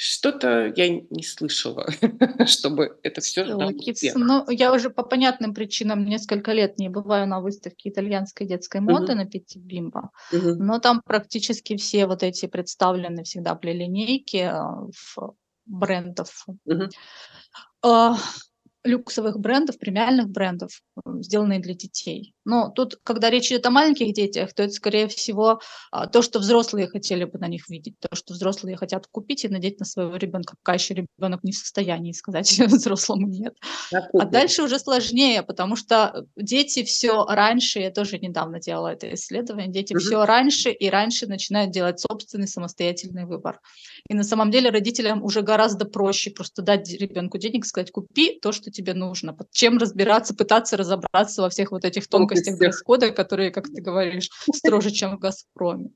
Что-то 0.00 0.72
я 0.76 0.88
не 0.88 1.24
слышала, 1.24 1.88
чтобы 2.46 3.00
это 3.02 3.20
успех. 3.90 4.14
Ну, 4.14 4.48
я 4.48 4.72
уже 4.72 4.90
по 4.90 5.02
понятным 5.02 5.54
причинам 5.54 6.04
несколько 6.04 6.52
лет 6.52 6.78
не 6.78 6.88
бываю 6.88 7.26
на 7.26 7.40
выставке 7.40 7.88
итальянской 7.88 8.46
детской 8.46 8.80
моды 8.80 9.16
на 9.16 9.24
Bimbo, 9.24 10.10
Мгм. 10.30 10.64
но 10.64 10.78
там 10.78 11.02
практически 11.04 11.76
все 11.76 12.06
вот 12.06 12.22
эти 12.22 12.46
представлены 12.46 13.24
всегда 13.24 13.56
были 13.56 13.72
линейки, 13.72 14.52
в 14.52 15.34
брендов. 15.66 16.46
Люксовых 18.84 19.38
брендов, 19.38 19.78
премиальных 19.78 20.28
брендов, 20.28 20.70
сделанные 21.20 21.58
для 21.60 21.74
детей. 21.74 22.34
Но 22.44 22.70
тут, 22.70 22.96
когда 23.04 23.28
речь 23.30 23.48
идет 23.52 23.66
о 23.66 23.70
маленьких 23.70 24.14
детях, 24.14 24.54
то 24.54 24.62
это, 24.62 24.72
скорее 24.72 25.08
всего, 25.08 25.60
а, 25.90 26.06
то, 26.06 26.22
что 26.22 26.38
взрослые 26.38 26.88
хотели 26.88 27.24
бы 27.24 27.38
на 27.38 27.48
них 27.48 27.68
видеть, 27.68 27.96
то, 28.00 28.14
что 28.16 28.34
взрослые 28.34 28.76
хотят 28.76 29.06
купить 29.10 29.44
и 29.44 29.48
надеть 29.48 29.78
на 29.80 29.84
своего 29.86 30.16
ребенка, 30.16 30.54
пока 30.62 30.74
еще 30.74 30.94
ребенок 30.94 31.44
не 31.44 31.52
в 31.52 31.56
состоянии 31.56 32.12
сказать 32.12 32.50
взрослому 32.66 33.26
"нет". 33.28 33.54
А 34.16 34.24
дальше 34.26 34.62
уже 34.62 34.78
сложнее, 34.78 35.42
потому 35.42 35.76
что 35.76 36.26
дети 36.36 36.84
всё 36.84 37.24
раньше, 37.26 37.80
я 37.80 37.90
тоже 37.90 38.18
недавно 38.18 38.60
делала 38.60 38.88
это 38.88 39.12
исследование, 39.14 39.68
дети 39.72 39.94
Мгм. 39.94 40.00
всё 40.00 40.26
раньше 40.26 40.70
и 40.70 40.90
раньше 40.90 41.26
начинают 41.26 41.72
делать 41.72 42.00
собственный 42.00 42.48
самостоятельный 42.48 43.26
выбор. 43.26 43.60
И 44.08 44.14
на 44.14 44.24
самом 44.24 44.50
деле 44.50 44.70
родителям 44.70 45.22
уже 45.24 45.42
гораздо 45.42 45.84
проще 45.86 46.30
просто 46.30 46.62
дать 46.62 46.90
ребенку 46.92 47.38
денег 47.38 47.64
и 47.64 47.68
сказать: 47.68 47.90
"Купи 47.92 48.38
то, 48.40 48.52
что 48.52 48.67
тебе 48.70 48.94
нужно", 48.94 49.36
чем 49.52 49.78
разбираться, 49.78 50.34
пытаться 50.34 50.76
разобраться 50.76 51.42
во 51.42 51.50
всех 51.50 51.72
вот 51.72 51.84
этих 51.84 52.04
В 52.04 52.08
тонкостях 52.08 52.58
дресс-кода, 52.58 53.10
которые, 53.10 53.50
как 53.50 53.66
ты 53.66 53.80
говоришь, 53.82 54.30
строже, 54.54 54.90
чем 54.90 55.16
в 55.16 55.20
"Газпроме". 55.20 55.90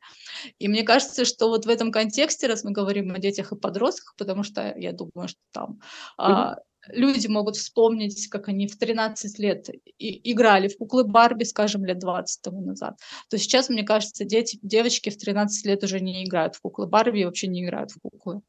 И 0.59 0.69
мне 0.69 0.83
кажется, 0.85 1.25
что 1.25 1.49
вот 1.49 1.67
в 1.67 1.69
этом 1.69 1.93
контексте, 1.93 2.47
раз 2.47 2.65
мы 2.65 2.73
говорим 2.73 3.15
о 3.15 3.19
детях 3.19 3.53
и 3.53 3.57
подростках, 3.57 4.15
потому 4.19 4.43
что 4.43 4.75
я 4.77 4.93
думаю, 4.93 5.29
что 5.29 5.41
там, 5.53 5.81
а, 6.19 6.57
люди 6.89 7.29
могут 7.29 7.57
вспомнить, 7.57 8.29
как 8.29 8.49
они 8.49 8.67
в 8.67 8.77
13 8.79 9.39
лет 9.39 9.69
и 9.99 10.33
играли 10.33 10.69
в 10.69 10.77
куклы 10.79 11.05
Барби, 11.05 11.45
скажем, 11.45 11.85
лет 11.85 11.99
20 11.99 12.43
тому 12.43 12.61
назад, 12.63 12.97
то 13.31 13.39
сейчас, 13.39 13.69
мне 13.69 13.85
кажется, 13.85 14.25
дети 14.25 14.59
девочки 14.63 15.11
в 15.11 15.19
13 15.19 15.67
лет 15.67 15.85
уже 15.85 16.01
не 16.01 16.25
играют 16.25 16.57
в 16.57 16.61
куклы 16.61 16.87
Барби 16.87 17.21
и 17.21 17.25
вообще 17.25 17.47
не 17.49 17.65
играют 17.65 17.93
в 17.93 18.01
куклы. 18.01 18.43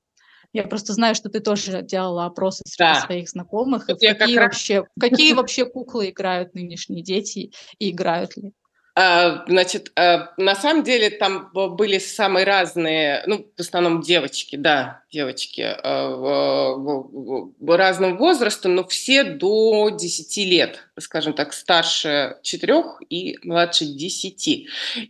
Я 0.53 0.63
просто 0.63 0.93
знаю, 0.93 1.15
что 1.15 1.29
ты 1.29 1.39
тоже 1.39 1.81
делала 1.81 2.25
опросы 2.27 2.61
среди 2.67 2.93
Да. 2.93 2.93
своих 2.93 3.27
знакомых, 3.29 3.89
и 3.89 3.93
Вот 3.93 3.99
как 4.17 4.17
какие 4.19 4.37
раз 4.37 4.51
вообще 4.51 4.83
в 4.83 4.87
какие 4.99 5.33
вообще 5.33 5.65
куклы 5.65 6.09
играют 6.11 6.53
нынешние 6.53 7.01
дети 7.03 7.51
и 7.79 7.89
играют 7.89 8.37
ли? 8.37 8.53
А, 8.95 9.43
значит, 9.47 9.91
а, 9.95 10.33
на 10.37 10.53
самом 10.55 10.83
деле 10.83 11.09
там 11.09 11.49
были 11.51 11.97
самые 11.97 12.45
разные, 12.45 13.23
ну, 13.25 13.47
в 13.57 13.59
основном 13.59 14.01
девочки, 14.01 14.55
да, 14.55 15.01
девочки, 15.11 15.61
а, 15.61 16.09
в 16.15 16.75
в 16.77 17.53
в 17.59 17.75
разного 17.77 18.15
возраста, 18.15 18.69
но 18.69 18.83
все 18.87 19.23
до 19.23 19.89
10 19.89 20.45
лет, 20.45 20.89
скажем 20.99 21.33
так, 21.33 21.53
старше 21.53 22.37
4 22.43 23.01
и 23.09 23.39
младше 23.43 23.85
10. 23.85 24.67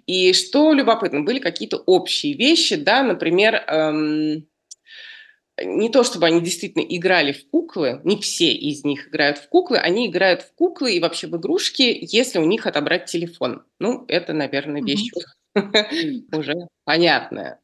И 0.08 0.32
что 0.32 0.72
любопытно, 0.72 1.22
были 1.22 1.40
какие-то 1.40 1.76
общие 1.86 2.34
вещи, 2.36 2.78
да, 2.78 3.04
например, 3.04 3.62
ам 3.68 4.46
не 5.62 5.90
то 5.90 6.04
чтобы 6.04 6.26
они 6.28 6.42
действительно 6.42 6.84
играли 6.84 7.32
в 7.32 7.48
куклы, 7.50 8.02
не 8.04 8.20
все 8.20 8.52
из 8.54 8.84
них 8.84 9.10
играют 9.10 9.38
в 9.38 9.50
куклы, 9.50 9.78
они 9.78 10.08
играют 10.08 10.42
в 10.42 10.54
куклы 10.56 10.94
и 10.94 11.00
вообще 11.00 11.28
в 11.28 11.38
игрушки, 11.38 11.98
если 12.02 12.40
у 12.40 12.46
них 12.46 12.66
отобрать 12.66 13.06
телефон. 13.06 13.64
Ну, 13.80 14.06
это, 14.08 14.34
наверно, 14.34 14.78
Мгм. 14.78 14.86
вещь 14.86 15.12
уже 16.34 16.56
понятная. 16.86 17.60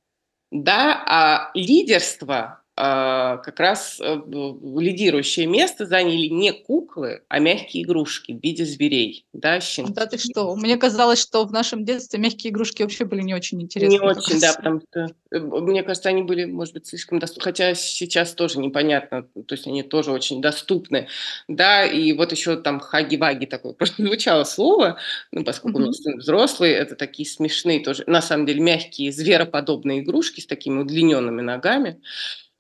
Да, 0.51 1.03
а 1.07 1.51
лидерство, 1.53 2.63
как 2.83 3.59
раз, 3.59 3.99
э, 4.01 4.15
лидирующее 4.25 5.47
место 5.47 5.85
заняли 5.85 6.27
не 6.27 6.53
куклы, 6.53 7.23
а 7.27 7.39
мягкие 7.39 7.83
игрушки 7.83 8.31
в 8.33 8.41
виде 8.43 8.65
зверей, 8.65 9.25
да, 9.33 9.59
Да 9.83 10.05
ты 10.05 10.17
щенки. 10.17 10.17
что? 10.17 10.55
Мне 10.55 10.77
казалось, 10.77 11.19
что 11.19 11.45
в 11.45 11.51
нашем 11.51 11.85
детстве 11.85 12.19
мягкие 12.19 12.51
игрушки 12.51 12.81
вообще 12.81 13.05
были 13.05 13.21
не 13.21 13.33
очень 13.33 13.61
Не 13.81 13.97
интересны 13.97 14.11
как 14.11 14.27
очень, 14.27 14.41
да, 14.41 14.53
потому 14.53 14.81
что, 14.81 15.15
э, 15.31 15.39
мне 15.39 15.83
кажется, 15.83 16.09
они 16.09 16.23
были, 16.23 16.43
может 16.43 16.73
быть, 16.73 16.85
слишком 16.87 17.19
досту 17.19 17.39
хотя 17.39 17.73
сейчас 17.75 18.33
тоже 18.33 18.59
непонятно, 18.59 19.23
то 19.23 19.55
есть 19.55 19.67
они 19.67 19.83
тоже 19.83 20.11
очень 20.11 20.41
доступны. 20.41 21.07
Да, 21.47 21.85
и 21.85 22.11
вот 22.11 22.33
еще 22.33 22.57
там 22.57 22.81
хаги-ваги 22.81 23.45
такое 23.45 23.71
прозвучало 23.73 24.43
слово, 24.43 24.97
ну, 25.31 25.45
поскольку 25.45 25.77
у 25.77 25.81
меня 25.81 25.91
Мгм. 25.91 25.93
сын 25.93 26.17
взрослый, 26.17 26.71
это 26.71 26.95
такие 26.97 27.27
смешные 27.29 27.79
тоже, 27.81 28.03
на 28.05 28.21
самом 28.21 28.45
деле, 28.45 28.59
мягкие 28.59 29.13
звероподобные 29.13 30.01
игрушки 30.01 30.41
с 30.41 30.45
такими 30.45 30.79
удлиненными 30.81 31.41
ногами. 31.41 32.01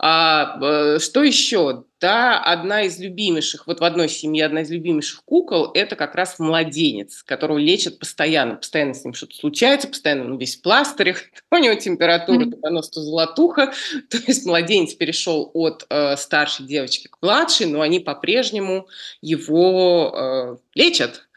А, 0.01 0.57
б 0.57 0.99
что 0.99 1.23
еще? 1.23 1.83
Да, 1.99 2.41
одна 2.41 2.83
из 2.83 2.97
любимейших, 2.97 3.67
вот 3.67 3.81
в 3.81 3.83
одной 3.83 4.07
семье 4.07 4.45
одна 4.45 4.61
из 4.61 4.69
любимейших 4.71 5.23
кукол- 5.29 5.71
это 5.73 5.97
как 5.97 6.15
раз 6.15 6.39
младенец, 6.39 7.23
которого 7.23 7.57
лечат 7.57 7.99
постоянно. 7.99 8.55
Постоянно 8.55 8.93
с 8.93 9.03
ним 9.03 9.13
что-то 9.13 9.35
случается, 9.35 9.89
постоянно 9.89 10.23
он 10.23 10.37
весь 10.37 10.55
в 10.55 10.61
пластырях, 10.61 11.17
у 11.51 11.57
него 11.57 11.75
температура, 11.75 12.45
то 12.45 12.51
Мгм. 12.51 12.61
понос, 12.61 12.89
то 12.89 13.01
золотуха. 13.01 13.73
То 14.09 14.17
есть 14.25 14.45
младенец 14.45 14.93
перешел 14.93 15.51
от, 15.53 15.85
э, 15.89 16.15
старшей 16.15 16.65
девочки 16.65 17.07
к 17.09 17.17
младшей, 17.21 17.65
но 17.67 17.81
они 17.81 17.99
по-прежнему 17.99 18.87
его, 19.21 20.13
э, 20.15 20.57
лечат. 20.75 21.27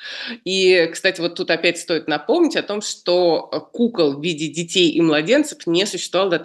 И, 0.44 0.88
кстати, 0.92 1.20
вот 1.20 1.34
тут 1.34 1.50
опять 1.50 1.78
стоит 1.78 2.06
напомнить 2.06 2.54
о 2.54 2.62
том, 2.62 2.82
что, 2.82 3.50
э, 3.52 3.58
кукол 3.72 4.12
в 4.14 4.22
виде 4.22 4.46
детей 4.46 4.90
и 4.90 5.00
младенцев 5.00 5.66
не 5.66 5.84
существовало 5.86 6.30
до 6.30 6.38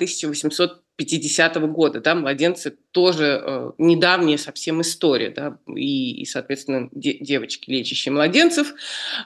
1850 0.98 1.56
года. 1.72 2.02
Да, 2.02 2.16
младенцы 2.16 2.76
тоже, 2.92 3.42
э, 3.46 3.72
недавняя 3.78 4.38
совсем 4.38 4.82
история, 4.82 5.30
да, 5.30 5.58
и 5.68 6.22
и, 6.22 6.26
соответственно, 6.26 6.90
де 6.92 7.18
девочки, 7.20 7.70
лечащие 7.70 8.12
младенцев. 8.12 8.74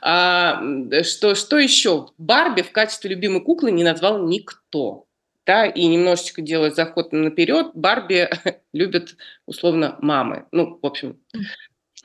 А, 0.02 0.62
что 1.04 1.34
что 1.36 1.58
еще? 1.58 2.10
Барби 2.18 2.62
в 2.62 2.72
качестве 2.72 3.10
любимой 3.12 3.42
куклы 3.42 3.72
не 3.72 3.84
назвал 3.84 4.28
никто. 4.28 5.06
Да, 5.46 5.66
и 5.66 5.86
немножечко 5.88 6.42
делая 6.42 6.72
заход 6.72 7.14
наперед, 7.14 7.72
Барби 7.74 8.30
любят 8.74 9.16
условно 9.48 9.98
мамы. 10.02 10.46
Ну, 10.52 10.78
в 10.82 10.86
общем, 10.86 11.20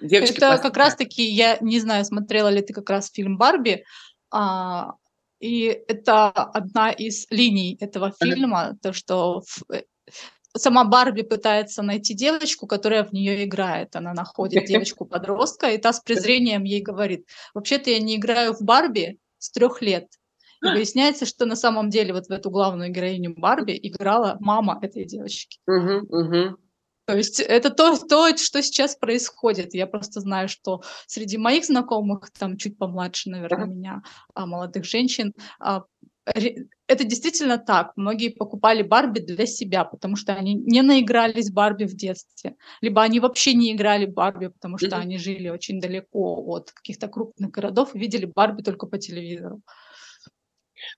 девочки 0.00 0.38
Это 0.38 0.40
как 0.40 0.62
постарше. 0.62 0.78
раз 0.78 0.96
таки, 0.96 1.24
я 1.24 1.58
не 1.60 1.80
знаю, 1.80 2.04
смотрела 2.04 2.48
ли 2.48 2.62
ты 2.62 2.72
как 2.72 2.88
раз 2.88 3.10
фильм 3.10 3.36
"Барби", 3.36 3.84
а, 4.30 4.94
и 5.40 5.64
это 5.88 6.28
одна 6.30 6.90
из 6.92 7.26
линий 7.30 7.76
этого 7.80 8.12
фильма, 8.12 8.76
то, 8.82 8.92
что 8.92 9.42
э 9.72 9.82
сама 10.56 10.84
Барби 10.84 11.22
пытается 11.22 11.82
найти 11.82 12.14
девочку, 12.14 12.66
которая 12.66 13.04
в 13.04 13.12
нее 13.12 13.44
играет. 13.44 13.96
Она 13.96 14.14
находит 14.14 14.64
девочку-подростка, 14.66 15.70
и 15.70 15.78
та 15.78 15.92
с 15.92 16.00
презрением 16.00 16.64
ей 16.64 16.82
говорит: 16.82 17.26
"Вообще-то 17.54 17.90
я 17.90 18.00
не 18.00 18.16
играю 18.16 18.54
в 18.54 18.62
Барби 18.62 19.18
с 19.38 19.50
трех 19.50 19.82
лет". 19.82 20.06
И 20.64 20.70
выясняется, 20.70 21.26
что 21.26 21.46
на 21.46 21.56
самом 21.56 21.90
деле 21.90 22.12
вот 22.14 22.26
в 22.26 22.30
эту 22.32 22.50
главную 22.50 22.90
героиню 22.90 23.34
Барби 23.36 23.78
играла 23.82 24.36
мама 24.40 24.78
этой 24.82 25.04
девочки. 25.04 25.58
Мгм, 25.66 26.06
мгм. 26.10 26.56
То 27.06 27.16
есть 27.16 27.38
это 27.40 27.70
то, 27.70 27.96
то, 27.96 28.36
что 28.36 28.62
сейчас 28.62 28.96
происходит. 28.96 29.74
Я 29.74 29.86
просто 29.86 30.20
знаю, 30.20 30.48
что 30.48 30.82
среди 31.06 31.38
моих 31.38 31.64
знакомых, 31.64 32.30
там 32.32 32.56
чуть 32.56 32.76
помладше, 32.78 33.30
наверное, 33.30 33.66
меня, 33.66 34.02
а, 34.34 34.46
молодых 34.46 34.84
женщин, 34.84 35.32
а, 35.60 35.84
это 36.24 37.04
действительно 37.04 37.58
так. 37.58 37.92
Многие 37.94 38.30
покупали 38.30 38.82
Барби 38.82 39.20
для 39.20 39.46
себя, 39.46 39.84
потому 39.84 40.16
что 40.16 40.34
они 40.34 40.54
не 40.54 40.82
наигрались 40.82 41.52
Барби 41.52 41.84
в 41.84 41.94
детстве, 41.94 42.56
либо 42.80 43.02
они 43.02 43.20
вообще 43.20 43.54
не 43.54 43.72
играли 43.72 44.06
Барби, 44.06 44.48
потому 44.48 44.76
что 44.76 44.96
они 44.96 45.18
жили 45.18 45.48
очень 45.48 45.80
далеко 45.80 46.42
от 46.46 46.72
каких-то 46.72 47.06
крупных 47.06 47.50
городов 47.52 47.94
и 47.94 47.98
видели 48.00 48.24
Барби 48.26 48.62
только 48.62 48.86
по 48.86 48.98
телевизору. 48.98 49.60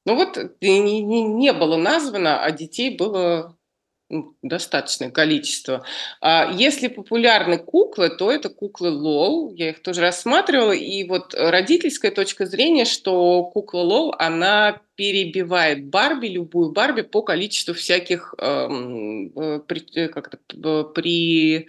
Ну 0.07 0.17
вот, 0.17 0.39
э, 0.39 0.49
не 0.61 1.03
не 1.03 1.23
не 1.23 1.53
было 1.53 1.77
названо, 1.77 2.43
а 2.43 2.51
детей 2.51 2.97
было, 2.97 3.57
достаточное 4.43 5.11
количество. 5.11 5.85
А 6.21 6.51
если 6.53 6.89
популярны 6.89 7.59
куклы, 7.59 8.09
то 8.11 8.31
это 8.33 8.49
куклы 8.49 8.91
Лол. 8.91 9.53
Я 9.55 9.71
их 9.71 9.83
тоже 9.83 10.01
рассматривала. 10.01 10.73
И 10.73 11.05
вот, 11.05 11.35
родительская 11.35 12.11
точка 12.11 12.47
зрения, 12.47 12.85
что 12.85 13.45
кукла 13.45 13.81
Лол, 13.81 14.15
она 14.19 14.81
перебивает 14.95 15.87
Барби, 15.87 16.29
любую 16.29 16.73
Барби 16.73 17.03
по 17.03 17.23
количеству 17.23 17.75
всяких, 17.75 18.35
ам, 18.39 19.29
э, 19.37 19.61
при 19.67 19.85
э, 19.95 20.85
при 20.95 21.69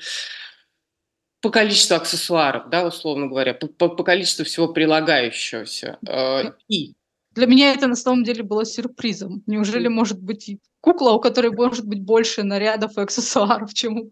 по 1.41 1.49
количеству 1.51 1.95
аксессуаров, 1.95 2.69
да, 2.69 2.85
условно 2.87 3.27
говоря, 3.27 3.53
по 3.53 3.67
по 3.67 3.89
по 3.89 4.03
количеству 4.03 4.45
всего 4.45 4.69
прилагающегося. 4.69 5.99
Э, 6.07 6.43
Ну, 6.43 6.53
и 6.67 6.93
для 7.39 7.47
меня 7.47 7.73
это 7.73 7.87
на 7.87 7.95
самом 7.95 8.23
деле 8.23 8.43
было 8.43 8.65
сюрпризом. 8.65 9.43
Неужели 9.47 9.87
может 9.87 10.21
быть 10.21 10.57
кукла, 10.81 11.11
у 11.11 11.19
которой 11.19 11.51
может 11.51 11.85
быть 11.87 12.03
больше 12.03 12.43
нарядов 12.43 12.97
и 12.97 13.01
аксессуаров, 13.01 13.73
чем 13.73 13.97
у 13.97 14.09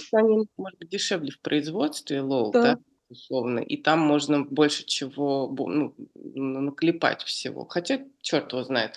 что 0.00 0.18
они, 0.18 0.46
может 0.56 0.78
быть, 0.78 0.90
дешевле 0.90 1.30
в 1.30 1.40
производстве 1.40 2.20
Лол, 2.20 2.52
да, 2.52 2.62
Да. 2.62 2.78
условно, 3.08 3.58
и 3.60 3.76
там 3.76 4.00
можно 4.00 4.44
больше 4.44 4.84
чего, 4.84 5.54
ну, 5.58 5.94
наклепать 6.14 7.22
всего. 7.22 7.64
Хотя 7.66 8.00
черт 8.20 8.52
его 8.52 8.64
знает. 8.64 8.96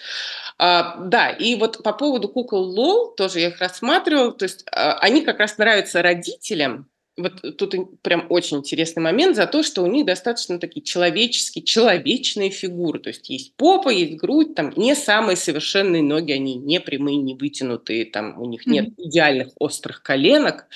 А, 0.58 0.98
да, 1.06 1.30
и 1.30 1.56
вот 1.56 1.82
по 1.84 1.94
поводу 1.94 2.28
кукол 2.30 2.64
Лол, 2.64 3.16
тоже 3.16 3.40
я 3.40 3.48
их 3.48 3.60
рассматривала. 3.60 4.34
То 4.34 4.44
есть, 4.44 4.66
а, 4.72 4.98
они 5.00 5.22
как 5.22 5.40
раз 5.40 5.58
нравятся 5.58 6.02
родителям. 6.02 6.90
Вот 7.18 7.58
тут 7.58 8.02
прям 8.02 8.26
очень 8.30 8.58
интересный 8.58 9.02
момент 9.02 9.38
за 9.38 9.48
то, 9.48 9.64
что 9.64 9.84
у 9.84 9.88
них 9.88 10.06
достаточно 10.06 10.60
такие 10.60 10.84
человеческие, 10.84 11.64
человечные 11.64 12.50
фигуры. 12.50 13.00
То 13.00 13.10
есть 13.10 13.30
есть 13.30 13.56
попа, 13.56 13.90
есть 13.90 14.18
грудь, 14.18 14.54
там 14.54 14.74
не 14.76 14.96
самые 14.96 15.38
совершенные 15.38 16.04
ноги, 16.04 16.34
они 16.34 16.56
не 16.56 16.82
прямые, 16.82 17.18
не 17.18 17.34
вытянутые, 17.36 18.06
там 18.06 18.40
у 18.42 18.46
них 18.46 18.68
нет 18.68 18.88
Мгм. 18.90 18.96
идеальных 18.98 19.50
острых 19.60 20.04
коленок, 20.04 20.68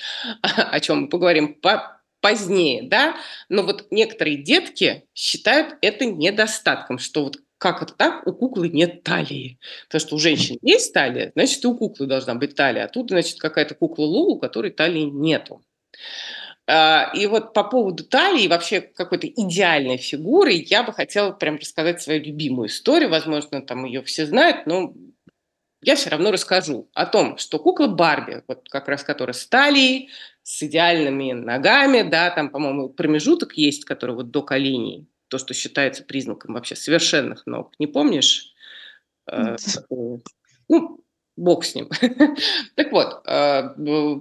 о 0.42 0.80
чем 0.80 1.02
мы 1.02 1.08
поговорим 1.08 1.54
по 1.54 2.00
позднее, 2.20 2.82
да. 2.82 3.16
Но 3.48 3.62
вот 3.62 3.86
некоторые 3.90 4.36
детки 4.36 5.04
считают 5.14 5.76
это 5.82 6.04
недостатком, 6.06 6.98
что 6.98 7.24
вот 7.24 7.38
как 7.58 7.82
это 7.82 7.92
так, 7.94 8.26
у 8.26 8.32
куклы 8.32 8.70
нет 8.70 9.02
талии? 9.02 9.58
Потому 9.88 10.00
что 10.00 10.16
у 10.16 10.18
женщин 10.18 10.56
есть 10.62 10.94
талия, 10.94 11.32
значит, 11.34 11.62
и 11.62 11.66
у 11.66 11.76
куклы 11.76 12.06
должна 12.06 12.34
быть 12.34 12.54
талия. 12.54 12.84
А 12.84 12.88
тут, 12.88 13.10
значит, 13.10 13.38
какая-то 13.38 13.74
кукла 13.74 14.04
Лол, 14.04 14.30
у 14.32 14.38
которой 14.38 14.70
талии 14.70 15.02
нету. 15.02 15.62
А, 16.66 17.10
и 17.14 17.26
вот 17.26 17.52
по 17.52 17.64
поводу 17.64 18.04
талии 18.04 18.46
вообще 18.46 18.80
какой-то 18.80 19.26
идеальной 19.26 19.96
фигуры 19.96 20.52
я 20.52 20.82
бы 20.82 20.92
хотела 20.92 21.32
прям 21.32 21.56
рассказать 21.56 22.00
свою 22.00 22.22
любимую 22.22 22.68
историю. 22.68 23.10
Возможно, 23.10 23.60
там 23.60 23.84
ее 23.84 24.02
все 24.02 24.26
знают, 24.26 24.66
но 24.66 24.94
я 25.82 25.96
все 25.96 26.10
равно 26.10 26.30
расскажу 26.30 26.88
о 26.94 27.06
том, 27.06 27.38
что 27.38 27.58
кукла 27.58 27.86
Барби, 27.86 28.42
вот 28.46 28.68
как 28.68 28.88
раз 28.88 29.02
которая 29.02 29.32
с 29.32 29.46
талией, 29.46 30.10
с 30.42 30.62
идеальными 30.62 31.32
ногами, 31.32 32.08
да, 32.08 32.30
там, 32.30 32.50
по-моему, 32.50 32.90
промежуток 32.90 33.54
есть, 33.54 33.84
который 33.84 34.14
вот 34.14 34.30
до 34.30 34.42
коленей, 34.42 35.08
то, 35.28 35.38
что 35.38 35.54
считается 35.54 36.04
признаком 36.04 36.54
вообще 36.54 36.76
совершенных 36.76 37.46
ног. 37.46 37.72
Не 37.78 37.86
помнишь? 37.86 38.52
Э, 39.30 39.56
ну, 40.68 41.00
бог 41.40 41.64
с 41.64 41.74
ним. 41.74 41.88
Так 42.74 42.92
вот, 42.92 43.22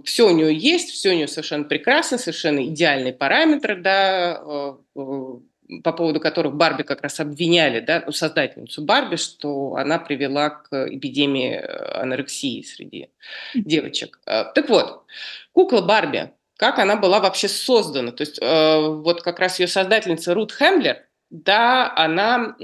все 0.05 0.27
у 0.27 0.31
нее 0.31 0.55
есть, 0.55 0.91
все 0.91 1.09
у 1.09 1.13
нее 1.13 1.27
совершенно 1.27 1.65
прекрасно, 1.65 2.17
совершенно 2.17 2.65
идеальные 2.65 3.13
параметры, 3.13 3.75
да, 3.81 4.41
э, 4.41 4.73
э, 4.95 5.79
по 5.83 5.93
поводу 5.93 6.19
которых 6.19 6.55
Барби 6.55 6.83
как 6.83 7.01
раз 7.01 7.19
обвиняли, 7.19 7.79
да, 7.79 8.03
ну, 8.05 8.11
создательницу 8.11 8.83
Барби, 8.83 9.17
что 9.17 9.75
она 9.75 9.99
привела 9.99 10.49
к 10.49 10.87
эпидемии 10.89 11.53
э, 11.53 12.01
анорексии 12.01 12.63
среди 12.63 13.09
девочек. 13.53 14.19
Э, 14.25 14.45
Так 14.53 14.69
вот, 14.69 15.03
кукла 15.51 15.81
Барби, 15.81 16.31
как 16.57 16.79
она 16.79 16.95
была 16.95 17.19
вообще 17.19 17.47
создана? 17.47 18.11
То 18.11 18.21
есть 18.21 18.39
э, 18.41 18.79
вот 18.79 19.21
как 19.21 19.39
раз 19.39 19.59
ее 19.59 19.67
создательница 19.67 20.33
Рут 20.33 20.51
Хэндлер, 20.51 21.05
да, 21.29 21.93
она 21.95 22.55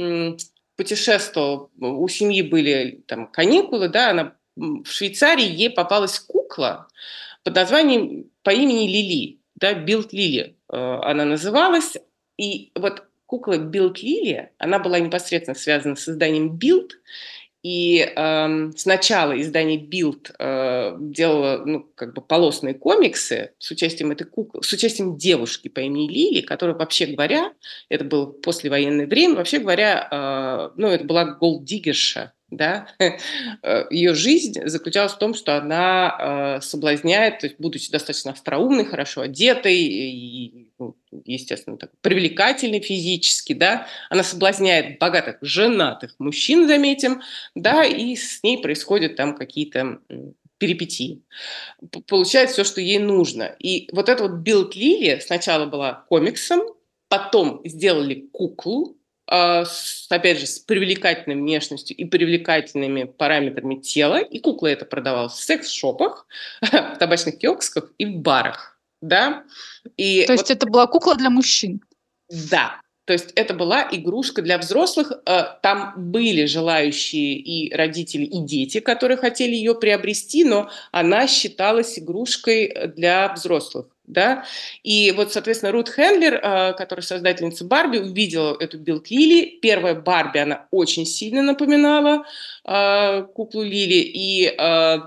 путешествовала, 0.76 1.70
у 1.80 2.08
семьи 2.08 2.42
были 2.42 3.04
там 3.08 3.28
каникулы, 3.28 3.88
да, 3.88 4.10
она 4.10 4.36
в 4.56 4.86
Швейцарии 4.86 5.46
ей 5.46 5.70
попалась 5.70 6.20
кукла 6.20 6.88
под 7.44 7.56
названием 7.56 8.30
по 8.44 8.52
имени 8.52 8.88
Лили, 8.88 9.40
да, 9.56 9.74
Bild 9.74 10.14
Lilli 10.14 10.58
э, 10.70 10.76
она 10.76 11.26
называлась, 11.26 11.98
и 12.38 12.72
вот 12.76 13.04
кукла 13.26 13.58
Bild 13.58 14.02
Lilli, 14.02 14.52
она 14.58 14.80
была 14.80 15.00
непосредственно 15.00 15.56
связана 15.56 15.96
с 15.96 16.08
изданием 16.08 16.58
Bild, 16.58 16.98
и 17.66 17.98
эм, 18.16 18.78
сначала 18.78 19.42
издание 19.42 19.80
Билд 19.80 20.30
э, 20.38 20.96
делало, 21.00 21.66
ну, 21.66 21.90
как 21.96 22.14
бы 22.14 22.22
полосные 22.22 22.76
комиксы 22.76 23.54
с 23.58 23.72
участием 23.72 24.12
этой 24.12 24.26
куклы, 24.26 24.62
с 24.62 24.72
участием 24.72 25.18
девушки 25.18 25.68
по 25.68 25.80
имени 25.80 26.08
Лили, 26.08 26.42
которая, 26.42 26.76
вообще 26.76 27.08
говоря, 27.08 27.54
это 27.90 28.04
было 28.06 28.28
послевоенное 28.28 29.08
время, 29.08 29.38
вообще 29.38 29.58
говоря, 29.58 30.08
э, 30.12 30.80
ну, 30.80 30.90
это 30.90 31.06
была 31.06 31.26
голддиггерша, 31.26 32.34
да, 32.50 32.88
Э, 33.64 33.86
ее 33.90 34.14
жизнь 34.14 34.54
заключалась 34.66 35.14
в 35.14 35.18
том, 35.18 35.34
что 35.34 35.58
она 35.58 36.58
э, 36.58 36.62
соблазняет, 36.62 37.40
то 37.40 37.48
есть, 37.48 37.60
будучи 37.60 37.92
достаточно 37.92 38.32
остроумной, 38.32 38.86
хорошо 38.86 39.22
одетой 39.22 39.76
и, 39.76 40.72
ну, 40.78 40.96
естественно, 41.26 41.78
так, 41.78 41.92
привлекательной 42.02 42.82
физически, 42.82 43.54
да, 43.54 43.88
она 44.10 44.24
соблазняет 44.24 45.00
богатых 45.00 45.38
женатых 45.42 46.16
мужчин, 46.20 46.68
заметим, 46.68 47.22
да, 47.56 47.84
и 47.84 48.16
с 48.16 48.44
ней 48.44 48.62
происходят 48.62 49.16
там 49.16 49.36
какие-то 49.36 50.00
перипетии. 50.58 51.24
Получает 52.08 52.52
все, 52.52 52.64
что 52.64 52.82
ей 52.82 53.00
нужно. 53.00 53.56
И 53.60 53.90
вот 53.92 54.10
эта 54.10 54.24
вот 54.24 54.40
Билд 54.40 54.76
Лили 54.76 55.20
сначала 55.20 55.66
была 55.66 56.06
комиксом, 56.08 56.62
потом 57.08 57.62
сделали 57.66 58.28
куклу, 58.32 58.98
с, 59.28 60.08
опять 60.10 60.40
же, 60.40 60.46
с 60.46 60.60
привлекательной 60.60 61.36
внешностью 61.36 61.98
и 61.98 62.06
привлекательными 62.06 63.06
параметрами 63.06 63.76
тела. 63.76 64.18
И 64.22 64.40
кукла 64.40 64.68
это 64.68 64.86
продавалась 64.86 65.34
в 65.34 65.44
секс-шопах, 65.44 66.28
в 66.62 66.96
табачных 67.00 67.38
киосках 67.38 67.92
и 67.98 68.06
в 68.06 68.18
барах. 68.18 68.80
Да? 69.02 69.44
И 69.98 70.24
То 70.26 70.34
вот 70.34 70.40
есть 70.40 70.52
это 70.52 70.68
была 70.68 70.88
кукла 70.88 71.16
для 71.16 71.30
мужчин? 71.30 71.82
да, 72.30 72.82
то 73.06 73.14
есть 73.14 73.32
это 73.36 73.54
была 73.54 73.88
игрушка 73.92 74.42
для 74.42 74.58
взрослых. 74.58 75.12
Э, 75.28 75.44
Там 75.62 75.94
были 75.96 76.46
желающие 76.46 77.36
и 77.36 77.74
родители, 77.74 78.26
и 78.26 78.40
дети, 78.44 78.80
которые 78.80 79.18
хотели 79.18 79.54
ее 79.54 79.76
приобрести, 79.76 80.44
но 80.44 80.70
она 80.92 81.28
считалась 81.28 82.00
игрушкой 82.00 82.66
э, 82.66 82.88
для 82.88 83.32
взрослых. 83.34 83.95
Да? 84.08 84.46
И 84.84 85.12
вот, 85.12 85.34
соответственно, 85.34 85.72
Рут 85.72 85.90
Хендлер, 85.90 86.36
э, 86.36 86.74
которая 86.74 87.04
создательница 87.04 87.66
Барби, 87.66 87.98
увидела 87.98 88.56
эту 88.60 88.78
Билд 88.78 89.10
Лили. 89.10 89.60
Первая 89.62 89.96
Барби, 89.96 90.40
она 90.40 90.68
очень 90.72 91.06
сильно 91.06 91.42
напоминала 91.42 92.26
э, 92.64 93.24
куклу 93.34 93.64
Лили. 93.64 93.96
И 93.96 94.48
э, 94.48 94.98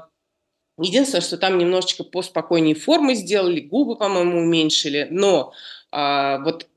Единственное, 0.81 1.23
что 1.23 1.39
там 1.39 1.59
немножечко 1.59 2.05
поспокойнее 2.05 2.77
формы 2.77 3.17
сделали, 3.17 3.59
губы, 3.59 3.97
по-моему, 3.97 4.43
уменьшили, 4.43 5.09
но 5.11 5.53
вот 5.91 6.69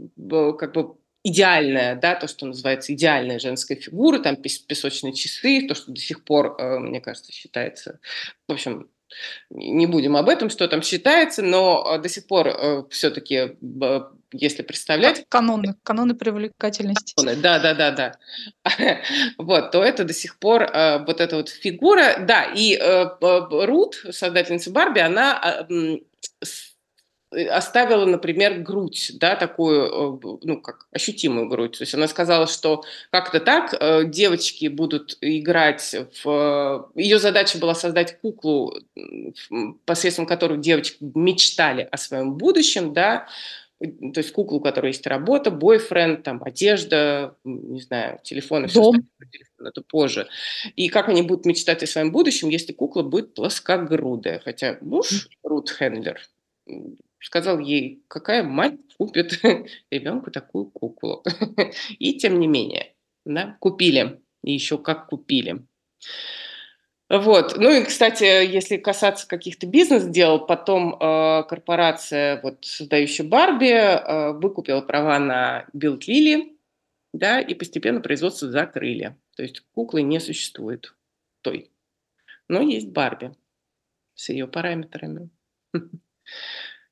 как 0.57 0.73
бы 0.73 0.95
идеальная, 1.23 1.95
да, 1.95 2.15
то, 2.15 2.27
что 2.27 2.47
называется 2.47 2.93
идеальная 2.93 3.37
женская 3.37 3.75
фигура, 3.75 4.17
там 4.17 4.37
пес- 4.37 4.57
песочные 4.57 5.13
часы, 5.13 5.67
то, 5.67 5.75
что 5.75 5.91
до 5.91 5.99
сих 5.99 6.23
пор, 6.23 6.59
мне 6.79 6.99
кажется, 6.99 7.31
считается, 7.31 7.99
в 8.47 8.53
общем, 8.53 8.89
Не 9.49 9.85
будем 9.87 10.15
об 10.15 10.29
этом, 10.29 10.49
что 10.49 10.67
там 10.67 10.81
считается, 10.81 11.41
но 11.41 11.97
до 11.97 12.09
сих 12.09 12.27
пор 12.27 12.87
все-таки, 12.89 13.57
если 14.31 14.61
представлять... 14.63 15.25
Каноны, 15.29 15.75
каноны 15.83 16.15
привлекательности. 16.15 17.15
Да, 17.17 17.59
да, 17.59 17.73
да, 17.73 17.91
да. 17.91 18.15
Вот, 19.37 19.71
то 19.71 19.83
это 19.83 20.03
до 20.03 20.13
сих 20.13 20.37
пор 20.37 20.61
вот 20.61 21.21
эта 21.21 21.35
вот 21.35 21.49
фигура, 21.49 22.17
да, 22.19 22.45
и 22.55 22.79
Рут, 23.21 24.03
создательница 24.11 24.71
Барби, 24.71 24.99
она 24.99 25.67
Э, 26.41 26.45
оставила, 27.31 28.05
например, 28.05 28.59
грудь, 28.59 29.11
да, 29.15 29.35
такую, 29.35 29.85
э, 29.85 30.37
ну, 30.43 30.61
как 30.61 30.87
ощутимую 30.91 31.47
грудь. 31.47 31.77
То 31.77 31.83
есть 31.83 31.93
она 31.93 32.07
сказала, 32.07 32.47
что 32.47 32.83
как-то 33.09 33.39
так 33.39 33.73
э, 33.79 34.03
девочки 34.05 34.67
будут 34.67 35.17
играть 35.21 35.95
в... 36.23 36.91
Ее 36.95 37.19
задача 37.19 37.57
была 37.57 37.73
создать 37.73 38.19
куклу, 38.19 38.75
посредством 39.85 40.25
которой 40.25 40.59
девочки 40.59 40.97
мечтали 41.15 41.87
о 41.89 41.97
своем 41.97 42.33
будущем, 42.33 42.93
да, 42.93 43.27
то 43.79 44.19
есть 44.19 44.31
куклу, 44.31 44.57
у 44.57 44.61
которой 44.61 44.87
есть 44.87 45.07
работа, 45.07 45.49
бойфренд, 45.49 46.21
там, 46.21 46.43
одежда, 46.43 47.35
не 47.43 47.81
знаю, 47.81 48.19
телефон 48.23 48.67
все 48.67 48.91
это 49.59 49.81
позже. 49.81 50.27
И 50.75 50.87
как 50.89 51.09
они 51.09 51.23
будут 51.23 51.45
мечтать 51.45 51.81
о 51.81 51.87
своем 51.87 52.11
будущем, 52.11 52.49
если 52.49 52.73
кукла 52.73 53.01
будет 53.01 53.33
плоскогрудая. 53.33 54.39
Хотя 54.39 54.77
муж 54.81 55.29
Рут 55.43 55.71
Хендлер 55.71 56.21
сказал 57.21 57.59
ей, 57.59 58.03
какая 58.07 58.43
мать 58.43 58.79
купит 58.97 59.41
ребенку 59.91 60.31
такую 60.31 60.65
куклу. 60.65 61.23
И 61.99 62.17
тем 62.17 62.39
не 62.39 62.47
менее, 62.47 62.93
да, 63.25 63.57
купили. 63.59 64.19
И 64.43 64.53
еще 64.53 64.77
как 64.77 65.07
купили. 65.07 65.63
Вот. 67.09 67.57
Ну 67.57 67.69
и, 67.69 67.83
кстати, 67.83 68.23
если 68.23 68.77
касаться 68.77 69.27
каких-то 69.27 69.67
бизнес-дел, 69.67 70.39
потом 70.45 70.95
э, 70.95 71.43
корпорация, 71.43 72.41
вот, 72.41 72.63
создающая 72.63 73.27
Барби, 73.27 73.67
э, 73.67 74.31
выкупила 74.31 74.79
права 74.79 75.19
на 75.19 75.65
Билд 75.73 76.07
Лили, 76.07 76.55
да, 77.13 77.41
и 77.41 77.53
постепенно 77.53 77.99
производство 77.99 78.49
закрыли. 78.49 79.17
То 79.35 79.43
есть 79.43 79.61
куклы 79.73 80.03
не 80.03 80.21
существует 80.21 80.95
той. 81.41 81.69
Но 82.47 82.61
есть 82.61 82.87
Барби 82.87 83.35
с 84.15 84.29
ее 84.29 84.47
параметрами. 84.47 85.29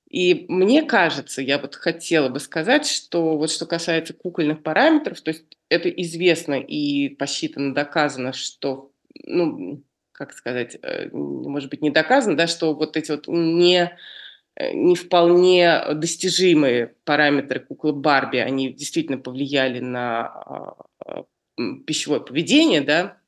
И 0.10 0.46
мне 0.48 0.82
кажется, 0.82 1.42
я 1.42 1.60
вот 1.60 1.76
хотела 1.76 2.30
бы 2.30 2.40
сказать, 2.40 2.88
что 2.88 3.38
вот 3.38 3.52
что 3.52 3.68
касается 3.68 4.14
кукольных 4.14 4.64
параметров, 4.64 5.22
то 5.22 5.30
есть 5.30 5.46
это 5.70 5.88
известно 5.90 6.60
и 6.60 7.10
посчитано, 7.10 7.76
доказано, 7.76 8.34
что, 8.34 8.92
ну, 9.24 9.84
как 10.12 10.34
сказать, 10.34 10.78
э, 10.82 11.10
может 11.12 11.70
быть, 11.70 11.82
не 11.82 11.92
доказано, 11.92 12.36
да, 12.36 12.48
что 12.48 12.74
вот 12.74 12.98
эти 12.98 13.12
вот 13.12 13.28
не, 13.28 13.96
э, 14.56 14.74
не 14.74 14.96
вполне 14.96 15.80
достижимые 15.94 16.96
параметры 17.06 17.60
куклы 17.60 17.94
Барби, 17.94 18.38
они 18.38 18.74
действительно 18.74 19.20
повлияли 19.20 19.80
на 19.80 20.26
а, 20.26 20.76
а, 21.06 21.26
пищевое 21.86 22.20
поведение, 22.20 22.82
да, 22.82 23.20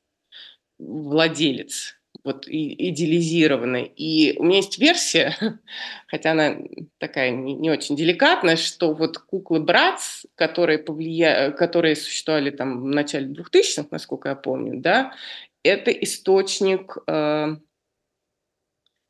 владелец 0.80 2.01
вот 2.24 2.48
идеализированной. 2.48 3.86
И 3.86 4.38
у 4.38 4.44
меня 4.44 4.58
есть 4.58 4.78
версия, 4.78 5.36
хотя 6.08 6.32
она 6.32 6.58
такая 6.98 7.32
не, 7.32 7.54
не 7.54 7.70
очень 7.70 7.96
деликатная, 7.96 8.56
что 8.56 8.94
вот 8.94 9.18
куклы 9.18 9.60
Братс, 9.60 10.26
которые, 10.36 10.80
повлия... 10.80 11.52
которые 11.52 11.96
существовали 11.96 12.52
там 12.52 12.82
в 12.82 12.86
начале 12.86 13.28
2000-х, 13.28 13.88
насколько 13.92 14.30
я 14.30 14.36
помню, 14.36 14.80
да, 14.80 15.14
это 15.64 15.92
источник 15.92 16.98
э, 17.08 17.56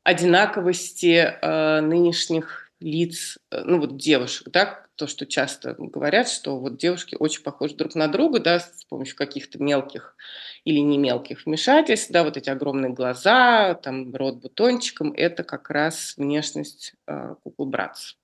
одинаковости 0.04 1.34
э, 1.40 1.80
нынешних 1.80 2.70
лиц, 2.80 3.38
э, 3.50 3.62
ну 3.64 3.78
вот 3.80 3.96
девушек, 3.96 4.48
да, 4.50 4.86
то, 5.02 5.08
что 5.08 5.26
часто 5.26 5.74
говорят, 5.76 6.28
что 6.28 6.60
вот 6.60 6.76
девушки 6.76 7.16
очень 7.18 7.42
похожи 7.42 7.74
друг 7.74 7.96
на 7.96 8.06
друга, 8.06 8.38
да, 8.38 8.60
с 8.60 8.84
помощью 8.88 9.16
каких-то 9.16 9.60
мелких 9.60 10.14
или 10.62 10.78
не 10.78 10.96
мелких 10.96 11.44
вмешательств, 11.44 12.12
да, 12.12 12.22
вот 12.22 12.36
эти 12.36 12.48
огромные 12.50 12.92
глаза, 12.92 13.74
там 13.74 14.14
рот 14.14 14.36
бутончиком, 14.36 15.12
это 15.12 15.42
как 15.42 15.70
раз 15.70 16.14
внешность 16.16 16.94
э, 17.08 17.34
куклы 17.42 17.66
Братс. 17.66 18.14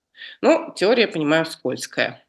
Ну, 0.41 0.73
теория, 0.77 1.09
понимаю, 1.09 1.47
скользкая. 1.47 2.25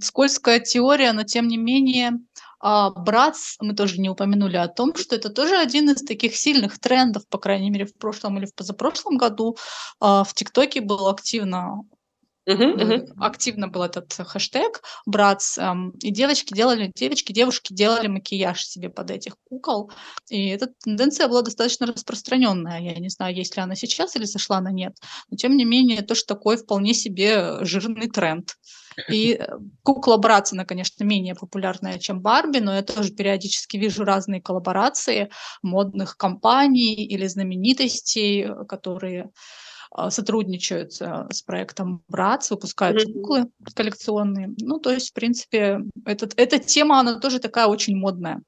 Скользкая 0.00 0.60
теория, 0.60 1.12
но 1.12 1.24
тем 1.24 1.46
не 1.46 1.58
менее, 1.58 2.12
а, 2.58 2.88
Братс, 2.88 3.56
мы 3.60 3.74
тоже 3.74 4.00
не 4.00 4.08
упомянули 4.08 4.56
о 4.56 4.68
том, 4.68 4.94
что 4.94 5.14
это 5.14 5.28
тоже 5.28 5.58
один 5.58 5.90
из 5.90 6.02
таких 6.02 6.36
сильных 6.36 6.78
трендов, 6.78 7.28
по 7.28 7.36
крайней 7.36 7.68
мере, 7.68 7.84
в 7.84 7.94
прошлом 7.98 8.38
или 8.38 8.46
в 8.46 8.54
позапрошлом 8.54 9.18
году. 9.18 9.58
А, 10.00 10.24
в 10.24 10.32
ТикТоке 10.32 10.80
был 10.80 11.08
активно 11.08 11.84
Мгм, 12.44 12.70
мгм. 12.70 13.22
активно 13.22 13.68
был 13.68 13.82
этот 13.84 14.12
хэштег 14.12 14.82
"братс", 15.06 15.58
эм, 15.58 15.90
и 16.02 16.10
девочки 16.10 16.52
делали 16.52 16.90
девочки, 16.94 17.32
девушки 17.32 17.72
делали 17.72 18.08
макияж 18.08 18.64
себе 18.64 18.88
под 18.90 19.12
этих 19.12 19.36
кукол. 19.48 19.92
И 20.28 20.48
эта 20.48 20.68
тенденция 20.82 21.28
была 21.28 21.42
достаточно 21.42 21.86
распространенная. 21.86 22.80
Я 22.80 22.94
не 22.98 23.10
знаю, 23.10 23.34
есть 23.36 23.56
ли 23.56 23.62
она 23.62 23.76
сейчас 23.76 24.16
или 24.16 24.24
сошла 24.24 24.60
на 24.60 24.72
нет, 24.72 24.96
но 25.30 25.36
тем 25.36 25.56
не 25.56 25.64
менее 25.64 26.02
тоже 26.02 26.24
такой 26.24 26.56
вполне 26.56 26.94
себе 26.94 27.64
жирный 27.64 28.08
тренд. 28.08 28.56
И, 29.08 29.34
э, 29.40 29.46
кукла 29.84 30.16
Братс, 30.16 30.52
она, 30.52 30.64
конечно, 30.64 31.04
менее 31.04 31.34
популярная, 31.34 31.98
чем 31.98 32.20
Барби, 32.20 32.58
но 32.58 32.74
я 32.74 32.82
тоже 32.82 33.12
периодически 33.12 33.76
вижу 33.76 34.04
разные 34.04 34.40
коллаборации 34.42 35.30
модных 35.62 36.16
компаний 36.16 36.94
или 37.06 37.26
знаменитостей, 37.26 38.42
э, 38.44 38.64
которые 38.66 39.30
сотрудничают 40.10 40.92
а, 41.00 41.28
с 41.30 41.42
проектом 41.42 42.02
Братс, 42.08 42.50
выпускают 42.50 43.02
mm-hmm. 43.02 43.12
куклы 43.12 43.50
коллекционные. 43.74 44.54
Ну, 44.58 44.78
то 44.78 44.90
есть, 44.90 45.10
в 45.10 45.14
принципе, 45.14 45.80
этот, 46.06 46.34
эта 46.36 46.58
тема, 46.58 47.00
она 47.00 47.20
тоже 47.20 47.38
такая 47.38 47.66
очень 47.66 47.96
модная. 47.96 48.42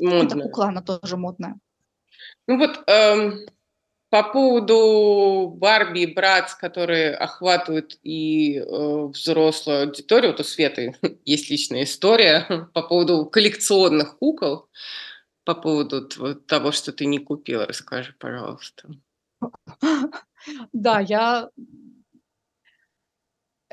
Модная. 0.00 0.26
Эта 0.26 0.38
кукла, 0.40 0.66
она 0.66 0.82
тоже 0.82 1.16
модная. 1.16 1.58
Ну 2.46 2.58
вот, 2.58 2.82
эм, 2.88 3.46
по 4.10 4.22
поводу 4.24 5.54
Барби 5.56 6.00
и 6.00 6.14
Братс, 6.14 6.54
которые 6.54 7.14
охватывают 7.14 7.98
и 8.02 8.58
э, 8.58 9.06
взрослую 9.06 9.84
аудиторию, 9.84 10.32
вот 10.32 10.40
у 10.40 10.44
Светы 10.44 10.94
есть 11.24 11.48
личная 11.48 11.84
история 11.84 12.68
по 12.74 12.82
поводу 12.82 13.24
коллекционных 13.24 14.18
кукол, 14.18 14.68
по 15.44 15.54
поводу 15.54 16.06
того, 16.46 16.72
что 16.72 16.92
ты 16.92 17.06
не 17.06 17.18
купила. 17.18 17.66
Расскажи, 17.66 18.14
пожалуйста. 18.18 18.90
Да, 20.72 20.98
я 21.00 21.50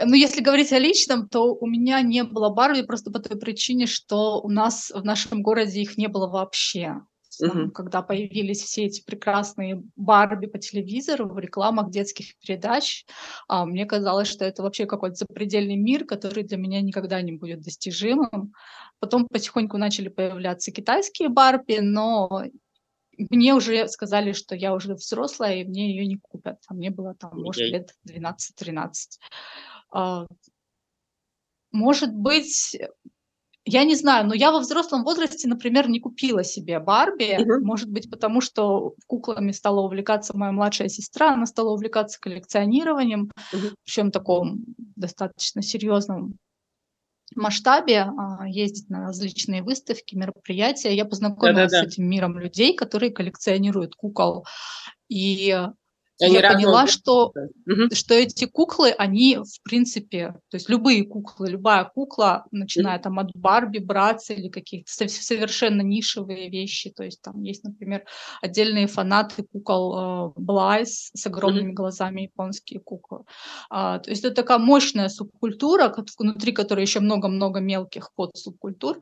ну, 0.01 0.13
если 0.15 0.41
говорить 0.41 0.71
о 0.71 0.79
личном, 0.79 1.27
то 1.27 1.53
у 1.53 1.67
меня 1.67 2.01
не 2.01 2.23
было 2.23 2.49
Барби 2.49 2.83
просто 2.83 3.11
по 3.11 3.19
той 3.19 3.37
причине, 3.37 3.85
что 3.85 4.39
у 4.41 4.49
нас 4.49 4.91
в 4.91 5.03
нашем 5.03 5.41
городе 5.41 5.81
их 5.81 5.97
не 5.97 6.07
было 6.07 6.27
вообще. 6.27 7.01
Мгм. 7.41 7.71
Когда 7.71 8.01
появились 8.01 8.61
все 8.61 8.85
эти 8.85 9.03
прекрасные 9.03 9.83
Барби 9.95 10.47
по 10.47 10.57
телевизору, 10.57 11.29
в 11.29 11.39
рекламах 11.39 11.89
детских 11.89 12.37
передач, 12.39 13.05
а, 13.47 13.65
мне 13.65 13.85
казалось, 13.85 14.27
что 14.27 14.45
это 14.45 14.61
вообще 14.61 14.85
какой-то 14.85 15.15
запредельный 15.15 15.77
мир, 15.77 16.05
который 16.05 16.43
для 16.43 16.57
меня 16.57 16.81
никогда 16.81 17.21
не 17.21 17.33
будет 17.33 17.61
достижимым. 17.61 18.53
Потом 18.99 19.27
потихоньку 19.27 19.77
начали 19.77 20.09
появляться 20.09 20.71
китайские 20.71 21.29
Барби, 21.29 21.79
но 21.79 22.43
мне 23.29 23.53
уже 23.53 23.87
сказали, 23.87 24.33
что 24.33 24.55
я 24.55 24.73
уже 24.73 24.93
взрослая, 24.93 25.61
и 25.61 25.63
мне 25.65 25.91
ее 25.91 26.05
не 26.05 26.17
купят. 26.17 26.59
А 26.67 26.73
мне 26.73 26.89
было 26.89 27.15
там, 27.15 27.31
может, 27.33 27.69
лет 27.69 27.91
12-13. 28.03 29.19
А, 29.91 30.25
может 31.71 32.13
быть, 32.13 32.77
я 33.65 33.83
не 33.83 33.95
знаю, 33.95 34.27
но 34.27 34.33
я 34.33 34.51
во 34.51 34.59
взрослом 34.59 35.03
возрасте, 35.03 35.47
например, 35.47 35.89
не 35.89 35.99
купила 35.99 36.43
себе 36.43 36.79
Барби. 36.79 37.37
Мгм. 37.39 37.65
Может 37.65 37.89
быть, 37.89 38.09
потому 38.09 38.41
что 38.41 38.93
куклами 39.07 39.51
стала 39.51 39.81
увлекаться 39.81 40.35
моя 40.35 40.51
младшая 40.51 40.89
сестра, 40.89 41.33
она 41.33 41.45
стала 41.45 41.71
увлекаться 41.71 42.19
коллекционированием, 42.19 43.31
Мгм. 43.53 43.75
причем 43.83 44.11
таком 44.11 44.63
достаточно 44.95 45.61
серьезном 45.61 46.35
масштабе, 47.35 48.01
а, 48.01 48.47
ездить 48.47 48.89
на 48.89 49.01
различные 49.01 49.63
выставки, 49.63 50.15
мероприятия. 50.15 50.95
Я 50.95 51.05
познакомилась 51.05 51.71
с 51.71 51.83
этим 51.83 52.09
миром 52.09 52.37
людей, 52.39 52.75
которые 52.75 53.11
коллекционируют 53.11 53.95
кукол. 53.95 54.45
И 55.07 55.57
они 56.21 56.35
я 56.35 56.53
поняла, 56.53 56.87
что, 56.87 57.33
Мгм. 57.65 57.89
что 57.91 58.13
эти 58.13 58.45
куклы, 58.45 58.91
они, 58.91 59.37
в 59.37 59.63
принципе, 59.63 60.33
то 60.49 60.55
есть 60.55 60.69
любые 60.69 61.05
куклы, 61.05 61.49
любая 61.49 61.85
кукла, 61.85 62.45
начиная 62.51 62.99
там 62.99 63.19
от 63.19 63.31
Барби, 63.33 63.79
Братца 63.79 64.33
или 64.33 64.49
каких-то 64.49 64.91
совершенно 65.07 65.81
нишевые 65.81 66.49
вещи, 66.49 66.91
то 66.91 67.03
есть 67.03 67.21
там 67.21 67.41
есть, 67.43 67.63
например, 67.63 68.05
отдельные 68.41 68.87
фанаты 68.87 69.43
кукол 69.43 69.97
э, 69.97 70.31
Блайс 70.35 71.11
с 71.13 71.25
огромными 71.25 71.71
глазами, 71.71 72.21
японские 72.23 72.79
куклы. 72.79 73.23
А, 73.69 73.99
то 73.99 74.09
есть 74.09 74.23
это 74.25 74.35
такая 74.35 74.57
мощная 74.57 75.09
субкультура, 75.09 75.93
внутри 76.17 76.51
которой 76.51 76.81
еще 76.81 76.99
много-много 76.99 77.59
мелких 77.59 78.11
подсубкультур, 78.15 78.99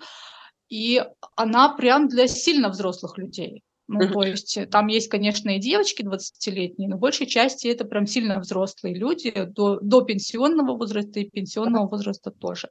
и 0.69 1.03
она 1.35 1.69
прям 1.69 2.07
для 2.07 2.27
сильно 2.27 2.69
взрослых 2.69 3.17
людей. 3.17 3.63
Ну, 3.87 4.09
то 4.11 4.23
есть, 4.23 4.57
э, 4.57 4.65
там 4.65 4.87
есть, 4.87 5.07
конечно, 5.07 5.49
и 5.49 5.59
девочки 5.59 6.03
двадцатилетние, 6.03 6.89
но 6.89 6.97
в 6.97 6.99
большей 6.99 7.25
части 7.25 7.67
это 7.67 7.85
прям 7.85 8.05
сильно 8.05 8.39
взрослые 8.39 8.95
люди 8.95 9.31
до 9.31 9.79
до 9.81 10.01
пенсионного 10.01 10.75
возраста 10.77 11.19
и 11.19 11.29
пенсионного 11.29 11.87
возраста 11.87 12.31
тоже. 12.31 12.69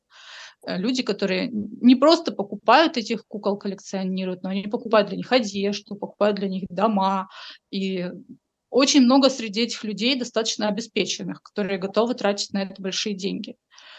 Э, 0.66 0.76
люди, 0.76 1.02
которые 1.02 1.48
не 1.50 1.96
просто 1.96 2.32
покупают 2.32 2.96
этих 2.96 3.26
кукол, 3.26 3.56
коллекционируют, 3.56 4.42
но 4.42 4.50
они 4.50 4.64
покупают 4.64 5.08
для 5.08 5.16
них 5.16 5.32
одежду, 5.32 5.96
покупают 5.96 6.36
для 6.36 6.48
них 6.48 6.64
дома. 6.68 7.28
И 7.70 8.10
очень 8.68 9.02
много 9.02 9.30
среди 9.30 9.62
этих 9.62 9.84
людей 9.84 10.16
достаточно 10.16 10.68
обеспеченных, 10.68 11.42
которые 11.42 11.78
готовы 11.78 12.14
тратить 12.14 12.52
на 12.52 12.62
это 12.62 12.82
большие 12.82 13.14
деньги. 13.14 13.56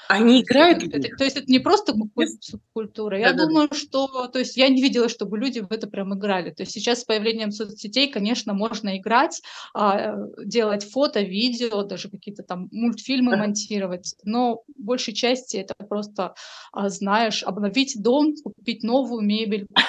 Они 0.10 0.41
это 0.41 0.53
играют 0.53 0.84
это 0.84 1.18
то 1.18 1.24
есть 1.26 1.38
это 1.38 1.51
не 1.51 1.60
просто 1.60 1.93
субкультура. 2.41 3.20
Я 3.20 3.32
Да-да-да. 3.32 3.47
думаю, 3.49 3.70
что 3.74 4.28
то 4.28 4.39
есть 4.39 4.55
я 4.58 4.70
не 4.70 4.82
видела, 4.82 5.10
чтобы 5.10 5.38
люди 5.38 5.60
в 5.60 5.72
это 5.72 5.88
прям 5.88 6.14
играли. 6.18 6.51
То 6.51 6.64
есть 6.64 6.72
сейчас 6.74 7.01
с 7.01 7.03
появлением 7.03 7.51
соцсетей, 7.51 8.10
конечно, 8.10 8.53
можно 8.53 8.97
играть, 8.97 9.41
а, 9.74 10.14
э, 10.14 10.16
делать 10.45 10.89
фото, 10.89 11.22
видео, 11.22 11.84
даже 11.84 12.10
какие-то 12.10 12.43
там 12.43 12.70
мультфильмы 12.72 13.34
Ага. 13.34 13.47
монтировать, 13.47 14.16
но 14.24 14.62
в 14.78 14.82
большей 14.82 15.14
части 15.14 15.58
это 15.58 15.74
просто, 15.89 16.34
а, 16.72 16.89
знаешь, 16.89 17.43
обновить 17.43 18.01
дом, 18.01 18.34
купить 18.43 18.84
новую 18.84 19.22
мебель, 19.26 19.68
купить 19.68 19.88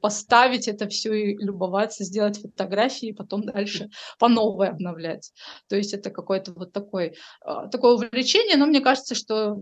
поставить 0.00 0.68
это 0.68 0.88
всё 0.88 1.12
и 1.14 1.36
любоваться, 1.36 2.04
сделать 2.04 2.40
фотографии, 2.40 3.08
и 3.08 3.12
потом 3.12 3.42
дальше 3.44 3.88
по 4.18 4.28
новой 4.28 4.68
обновлять. 4.68 5.32
То 5.68 5.76
есть 5.76 5.92
это 5.94 6.10
какой-то 6.10 6.52
вот 6.54 6.72
такой, 6.72 7.14
а, 7.44 7.66
такое 7.82 7.94
увлечение, 8.08 8.56
но 8.56 8.66
мне 8.66 8.80
кажется, 8.80 9.14
что, 9.14 9.58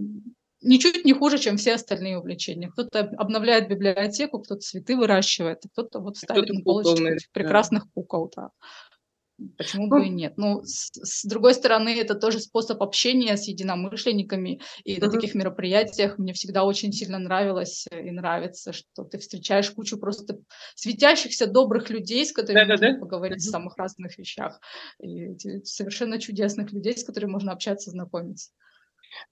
ничуть 0.63 1.05
не 1.05 1.13
хуже, 1.15 1.39
чем 1.39 1.57
все 1.57 1.75
остальные 1.75 2.19
увлечения. 2.19 2.69
Кто-то 2.71 3.01
об 3.01 3.21
обновляет 3.21 3.69
библиотеку, 3.69 4.41
кто-то 4.41 4.61
цветы 4.61 4.97
выращивает, 4.97 5.59
а 5.65 5.69
кто-то 5.69 6.01
вот 6.01 6.17
ставит 6.19 6.45
кто-то 6.45 6.55
на 6.55 6.61
кукол 6.63 6.83
этих 7.15 7.31
прекрасных 7.33 7.87
кукол, 7.95 8.31
да. 8.37 8.51
Почему 9.57 9.89
бы 9.91 10.07
и 10.07 10.09
Ну 10.09 10.11
нет? 10.11 10.35
Но 10.39 10.63
с 10.65 10.91
с 10.93 11.25
другой 11.25 11.55
стороны, 11.55 11.91
это 11.99 12.15
тоже 12.15 12.41
способ 12.41 12.83
общения 12.83 13.37
с 13.37 13.47
единомышленниками. 13.49 14.61
И 14.85 14.99
на 15.01 15.09
таких 15.11 15.35
мероприятиях 15.35 16.19
мне 16.19 16.33
всегда 16.33 16.65
очень 16.65 16.93
сильно 16.93 17.19
нравилось, 17.19 17.87
э, 17.91 18.07
и 18.07 18.11
нравится, 18.11 18.73
что 18.73 19.05
ты 19.05 19.19
встречаешь 19.19 19.71
кучу 19.71 19.99
просто 19.99 20.39
светящихся 20.75 21.47
добрых 21.47 21.91
людей, 21.91 22.25
с 22.27 22.33
которыми 22.33 22.65
можно 22.67 22.95
поговорить 22.95 23.39
о 23.39 23.41
Мгм. 23.41 23.51
самых 23.51 23.77
разных 23.77 24.19
вещах. 24.19 24.61
И 25.03 25.37
совершенно 25.65 26.19
чудесных 26.21 26.73
людей, 26.73 26.97
с 26.97 27.05
которыми 27.05 27.33
можно 27.33 27.53
общаться, 27.53 27.91
знакомиться. 27.91 28.51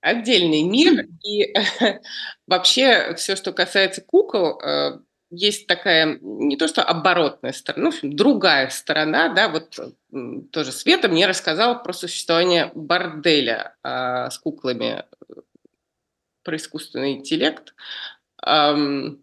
Отдельный 0.01 0.63
мир. 0.63 1.07
И 1.25 1.53
вообще 2.47 3.15
всё, 3.17 3.35
что 3.37 3.53
касается 3.53 4.01
кукол, 4.01 4.61
э, 4.61 4.99
есть 5.31 5.67
такая 5.67 6.19
не 6.21 6.57
то 6.57 6.69
что 6.69 6.83
оборотная 6.83 7.53
сторона, 7.53 7.91
ну, 8.03 8.11
другая 8.11 8.71
сторона, 8.71 9.29
да. 9.29 9.49
Вот, 9.49 9.79
тоже 10.53 10.73
Света 10.73 11.09
мне 11.09 11.27
рассказала 11.27 11.75
про 11.75 11.93
существование 11.93 12.71
борделя, 12.75 13.77
а, 13.83 14.31
с 14.31 14.39
куклами, 14.39 15.05
э, 15.29 15.35
про 16.43 16.57
искусственный 16.57 17.13
интеллект. 17.13 17.75
Ам 18.43 19.19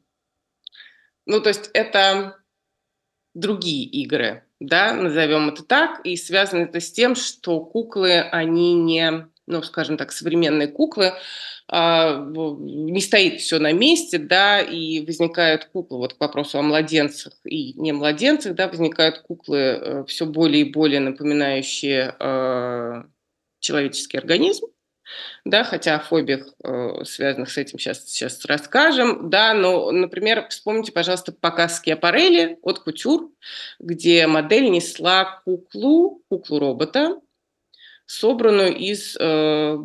Ну, 1.25 1.41
то 1.41 1.49
есть 1.49 1.69
это 1.73 2.37
другие 3.33 3.85
игры, 3.85 4.45
да, 4.59 4.93
назовем 4.93 5.49
это 5.49 5.63
так. 5.63 6.01
И 6.05 6.17
связано 6.17 6.63
это 6.63 6.79
с 6.79 6.91
тем, 6.91 7.15
что 7.15 7.61
куклы, 7.61 8.21
они 8.21 8.75
не, 8.75 9.27
ну, 9.47 9.61
скажем 9.63 9.97
так, 9.97 10.11
современные 10.11 10.67
куклы, 10.67 11.13
а, 11.67 12.17
не 12.25 13.01
стоит 13.01 13.41
всё 13.41 13.59
на 13.59 13.73
месте, 13.73 14.17
да, 14.19 14.61
и 14.61 15.05
возникают 15.05 15.65
куклы, 15.65 15.97
вот 15.99 16.13
к 16.15 16.19
вопросу 16.21 16.59
о 16.59 16.61
младенцах 16.63 17.33
и 17.45 17.73
не 17.73 17.91
младенцах, 17.93 18.55
да, 18.55 18.67
возникают 18.67 19.19
куклы, 19.19 19.57
э, 19.59 20.03
всё 20.07 20.25
более 20.27 20.61
и 20.65 20.71
более 20.71 20.99
напоминающие, 21.01 22.15
а, 22.19 23.05
человеческий 23.61 24.17
организм, 24.19 24.67
да. 25.45 25.63
Хотя 25.65 25.95
о 25.97 25.99
фобиях, 26.01 26.47
э, 26.63 27.03
связанных 27.05 27.51
с 27.51 27.57
этим, 27.59 27.79
щас 27.79 28.13
щас 28.13 28.45
расскажем, 28.45 29.29
да. 29.31 29.53
Но, 29.55 29.91
например, 29.91 30.47
вспомните, 30.49 30.91
пожалуйста, 30.93 31.33
показ 31.33 31.77
Скиапарелли 31.77 32.59
от 32.63 32.79
Кутюр, 32.79 33.31
где 33.79 34.27
модель 34.27 34.71
несла 34.71 35.41
куклу, 35.45 36.21
куклу-робота, 36.29 37.19
собранную 38.05 38.75
из, 38.75 39.15
э, 39.19 39.77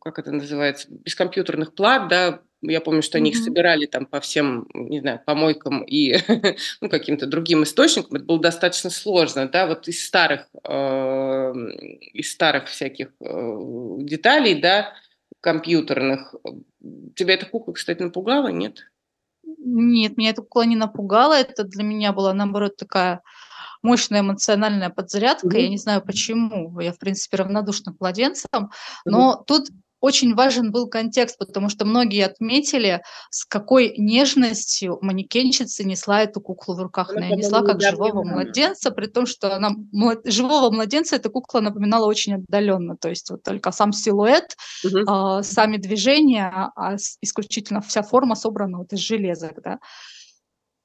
как 0.00 0.18
это 0.18 0.32
называется, 0.32 0.88
из 1.04 1.14
компьютерных 1.14 1.74
плат, 1.74 2.08
да. 2.08 2.40
Я 2.62 2.80
помню, 2.80 3.02
что 3.02 3.18
они 3.18 3.30
их 3.30 3.36
Мгм. 3.36 3.44
собирали 3.44 3.86
там 3.86 4.06
по 4.06 4.18
всем, 4.20 4.66
не 4.74 5.00
знаю, 5.00 5.20
помойкам 5.24 5.82
и, 5.84 6.14
ну, 6.80 6.88
каким-то 6.88 7.26
другим 7.26 7.62
источникам. 7.62 8.16
Это 8.16 8.24
было 8.24 8.40
достаточно 8.40 8.90
сложно, 8.90 9.48
да. 9.48 9.66
Вот 9.66 9.86
из 9.88 10.04
старых, 10.04 10.46
ам, 10.64 11.68
из 11.70 12.32
старых 12.32 12.66
всяких, 12.68 13.08
э, 13.20 13.56
деталей, 14.00 14.54
да, 14.60 14.94
компьютерных. 15.40 16.34
Тебя 17.14 17.34
эта 17.34 17.46
кукла, 17.46 17.72
кстати, 17.72 18.02
напугала, 18.02 18.48
нет? 18.48 18.90
Нет, 19.58 20.16
меня 20.16 20.30
эта 20.30 20.42
кукла 20.42 20.62
не 20.64 20.76
напугала. 20.76 21.34
Это 21.34 21.64
для 21.64 21.84
меня 21.84 22.12
была, 22.12 22.32
наоборот, 22.34 22.76
такая 22.76 23.22
мощная 23.82 24.20
эмоциональная 24.20 24.90
подзарядка. 24.90 25.58
Я 25.58 25.64
Мгм. 25.64 25.70
не 25.72 25.78
знаю 25.78 26.02
почему. 26.02 26.78
Я, 26.80 26.92
в 26.92 26.98
принципе, 26.98 27.36
равнодушна 27.38 27.92
к 27.92 28.00
младенцам. 28.00 28.70
Но 29.04 29.42
тут 29.46 29.68
очень 30.00 30.34
важен 30.34 30.72
был 30.72 30.88
контекст, 30.88 31.38
потому 31.38 31.68
что 31.70 31.84
многие 31.86 32.24
отметили, 32.26 33.02
с 33.30 33.44
какой 33.46 33.94
нежностью 33.96 34.98
манекенщица 35.00 35.84
несла 35.84 36.22
эту 36.22 36.40
куклу 36.40 36.74
в 36.76 36.82
руках. 36.82 37.10
Она, 37.16 37.30
несла 37.30 37.62
как 37.62 37.80
живого 37.80 38.22
младенца, 38.22 38.90
при 38.90 39.06
том, 39.06 39.26
что 39.26 39.54
она 39.56 39.70
млад 39.92 40.20
живого 40.24 40.70
младенца 40.70 41.16
эта 41.16 41.30
кукла 41.30 41.60
напоминала 41.60 42.06
очень 42.06 42.34
отдаленно. 42.34 42.96
То 42.96 43.08
есть 43.08 43.30
вот 43.30 43.42
только 43.42 43.72
сам 43.72 43.92
силуэт, 43.92 44.54
Мгм. 44.84 45.04
а, 45.08 45.42
сами 45.42 45.78
движения, 45.78 46.52
а 46.54 46.70
а 46.76 46.96
исключительно 47.22 47.80
вся 47.80 48.02
форма 48.02 48.34
собрана 48.36 48.78
вот 48.78 48.92
из 48.92 49.00
железок, 49.00 49.62
да. 49.64 49.78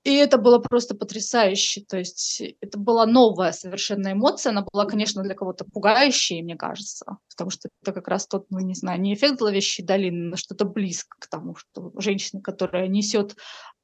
И 0.05 0.15
это 0.15 0.37
было 0.39 0.57
просто 0.57 0.95
потрясающе. 0.95 1.81
То 1.87 1.97
есть 1.97 2.41
это 2.59 2.79
была 2.79 3.05
новая 3.05 3.51
совершенно 3.51 4.11
эмоция. 4.13 4.49
Она 4.51 4.63
была, 4.71 4.85
конечно, 4.85 5.21
для 5.21 5.35
кого-то 5.35 5.63
пугающей, 5.65 6.41
мне 6.41 6.55
кажется, 6.55 7.05
потому 7.29 7.51
что 7.51 7.69
это 7.83 7.93
как 7.93 8.07
раз 8.07 8.25
тот, 8.27 8.45
ну, 8.49 8.59
не 8.59 8.73
знаю, 8.73 8.99
не 8.99 9.13
эффект 9.13 9.37
"Зловещей 9.39 9.85
долины", 9.85 10.29
но 10.31 10.37
что-то 10.37 10.65
близко 10.65 11.15
к 11.19 11.27
тому, 11.27 11.55
что 11.55 11.91
женщина, 11.97 12.41
которая 12.41 12.87
несёт, 12.87 13.35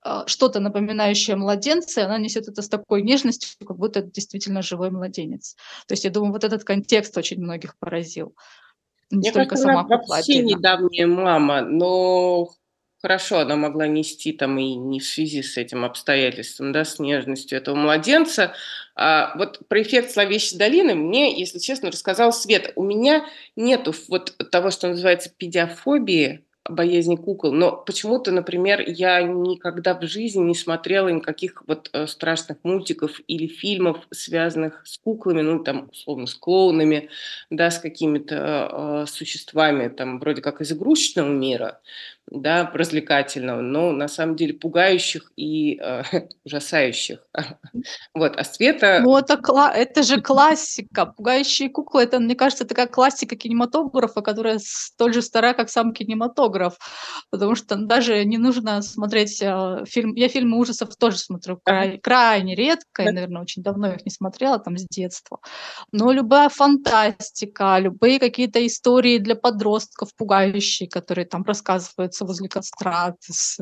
а, 0.02 0.26
что-то 0.28 0.60
напоминающее 0.60 1.36
младенца, 1.36 2.06
она 2.06 2.18
несёт 2.18 2.48
это 2.48 2.62
с 2.64 2.70
такой 2.70 3.04
нежностью, 3.04 3.50
как 3.68 3.78
будто 3.78 4.00
это 4.00 4.10
действительно 4.12 4.64
живой 4.64 4.90
младенец. 4.90 5.56
То 5.88 5.94
есть 5.94 6.04
я 6.04 6.10
думаю, 6.10 6.32
вот 6.34 6.44
этот 6.44 6.64
контекст 6.64 7.16
очень 7.18 7.40
многих 7.42 7.78
поразил. 7.78 8.34
Не 9.12 9.22
Мне 9.22 9.32
столько 9.32 9.56
кажется, 9.56 9.62
она 9.62 9.78
сама 9.78 9.84
кукла 9.86 10.18
вообще 10.18 10.42
недавняя 10.44 11.08
мама, 11.08 11.62
но 11.62 12.50
хорошо, 13.02 13.40
она 13.40 13.56
могла 13.56 13.88
нести 13.88 14.32
там 14.34 14.58
и 14.60 14.76
не 14.76 15.00
в 15.00 15.06
связи 15.06 15.42
с 15.44 15.58
этим 15.58 15.86
обстоятельством, 15.86 16.72
да, 16.72 16.84
с 16.86 17.00
нежностью 17.00 17.58
этого 17.58 17.76
младенца. 17.76 18.54
А, 18.96 19.36
вот 19.38 19.60
про 19.68 19.82
эффект 19.82 20.12
"Зловещей 20.14 20.58
долины" 20.58 20.96
мне, 20.96 21.40
если 21.40 21.60
честно, 21.60 21.92
рассказала 21.92 22.32
Света. 22.32 22.72
У 22.76 22.84
меня 22.84 23.26
нету 23.56 23.94
вот 24.10 24.36
того, 24.52 24.72
что 24.72 24.88
называется 24.90 25.30
педиафобии, 25.36 26.44
боязни 26.70 27.16
кукол, 27.16 27.54
но 27.54 27.72
почему-то, 27.78 28.32
например, 28.32 28.82
я 28.86 29.22
никогда 29.22 29.94
в 29.98 30.04
жизни 30.04 30.42
не 30.44 30.56
смотрела 30.56 31.08
никаких 31.08 31.64
вот, 31.68 31.90
э, 31.94 32.08
страшных 32.08 32.58
мультиков 32.64 33.22
или 33.28 33.48
фильмов, 33.48 34.06
связанных 34.12 34.82
с 34.86 34.98
куклами, 34.98 35.42
ну, 35.42 35.64
там, 35.64 35.90
условно, 35.92 36.28
с 36.28 36.36
клоунами, 36.36 37.10
да, 37.50 37.72
с 37.72 37.80
какими-то, 37.80 38.68
а, 39.02 39.06
существами, 39.06 39.88
там, 39.88 40.20
вроде 40.20 40.42
как 40.42 40.60
из 40.62 40.72
игрушечного 40.72 41.30
мира, 41.30 41.80
да, 42.30 42.70
развлекательного, 42.74 43.62
но 43.62 43.92
на 43.92 44.08
самом 44.08 44.36
деле 44.36 44.54
пугающих 44.54 45.32
и, 45.38 45.80
э, 45.82 46.02
ужасающих. 46.46 47.20
Вот, 48.14 48.36
а 48.36 48.44
Света 48.44 49.00
Ну, 49.04 49.16
это 49.18 49.38
кла 49.38 49.72
это 49.74 50.04
же 50.04 50.22
классика. 50.22 51.06
Пугающие 51.06 51.70
куклы- 51.70 52.04
это, 52.04 52.20
мне 52.20 52.36
кажется, 52.36 52.66
такая 52.66 52.88
классика 52.88 53.36
кинематографа, 53.36 54.22
которая 54.22 54.60
столь 54.62 55.14
же 55.14 55.22
стара, 55.22 55.54
как 55.54 55.70
сам 55.70 55.94
кинематограф. 55.94 56.78
Потому 57.30 57.56
что 57.56 57.76
даже 57.76 58.26
не 58.26 58.38
нужно 58.38 58.82
смотреть, 58.82 59.42
а, 59.42 59.86
фильм 59.86 60.14
я 60.16 60.28
фильмы 60.28 60.58
ужасов 60.58 60.96
тоже 60.98 61.18
смотрю 61.18 61.60
край 61.64 61.98
крайне 62.00 62.56
редко 62.56 63.04
и, 63.04 63.06
Да. 63.06 63.12
наверно, 63.14 63.42
очень 63.42 63.64
давно 63.64 63.94
их 63.94 64.06
не 64.06 64.12
смотрела, 64.12 64.60
там, 64.60 64.78
с 64.78 64.86
детства. 64.90 65.40
Но 65.92 66.12
любая 66.12 66.50
фантастика, 66.50 67.78
любые 67.80 68.20
какие-то 68.20 68.66
истории 68.66 69.18
для 69.18 69.36
подростков 69.36 70.10
пугающие, 70.16 70.90
которые 70.90 71.26
там 71.26 71.44
рассказывают 71.44 72.14
остается 72.18 72.26
возле 72.26 72.50
костра 72.50 73.16
с 73.22 73.60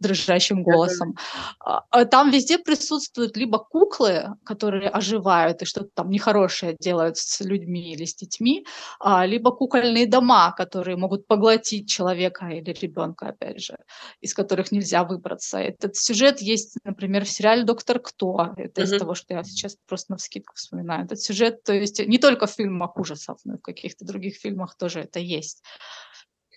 дрожащим 0.00 0.62
голосом. 0.62 1.14
А, 1.60 1.82
а 1.90 2.04
там 2.04 2.30
везде 2.30 2.58
присутствуют 2.58 3.36
либо 3.36 3.58
куклы, 3.58 4.34
которые 4.44 4.90
оживают 4.90 5.62
и 5.62 5.64
что-то 5.64 5.88
там 5.94 6.10
нехорошее 6.10 6.76
делают 6.80 7.16
с 7.16 7.40
людьми 7.40 7.92
или 7.92 8.04
с 8.04 8.14
детьми, 8.14 8.64
а, 9.00 9.26
либо 9.26 9.50
кукольные 9.50 10.06
дома, 10.06 10.52
которые 10.52 10.96
могут 10.96 11.26
поглотить 11.26 11.88
человека 11.88 12.46
или 12.46 12.72
ребенка, 12.72 13.28
опять 13.28 13.60
же, 13.60 13.76
из 14.24 14.34
которых 14.34 14.72
нельзя 14.72 15.04
выбраться. 15.04 15.58
Этот 15.58 15.96
сюжет 15.96 16.40
есть, 16.42 16.76
например, 16.84 17.24
в 17.24 17.28
сериале 17.28 17.64
«Доктор 17.64 17.98
Кто». 17.98 18.54
Это 18.56 18.82
из 18.82 18.98
того, 18.98 19.14
что 19.14 19.34
я 19.34 19.44
сейчас 19.44 19.76
просто 19.88 20.12
навскидку 20.12 20.54
вспоминаю. 20.54 21.04
Этот 21.04 21.20
сюжет, 21.20 21.62
то 21.64 21.72
есть 21.72 22.06
не 22.06 22.18
только 22.18 22.46
в 22.46 22.50
фильмах 22.50 22.96
ужасов, 22.96 23.38
но 23.44 23.54
и 23.54 23.58
в 23.58 23.62
каких-то 23.62 24.04
других 24.04 24.36
фильмах 24.36 24.76
тоже 24.76 25.00
это 25.00 25.18
есть. 25.18 25.62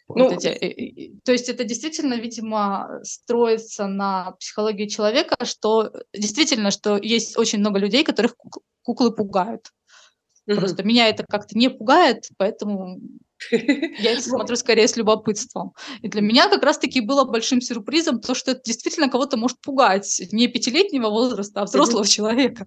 Вот 0.09 0.17
Ну, 0.17 0.31
эти, 0.31 0.47
э, 0.47 0.67
и 0.67 1.05
и 1.05 1.19
то 1.23 1.31
есть 1.31 1.49
это 1.49 1.63
действительно, 1.63 2.15
видимо, 2.15 2.99
строится 3.03 3.87
на 3.87 4.31
психологии 4.39 4.87
человека, 4.87 5.45
что, 5.45 5.91
э, 5.93 6.01
действительно, 6.13 6.71
что 6.71 6.97
есть 6.97 7.37
очень 7.37 7.59
много 7.59 7.79
людей, 7.79 8.03
которых 8.03 8.35
кукл 8.35 8.59
куклы 8.81 9.13
пугают. 9.13 9.69
Мгм. 10.47 10.57
Просто 10.57 10.83
меня 10.83 11.07
это 11.07 11.23
как-то 11.29 11.55
не 11.55 11.69
пугает, 11.69 12.27
поэтому 12.37 12.99
я 13.51 14.13
это 14.13 14.21
смотрю 14.23 14.55
скорее 14.55 14.87
с 14.87 14.97
любопытством. 14.97 15.73
И 16.01 16.07
для 16.07 16.21
меня 16.21 16.49
как 16.49 16.63
раз 16.63 16.79
таки 16.79 17.01
было 17.01 17.23
большим 17.23 17.61
сюрпризом 17.61 18.19
то, 18.19 18.33
что 18.33 18.51
это 18.51 18.61
действительно 18.65 19.09
кого-то 19.09 19.37
может 19.37 19.61
пугать. 19.61 20.23
Не 20.31 20.47
пятилетнего 20.47 21.09
возраста, 21.09 21.61
а 21.61 21.65
взрослого 21.65 22.07
человека. 22.07 22.65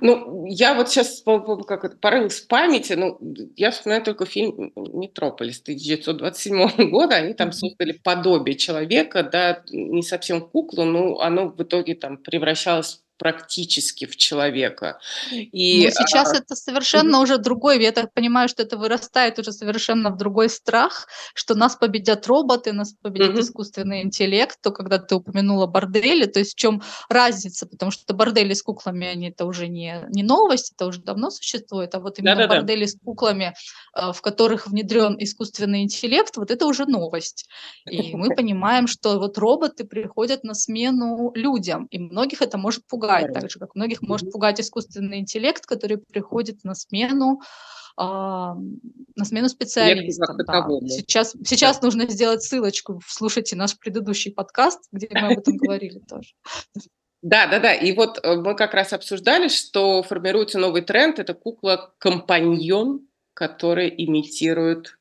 Ну, 0.00 0.46
я 0.46 0.74
вот 0.74 0.88
по 1.24 1.38
как 1.64 1.84
это, 1.84 1.96
порылась 1.96 2.40
в 2.40 2.46
памяти. 2.48 2.94
Ну, 2.94 3.18
я 3.56 3.70
вспоминаю 3.70 4.04
только 4.04 4.26
фильм 4.26 4.72
"Метрополис" 4.76 5.60
1927 5.62 6.90
года. 6.90 7.16
Они 7.16 7.34
там 7.34 7.52
создали 7.52 7.92
подобие 7.92 8.56
человека, 8.56 9.22
да, 9.22 9.62
не 9.70 10.02
совсем 10.02 10.40
куклу, 10.40 10.84
но 10.84 11.20
оно 11.20 11.48
в 11.48 11.62
итоге 11.62 11.94
там 11.94 12.16
превращалось 12.18 13.02
практически 13.22 14.06
в 14.06 14.16
человека. 14.16 14.98
И, 15.30 15.84
Ну, 15.84 15.90
сейчас 15.90 16.32
а 16.32 16.36
это 16.38 16.56
совершенно 16.56 17.20
уже 17.20 17.38
другой 17.38 17.80
Я 17.82 17.92
так 17.92 18.12
понимаю, 18.12 18.48
что 18.48 18.62
это 18.64 18.76
вырастает 18.76 19.38
уже 19.38 19.52
совершенно 19.52 20.10
в 20.10 20.16
другой 20.16 20.48
страх, 20.48 21.06
что 21.34 21.54
нас 21.54 21.76
победят 21.76 22.26
роботы, 22.26 22.72
нас 22.72 22.94
победит 23.00 23.30
Мгм. 23.30 23.40
искусственный 23.40 24.02
интеллект. 24.02 24.58
То, 24.60 24.72
когда 24.72 24.98
ты 24.98 25.14
упомянула 25.14 25.66
бордели, 25.66 26.24
то 26.26 26.40
есть 26.40 26.52
в 26.54 26.56
чём 26.56 26.82
разница? 27.08 27.66
Потому 27.66 27.92
что 27.92 28.12
бордели 28.14 28.54
с 28.54 28.62
куклами- 28.62 29.06
они 29.06 29.28
это 29.30 29.44
уже 29.46 29.68
не 29.68 29.92
не 30.10 30.22
новость, 30.24 30.72
это 30.74 30.86
уже 30.86 31.00
давно 31.00 31.30
существует, 31.30 31.94
а 31.94 32.00
вот 32.00 32.18
именно 32.18 32.34
Да-да-да. 32.34 32.54
бордели 32.56 32.86
с 32.86 32.96
куклами, 33.04 33.54
а, 33.92 34.12
в 34.12 34.20
которых 34.20 34.66
внедрен 34.66 35.16
искусственный 35.18 35.82
интеллект, 35.82 36.36
вот 36.36 36.50
это 36.50 36.66
уже 36.66 36.86
новость. 36.86 37.46
И 37.90 38.16
мы 38.16 38.28
понимаем, 38.36 38.86
что 38.88 39.18
вот 39.18 39.38
роботы 39.38 39.84
приходят 39.84 40.42
на 40.44 40.54
смену 40.54 41.30
людям, 41.34 41.86
и 41.90 41.98
многих 41.98 42.42
это 42.42 42.58
может 42.58 42.82
пугать, 42.88 43.11
Здорово. 43.20 43.40
так 43.40 43.50
же, 43.50 43.58
как 43.58 43.74
многих 43.74 44.02
может 44.02 44.30
пугать 44.32 44.60
искусственный 44.60 45.18
интеллект, 45.20 45.64
который 45.66 45.98
приходит 45.98 46.64
на 46.64 46.74
смену, 46.74 47.40
ам, 47.96 48.76
на 49.16 49.24
смену 49.24 49.48
специалистам. 49.48 50.36
Да, 50.38 50.44
таковому. 50.44 50.88
сейчас 50.88 51.34
Да. 51.34 51.44
сейчас 51.44 51.82
нужно 51.82 52.08
сделать 52.08 52.42
ссылочку. 52.42 53.00
Слушайте 53.06 53.56
наш 53.56 53.78
предыдущий 53.78 54.32
подкаст, 54.32 54.80
где 54.92 55.08
мы 55.12 55.28
об 55.34 55.38
этом 55.38 55.56
говорили 55.56 56.00
тоже. 56.08 56.32
Да-да-да. 57.22 57.72
И 57.74 57.92
вот, 57.92 58.18
э, 58.22 58.36
мы 58.36 58.56
как 58.56 58.74
раз 58.74 58.92
обсуждали, 58.92 59.48
что 59.48 60.02
формируется 60.02 60.58
новый 60.58 60.82
тренд- 60.82 61.18
это 61.20 61.34
кукла-компаньон, 61.34 63.06
которая 63.34 63.86
имитирует, 63.88 64.98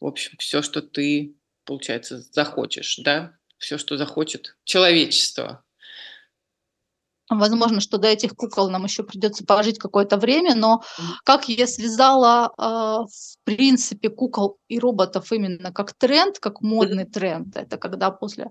в 0.00 0.06
общем, 0.06 0.32
всё, 0.38 0.62
что 0.62 0.82
ты, 0.82 1.36
получается, 1.64 2.20
захочешь, 2.32 2.96
да, 3.04 3.34
всё, 3.58 3.78
что 3.78 3.96
захочет 3.96 4.56
человечество. 4.64 5.62
Возможно, 7.30 7.80
что 7.80 7.96
до 7.98 8.08
этих 8.08 8.34
кукол 8.34 8.68
нам 8.70 8.84
еще 8.84 9.04
придется 9.04 9.44
пожить 9.46 9.78
какое-то 9.78 10.16
время, 10.16 10.56
но 10.56 10.82
как 11.24 11.48
я 11.48 11.66
связала, 11.68 12.52
а, 12.58 13.04
в 13.04 13.36
принципе, 13.44 14.08
кукол 14.10 14.58
и 14.68 14.80
роботов 14.80 15.30
именно 15.32 15.70
как 15.72 15.92
тренд, 15.94 16.40
как 16.40 16.60
модный 16.60 17.04
тренд. 17.04 17.56
Это 17.56 17.76
когда 17.78 18.10
после 18.10 18.50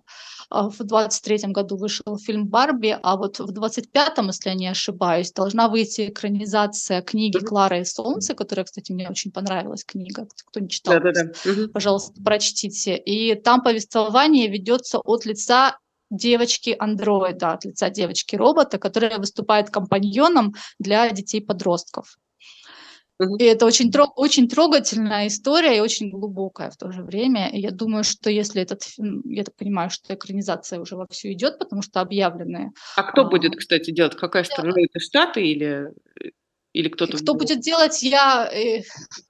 а, 0.49 0.69
в 0.69 0.77
23 0.79 1.51
году 1.51 1.75
вышел 1.77 2.17
фильм 2.17 2.47
"Барби", 2.47 2.97
а 3.03 3.17
вот 3.17 3.39
в 3.39 3.51
25, 3.51 4.27
если 4.27 4.49
я 4.49 4.55
не 4.55 4.67
ошибаюсь, 4.67 5.33
должна 5.33 5.67
выйти 5.67 6.07
экранизация 6.09 7.01
книги 7.01 7.37
Мгм. 7.37 7.47
"Клара 7.47 7.79
и 7.81 7.83
солнце", 7.85 8.33
которая, 8.33 8.63
кстати, 8.65 8.93
мне 8.93 9.09
очень 9.09 9.31
понравилась 9.33 9.83
книга. 9.83 10.25
Кт 10.25 10.43
кто 10.45 10.59
не 10.61 10.69
читал, 10.69 10.93
Да-да-да. 10.93 11.25
пс 11.33 11.43
Мгм. 11.43 11.73
пожалуйста, 11.73 12.13
прочтите. 12.23 12.95
И 12.97 13.35
там 13.35 13.61
повествование 13.61 14.47
ведется 14.47 14.99
от 14.99 15.25
лица 15.25 15.77
девочки-андроида, 16.09 17.53
от 17.53 17.65
лица 17.65 17.89
девочки-робота, 17.89 18.77
которая 18.77 19.17
выступает 19.17 19.69
компаньоном 19.69 20.53
для 20.79 21.09
детей-подростков. 21.09 22.17
И 23.19 23.43
это 23.43 23.65
очень 23.65 23.91
тро 23.91 24.05
очень 24.15 24.47
трогательная 24.47 25.27
история 25.27 25.75
и 25.75 25.81
очень 25.81 26.09
глубокая 26.09 26.71
в 26.71 26.77
то 26.77 26.89
же 26.91 27.03
время. 27.03 27.49
И 27.49 27.59
я 27.59 27.71
думаю, 27.71 28.05
что 28.05 28.29
если 28.29 28.61
этот 28.61 28.83
фильм 28.83 29.21
я 29.25 29.43
так 29.43 29.55
понимаю, 29.55 29.89
что 29.89 30.13
экранизация 30.13 30.79
уже 30.79 30.95
вовсю 30.95 31.29
идет, 31.33 31.59
потому 31.59 31.81
что 31.81 31.99
объявлены, 31.99 32.71
А 32.95 33.03
кто 33.03 33.23
а 33.23 33.29
будет, 33.29 33.57
кстати, 33.57 33.91
делать? 33.91 34.15
Какая 34.15 34.45
страна? 34.45 34.71
Это 34.77 34.99
Штаты 35.01 35.45
или, 35.45 35.89
э, 36.23 36.29
или 36.73 36.89
кто-то 36.89 37.17
кто 37.17 37.33
будет 37.33 37.59
делать, 37.61 38.03
я, 38.03 38.49
э, 38.53 38.81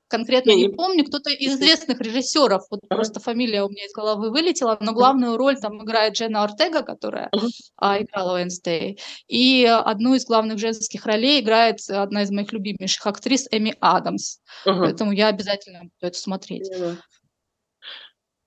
конкретно 0.08 0.52
Не 0.52 0.64
не 0.68 0.70
помню. 0.70 1.06
Кто-то 1.06 1.30
из 1.30 1.54
известных 1.56 2.02
режиссеров, 2.02 2.64
вот 2.72 2.82
Ага. 2.90 2.96
просто 2.98 3.20
фамилия 3.20 3.64
у 3.64 3.70
меня 3.70 3.86
из 3.86 3.94
головы 3.94 4.32
вылетела, 4.32 4.78
но 4.82 4.92
главную 4.94 5.38
роль 5.38 5.58
там 5.60 5.84
играет 5.84 6.16
Дженна 6.16 6.44
Ортега, 6.44 6.82
которая, 6.84 7.30
Мгм. 7.34 7.48
а, 7.78 8.02
играла 8.02 8.36
Уэнсдей. 8.36 9.00
И 9.28 9.66
одну 9.66 10.16
из 10.16 10.26
главных 10.26 10.58
женских 10.60 11.06
ролей 11.06 11.40
играет 11.42 11.80
одна 11.90 12.24
из 12.24 12.32
моих 12.32 12.52
любимейших 12.54 13.06
актрис 13.08 13.48
Эми 13.52 13.76
Адамс. 13.80 14.40
Ага. 14.66 14.82
Поэтому 14.86 15.12
я 15.12 15.28
обязательно 15.28 15.82
буду 15.84 15.92
это 16.02 16.18
смотреть. 16.18 16.70
Поняла. 16.70 16.98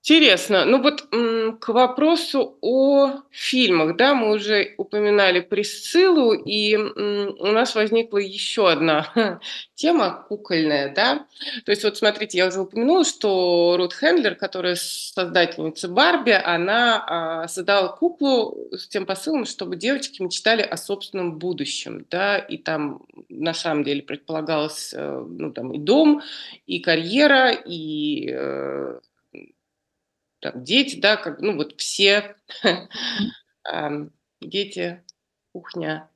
Интересно. 0.05 0.64
Ну 0.64 0.82
вот, 0.82 1.03
к 1.61 1.68
вопросу 1.68 2.59
о 2.61 3.20
фильмах, 3.30 3.96
да, 3.96 4.14
мы 4.14 4.32
уже 4.34 4.74
упоминали 4.76 5.38
"Присциллу", 5.38 6.32
и, 6.32 6.74
у 6.76 7.46
нас 7.53 7.76
возникла 7.76 8.18
еще 8.18 8.68
одна 8.68 9.07
тема 9.76 10.24
кукольная, 10.28 10.92
да. 10.92 11.26
То 11.64 11.70
есть 11.70 11.84
вот 11.84 11.96
смотрите, 11.98 12.36
я 12.36 12.48
уже 12.48 12.61
упомянула, 12.62 13.05
что 13.05 13.76
Рут 13.78 13.94
Хендлер, 13.94 14.34
которая 14.34 14.74
создательница 14.74 15.86
"Барби", 15.86 16.32
она, 16.32 17.05
а, 17.44 17.46
создала 17.48 17.86
куклу 17.96 18.59
с 18.72 18.88
тем 18.88 19.07
посылом, 19.07 19.44
чтобы 19.44 19.76
девочки 19.76 20.20
мечтали 20.20 20.62
о 20.62 20.76
собственном 20.78 21.38
будущем, 21.38 22.07
да. 22.11 22.38
И 22.38 22.59
там 22.59 23.03
на 23.28 23.55
самом 23.55 23.84
деле 23.84 24.03
предполагалось, 24.03 24.92
э, 24.96 25.24
ну, 25.28 25.53
там 25.53 25.72
и 25.72 25.78
дом, 25.78 26.22
и 26.66 26.80
карьера, 26.80 27.53
и, 27.53 28.28
э, 28.32 28.98
там 30.43 30.64
дети, 30.64 30.97
да, 30.97 31.16
как, 31.16 31.40
ну, 31.40 31.57
вот 31.57 31.80
все, 31.80 32.36
дети, 34.40 35.03
кухня, 35.53 36.09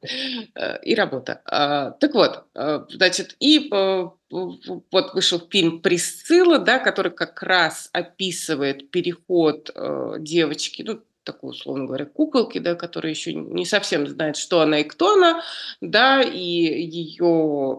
э, 0.55 0.83
и 0.83 0.95
работа. 0.95 1.43
А, 1.45 1.93
так 1.93 2.15
вот, 2.15 2.45
э, 2.55 2.81
значит, 2.89 3.37
и 3.39 3.69
в 3.71 4.17
вот 4.31 5.15
вышел 5.15 5.39
фильм 5.51 5.81
"Присцилла", 5.81 6.59
да, 6.59 6.79
который 6.79 7.13
как 7.13 7.43
раз 7.43 7.89
описывает 7.93 8.91
переход, 8.91 9.71
э, 9.75 10.15
девочки, 10.19 10.83
ну, 10.83 11.03
такой, 11.23 11.51
условно 11.51 11.87
говоря, 11.87 12.07
куколки, 12.07 12.59
да, 12.59 12.75
которая 12.75 13.13
еще 13.13 13.35
не 13.35 13.67
совсем 13.67 14.07
знает, 14.09 14.37
что 14.37 14.61
она 14.61 14.81
и 14.81 14.85
кто 14.85 15.15
она, 15.15 15.43
да, 15.81 16.23
и 16.23 16.41
ее, 16.41 17.79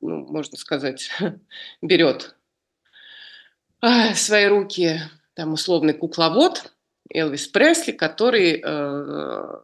ну, 0.00 0.26
можно 0.26 0.58
сказать, 0.58 1.10
берет 1.82 2.34
в 3.80 4.14
свои 4.16 4.46
руки 4.46 5.00
там 5.36 5.52
условный 5.52 5.92
кукловод 5.92 6.72
Элвис 7.12 7.46
Пресли, 7.46 7.92
который, 7.92 8.60
э, 8.64 9.60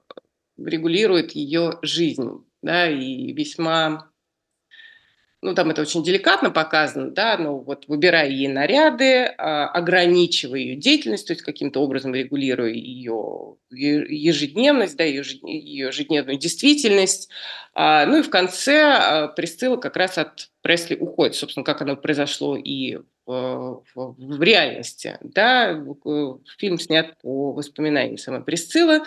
регулирует 0.58 1.32
ее 1.32 1.78
жизнь, 1.82 2.44
да, 2.62 2.88
и 2.88 3.32
весьма 3.32 4.12
ну, 5.44 5.54
там 5.56 5.70
это 5.70 5.82
очень 5.82 6.04
деликатно 6.04 6.50
показано, 6.52 7.10
да, 7.10 7.36
но 7.36 7.58
вот 7.58 7.88
выбирая 7.88 8.28
ей 8.28 8.46
наряды, 8.46 9.24
а, 9.24 9.66
ограничивая 9.70 10.60
ее 10.60 10.76
деятельность, 10.76 11.26
то 11.26 11.32
есть 11.32 11.42
каким-то 11.42 11.80
образом 11.80 12.14
регулируя 12.14 12.70
ее 12.70 13.56
ежедневность, 13.72 14.96
да, 14.96 15.04
ее 15.04 15.18
ежедн 15.18 15.46
ее 15.46 15.86
ежедневную 15.88 16.38
действительность. 16.38 17.28
А, 17.74 18.06
ну 18.06 18.18
и 18.18 18.22
в 18.22 18.30
конце, 18.30 18.82
а, 18.82 19.28
Присцилла 19.28 19.76
как 19.76 19.96
раз 19.96 20.18
от 20.18 20.50
Пресли 20.60 20.94
уходит, 20.94 21.34
собственно, 21.34 21.64
как 21.64 21.82
оно 21.82 21.96
произошло 21.96 22.56
и 22.56 22.98
в 23.26 23.82
в 23.94 24.14
в 24.18 24.42
реальности, 24.42 25.18
да. 25.20 25.74
В 25.74 26.40
фильм 26.58 26.78
снят 26.78 27.16
по 27.22 27.52
воспоминаниям 27.52 28.18
самой 28.18 28.42
Присциллы. 28.42 29.02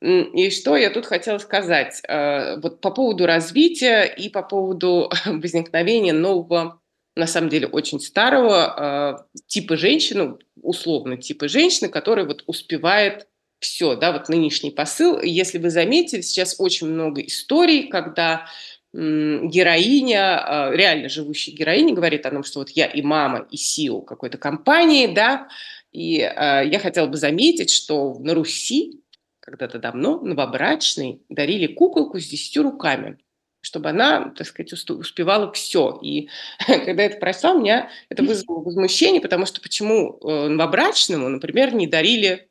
И 0.00 0.50
что 0.50 0.76
я 0.76 0.90
тут 0.90 1.06
хотела 1.06 1.38
сказать, 1.38 2.02
а, 2.08 2.58
вот 2.60 2.80
по 2.80 2.90
поводу 2.90 3.26
развития 3.26 4.04
и 4.04 4.28
по 4.28 4.42
поводу 4.42 5.10
возникновения 5.26 6.12
нового 6.12 6.80
на 7.16 7.26
самом 7.26 7.48
деле 7.48 7.66
очень 7.66 7.98
старого 7.98 9.24
э, 9.32 9.40
типа 9.46 9.76
женщины, 9.76 10.36
условно 10.60 11.16
типа 11.16 11.48
женщины, 11.48 11.88
которая 11.88 12.26
вот 12.26 12.44
успевает 12.46 13.26
все, 13.58 13.96
да, 13.96 14.12
вот 14.12 14.28
нынешний 14.28 14.70
посыл. 14.70 15.20
Если 15.20 15.58
вы 15.58 15.70
заметили, 15.70 16.20
сейчас 16.20 16.56
очень 16.58 16.88
много 16.88 17.20
историй, 17.22 17.88
когда 17.88 18.46
героиня, 18.92 20.38
а, 20.38 20.70
реально 20.72 21.08
живущая 21.08 21.54
героиня 21.54 21.94
говорит 21.94 22.24
о 22.24 22.30
том, 22.30 22.44
что 22.44 22.60
вот 22.60 22.70
я 22.70 22.86
и 22.86 23.02
мама, 23.02 23.46
и 23.50 23.56
сил 23.56 24.00
какой-то 24.00 24.38
компании, 24.38 25.06
да, 25.06 25.48
и 25.92 26.20
э, 26.20 26.62
я 26.66 26.78
хотела 26.78 27.06
бы 27.06 27.16
заметить, 27.16 27.70
что 27.70 28.18
на 28.18 28.34
Руси 28.34 29.02
когда-то 29.40 29.78
давно 29.78 30.20
новобрачной 30.20 31.22
дарили 31.28 31.66
куколку 31.68 32.18
с 32.18 32.26
десятью 32.26 32.64
руками 32.64 33.18
чтобы 33.62 33.88
она, 33.88 34.32
так 34.36 34.46
сказать, 34.46 34.72
успевала 34.72 35.50
все. 35.50 35.98
И 36.00 36.28
когда 36.66 37.02
это 37.02 37.18
прочла, 37.18 37.52
у 37.52 37.58
меня 37.58 37.90
это 38.08 38.22
вызвало 38.22 38.60
возмущение, 38.60 39.20
потому 39.20 39.44
что 39.44 39.60
почему 39.60 40.20
э, 40.22 40.46
новобрачному, 40.46 41.28
например, 41.28 41.74
не 41.74 41.88
дарили 41.88 42.48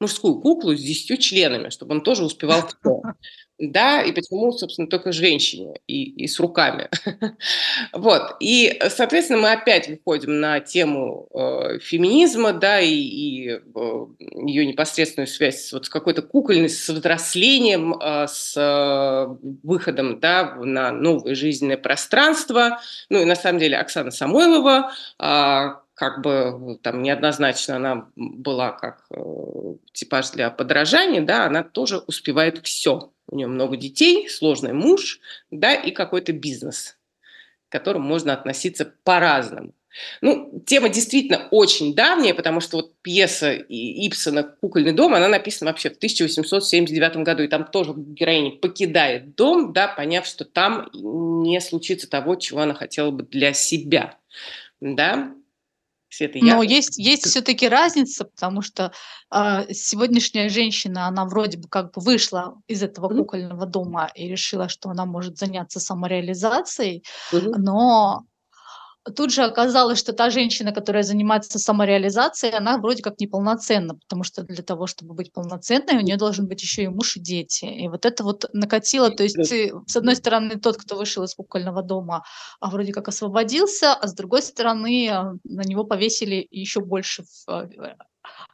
мужскую 0.00 0.40
куклу 0.40 0.74
с 0.74 0.80
десятью 0.80 1.16
членами, 1.16 1.70
чтобы 1.70 1.94
он 1.94 2.02
тоже 2.02 2.24
успевал 2.24 2.68
все. 2.82 3.02
Да, 3.58 4.02
и 4.02 4.12
почему, 4.12 4.52
собственно, 4.52 4.86
только 4.86 5.12
женщине 5.12 5.80
и, 5.86 6.04
и 6.04 6.26
с 6.26 6.38
руками. 6.38 6.90
вот. 7.94 8.36
И, 8.38 8.78
соответственно, 8.90 9.40
мы 9.40 9.52
опять 9.52 9.88
выходим 9.88 10.40
на 10.40 10.60
тему 10.60 11.26
э, 11.32 11.78
феминизма, 11.78 12.52
да, 12.52 12.80
и, 12.80 12.92
и 12.92 13.48
э, 13.48 14.06
ее 14.46 14.66
непосредственную 14.66 15.26
связь 15.26 15.72
вот 15.72 15.86
с 15.86 15.88
какой-то 15.88 16.20
кукольностью, 16.20 16.96
с 16.96 16.98
взрослением, 16.98 17.94
э, 17.94 18.26
с 18.28 18.54
э, 18.58 19.46
выходом, 19.62 20.20
да, 20.20 20.54
на 20.56 20.92
новое 20.92 21.34
жизненное 21.34 21.78
пространство. 21.78 22.78
Ну 23.08 23.22
и 23.22 23.24
на 23.24 23.36
самом 23.36 23.58
деле 23.58 23.78
Оксана 23.78 24.10
Самойлова, 24.10 24.92
э, 25.18 25.85
как 25.96 26.20
бы 26.20 26.78
там 26.82 27.02
неоднозначно 27.02 27.76
она 27.76 28.08
была 28.14 28.70
как 28.70 29.06
э, 29.10 29.16
типаж 29.92 30.30
для 30.30 30.50
подражания, 30.50 31.22
да, 31.22 31.46
она 31.46 31.64
тоже 31.64 31.98
успевает 31.98 32.64
все 32.64 33.12
у 33.28 33.34
нее 33.34 33.46
много 33.46 33.78
детей, 33.78 34.28
сложный 34.28 34.74
муж, 34.74 35.20
да, 35.50 35.74
и 35.74 35.90
какой-то 35.90 36.34
бизнес, 36.34 36.98
к 37.68 37.72
которому 37.72 38.06
можно 38.06 38.34
относиться 38.34 38.92
по-разному. 39.04 39.72
Ну, 40.20 40.62
тема 40.66 40.90
действительно 40.90 41.48
очень 41.50 41.94
давняя, 41.94 42.34
потому 42.34 42.60
что 42.60 42.76
вот 42.76 43.00
пьеса 43.00 43.54
Ипсона 43.54 44.42
«Кукольный 44.42 44.92
дом», 44.92 45.14
она 45.14 45.28
написана 45.28 45.70
вообще 45.70 45.88
в 45.88 45.96
1879 45.96 47.16
году, 47.24 47.42
и 47.42 47.48
там 47.48 47.64
тоже 47.64 47.94
героиня 47.96 48.50
покидает 48.50 49.34
дом, 49.34 49.72
да, 49.72 49.88
поняв, 49.88 50.26
что 50.26 50.44
там 50.44 50.90
не 50.92 51.58
случится 51.62 52.10
того, 52.10 52.34
чего 52.34 52.60
она 52.60 52.74
хотела 52.74 53.10
бы 53.10 53.22
для 53.22 53.54
себя, 53.54 54.18
да, 54.82 55.32
Света, 56.08 56.38
я... 56.38 56.56
Но 56.56 56.62
есть, 56.62 56.98
есть 56.98 57.26
все-таки 57.26 57.68
разница, 57.68 58.24
потому 58.24 58.62
что 58.62 58.92
э, 59.34 59.72
сегодняшняя 59.72 60.48
женщина, 60.48 61.06
она 61.06 61.24
вроде 61.24 61.58
бы 61.58 61.68
как 61.68 61.92
бы 61.92 62.00
вышла 62.00 62.60
из 62.68 62.82
этого 62.82 63.08
кукольного 63.08 63.66
дома 63.66 64.10
и 64.14 64.28
решила, 64.28 64.68
что 64.68 64.88
она 64.88 65.04
может 65.04 65.38
заняться 65.38 65.80
самореализацией, 65.80 67.04
но 67.32 68.24
тут 69.14 69.32
же 69.32 69.42
оказалось, 69.42 69.98
что 69.98 70.12
та 70.12 70.30
женщина, 70.30 70.72
которая 70.72 71.02
занимается 71.02 71.58
самореализацией, 71.58 72.56
она 72.56 72.78
вроде 72.78 73.02
как 73.02 73.20
неполноценна, 73.20 73.94
потому 73.94 74.24
что 74.24 74.42
для 74.42 74.62
того, 74.62 74.86
чтобы 74.86 75.14
быть 75.14 75.32
полноценной, 75.32 75.96
у 75.96 76.00
нее 76.00 76.16
должен 76.16 76.46
быть 76.46 76.62
еще 76.62 76.84
и 76.84 76.88
муж 76.88 77.16
и 77.16 77.20
дети. 77.20 77.64
И 77.64 77.88
вот 77.88 78.04
это 78.06 78.24
вот 78.24 78.46
накатило, 78.52 79.10
то 79.10 79.22
есть 79.22 79.36
ты, 79.36 79.72
с 79.86 79.96
одной 79.96 80.16
стороны, 80.16 80.56
тот, 80.58 80.76
кто 80.76 80.96
вышел 80.96 81.24
из 81.24 81.34
кукольного 81.34 81.82
дома, 81.82 82.24
а 82.60 82.70
вроде 82.70 82.92
как 82.92 83.08
освободился, 83.08 83.92
а 83.94 84.06
с 84.06 84.14
другой 84.14 84.42
стороны, 84.42 85.08
а, 85.08 85.34
на 85.44 85.62
него 85.62 85.84
повесили 85.84 86.46
еще 86.50 86.80
больше 86.80 87.24
в 87.46 87.68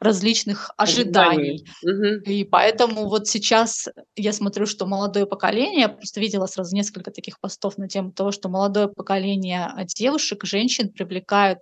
различных 0.03 0.71
ожиданий. 0.77 1.65
Угу. 1.81 2.29
И 2.31 2.43
поэтому 2.43 3.07
вот 3.07 3.27
сейчас 3.27 3.87
я 4.15 4.33
смотрю, 4.33 4.65
что 4.65 4.85
молодое 4.85 5.25
поколение, 5.25 5.81
я 5.81 5.89
просто 5.89 6.19
видела 6.19 6.45
сразу 6.45 6.75
несколько 6.75 7.11
таких 7.11 7.39
постов 7.39 7.77
на 7.77 7.87
тему 7.87 8.11
того, 8.11 8.31
что 8.31 8.49
молодое 8.49 8.87
поколение 8.87 9.73
девушек, 9.95 10.43
женщин 10.43 10.89
привлекают 10.89 11.59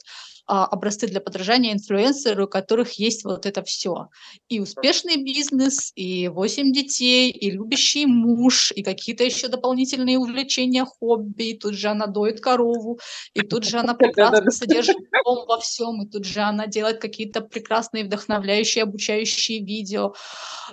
а, 0.54 0.66
образцы 0.66 1.08
для 1.08 1.22
подражания 1.22 1.72
инфлюенсеры, 1.72 2.44
у 2.44 2.48
которых 2.48 3.00
есть 3.00 3.24
вот 3.24 3.46
это 3.46 3.64
все. 3.64 4.10
И 4.50 4.60
успешный 4.60 5.16
бизнес, 5.24 5.94
и 5.96 6.28
8 6.28 6.74
детей, 6.74 7.32
и 7.32 7.52
любящий 7.52 8.06
муж, 8.06 8.74
и 8.76 8.84
какие-то 8.84 9.24
еще 9.24 9.48
дополнительные 9.48 10.18
увлечения, 10.18 10.84
хобби, 10.84 11.52
и 11.52 11.58
тут 11.58 11.76
же 11.76 11.88
она 11.88 12.06
доит 12.06 12.42
корову, 12.42 13.00
и 13.34 13.40
тут 13.44 13.64
же 13.64 13.78
она 13.78 13.94
прекрасно 13.96 14.52
содержит 14.52 14.98
дом 15.24 15.46
во 15.48 15.58
всем, 15.58 16.04
и 16.04 16.10
тут 16.10 16.26
же 16.26 16.42
она 16.42 16.68
делает 16.68 17.00
какие-то 17.00 17.40
прекрасные, 17.40 18.04
вдохновляющие, 18.04 18.84
обучающие 18.84 19.64
видео. 19.64 20.16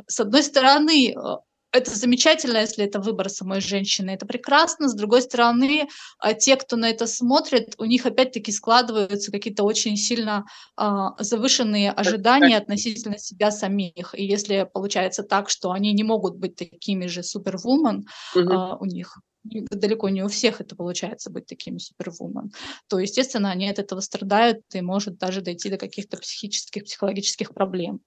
С 0.09 0.18
одной 0.18 0.43
стороны, 0.43 1.12
э, 1.12 1.37
это 1.72 1.94
замечательно, 1.94 2.58
если 2.58 2.84
это 2.84 3.00
выбор 3.00 3.28
самой 3.28 3.60
женщины, 3.60 4.10
это 4.10 4.26
прекрасно. 4.26 4.88
С 4.88 4.94
другой 4.94 5.22
стороны, 5.22 5.88
а, 6.18 6.34
те, 6.34 6.56
кто 6.56 6.76
на 6.76 6.88
это 6.88 7.06
смотрит, 7.06 7.74
у 7.78 7.84
них 7.84 8.06
опять-таки 8.06 8.52
складываются 8.52 9.30
какие-то 9.30 9.64
очень 9.64 9.96
сильно 9.96 10.46
а, 10.76 11.22
завышенные 11.22 11.92
ожидания 11.92 12.56
относительно 12.56 13.18
себя 13.18 13.50
самих. 13.50 14.14
И 14.14 14.24
если 14.24 14.68
получается 14.72 15.22
так, 15.22 15.50
что 15.50 15.70
они 15.72 15.92
не 15.92 16.04
могут 16.04 16.36
быть 16.36 16.56
такими 16.56 17.06
же 17.06 17.22
супервумен, 17.22 18.06
угу. 18.34 18.52
а, 18.52 18.76
у 18.76 18.84
них 18.86 19.18
далеко 19.44 20.08
не 20.08 20.22
у 20.22 20.28
всех 20.28 20.60
это 20.60 20.76
получается 20.76 21.30
быть 21.30 21.46
такими 21.46 21.78
супервумен, 21.78 22.52
то, 22.88 22.98
естественно, 22.98 23.50
они 23.50 23.68
от 23.68 23.78
этого 23.78 24.00
страдают 24.00 24.62
и 24.74 24.80
может 24.80 25.18
даже 25.18 25.40
дойти 25.40 25.70
до 25.70 25.76
каких-то 25.76 26.16
психических, 26.16 26.84
психологических 26.84 27.54
проблем. 27.54 28.00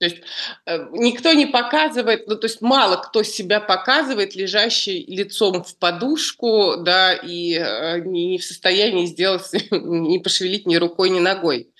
То 0.00 0.06
есть 0.06 0.22
э, 0.64 0.86
никто 0.92 1.30
не 1.34 1.44
показывает, 1.44 2.26
ну 2.26 2.34
то 2.34 2.46
есть 2.46 2.62
мало 2.62 2.96
кто 2.96 3.22
себя 3.22 3.60
показывает, 3.60 4.34
лежащий 4.34 5.04
лицом 5.06 5.62
в 5.62 5.76
подушку, 5.76 6.76
да, 6.78 7.12
и 7.12 7.52
э, 7.52 8.00
не, 8.00 8.38
в 8.38 8.44
состоянии 8.44 9.04
сделать, 9.04 9.42
не 9.70 10.18
пошевелить 10.18 10.66
ни 10.66 10.76
рукой, 10.76 11.10
ни 11.10 11.20
ногой 11.20 11.70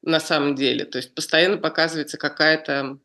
на 0.00 0.18
самом 0.18 0.54
деле. 0.54 0.86
То 0.86 0.96
есть 0.96 1.14
постоянно 1.14 1.58
показывается 1.58 2.16
какая-то 2.16 2.98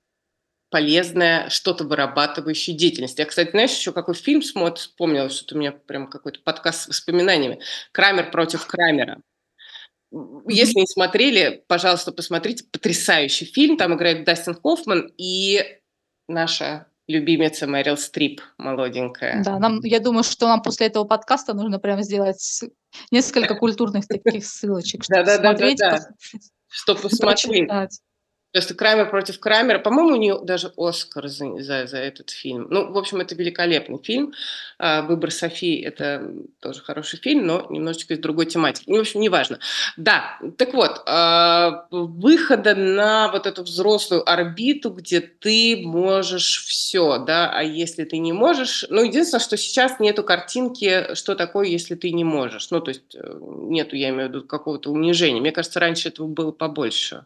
полезная, 0.69 1.49
что-то 1.49 1.83
вырабатывающая 1.83 2.73
деятельность. 2.73 3.19
Я, 3.19 3.25
кстати, 3.25 3.51
знаешь, 3.51 3.75
еще 3.75 3.91
какой 3.91 4.15
фильм 4.15 4.41
смотрел, 4.41 4.75
вспомнила, 4.75 5.29
что 5.29 5.55
у 5.55 5.57
меня 5.57 5.73
прям 5.73 6.07
какой-то 6.07 6.39
подкаст 6.39 6.83
с 6.83 6.87
воспоминаниями. 6.87 7.59
«Крамер 7.91 8.31
против 8.31 8.65
Крамера». 8.65 9.21
Если 10.47 10.79
не 10.79 10.87
смотрели, 10.87 11.63
пожалуйста, 11.67 12.11
посмотрите. 12.11 12.65
Потрясающий 12.71 13.45
фильм. 13.45 13.77
Там 13.77 13.95
играет 13.95 14.25
Дастин 14.25 14.55
Хоффман 14.55 15.11
и 15.17 15.79
наша 16.27 16.87
любимица 17.07 17.67
Мэрил 17.67 17.97
Стрип, 17.97 18.41
молоденькая. 18.57 19.43
Да, 19.43 19.59
нам, 19.59 19.79
я 19.83 19.99
думаю, 19.99 20.23
что 20.23 20.47
нам 20.47 20.61
после 20.61 20.87
этого 20.87 21.03
подкаста 21.03 21.53
нужно 21.53 21.79
прямо 21.79 22.03
сделать 22.03 22.63
несколько 23.11 23.55
культурных 23.55 24.07
таких 24.07 24.45
ссылочек, 24.45 25.03
чтобы 25.03 25.25
смотреть, 25.25 25.81
чтобы 26.67 27.01
посмотреть. 27.09 27.69
Просто 28.53 28.75
Крамер 28.75 29.09
против 29.09 29.39
Крамера. 29.39 29.79
По-моему, 29.79 30.11
у 30.11 30.15
нее 30.15 30.39
даже 30.43 30.71
Оскар 30.77 31.27
за, 31.27 31.57
за, 31.63 31.87
за 31.87 31.97
этот 31.97 32.29
фильм. 32.29 32.67
Ну, 32.69 32.91
в 32.91 32.97
общем, 32.99 33.19
это 33.19 33.33
великолепный 33.33 33.97
фильм. 33.97 34.33
А, 34.77 35.01
«Выбор 35.01 35.31
Софии»— 35.31 35.83
это 35.83 36.31
тоже 36.59 36.81
хороший 36.81 37.17
фильм, 37.19 37.47
но 37.47 37.65
немножечко 37.71 38.13
из 38.13 38.19
другой 38.19 38.45
тематики. 38.45 38.85
Ну, 38.87 38.97
в 38.97 39.01
общем, 39.01 39.21
неважно. 39.21 39.57
Да, 39.97 40.37
так 40.59 40.75
вот, 40.75 41.01
а, 41.07 41.87
выхода 41.89 42.75
на 42.75 43.31
вот 43.31 43.47
эту 43.47 43.63
взрослую 43.63 44.29
орбиту, 44.29 44.91
где 44.91 45.19
ты 45.19 45.81
можешь 45.83 46.63
все, 46.63 47.17
да, 47.17 47.51
а 47.51 47.63
если 47.63 48.03
ты 48.03 48.19
не 48.19 48.33
можешь... 48.33 48.85
Ну, 48.89 49.03
единственное, 49.03 49.41
что 49.41 49.57
сейчас 49.57 49.99
нету 49.99 50.23
картинки, 50.23 51.15
что 51.15 51.33
такое, 51.33 51.65
если 51.65 51.95
ты 51.95 52.11
не 52.11 52.23
можешь. 52.23 52.69
Ну, 52.69 52.81
то 52.81 52.89
есть 52.89 53.15
э, 53.15 53.39
нету, 53.41 53.95
я 53.95 54.09
имею 54.09 54.29
в 54.29 54.31
виду, 54.31 54.45
какого-то 54.45 54.91
унижения. 54.91 55.41
Мне 55.41 55.51
кажется, 55.51 55.79
раньше 55.79 56.09
этого 56.09 56.27
было 56.27 56.51
побольше. 56.51 57.25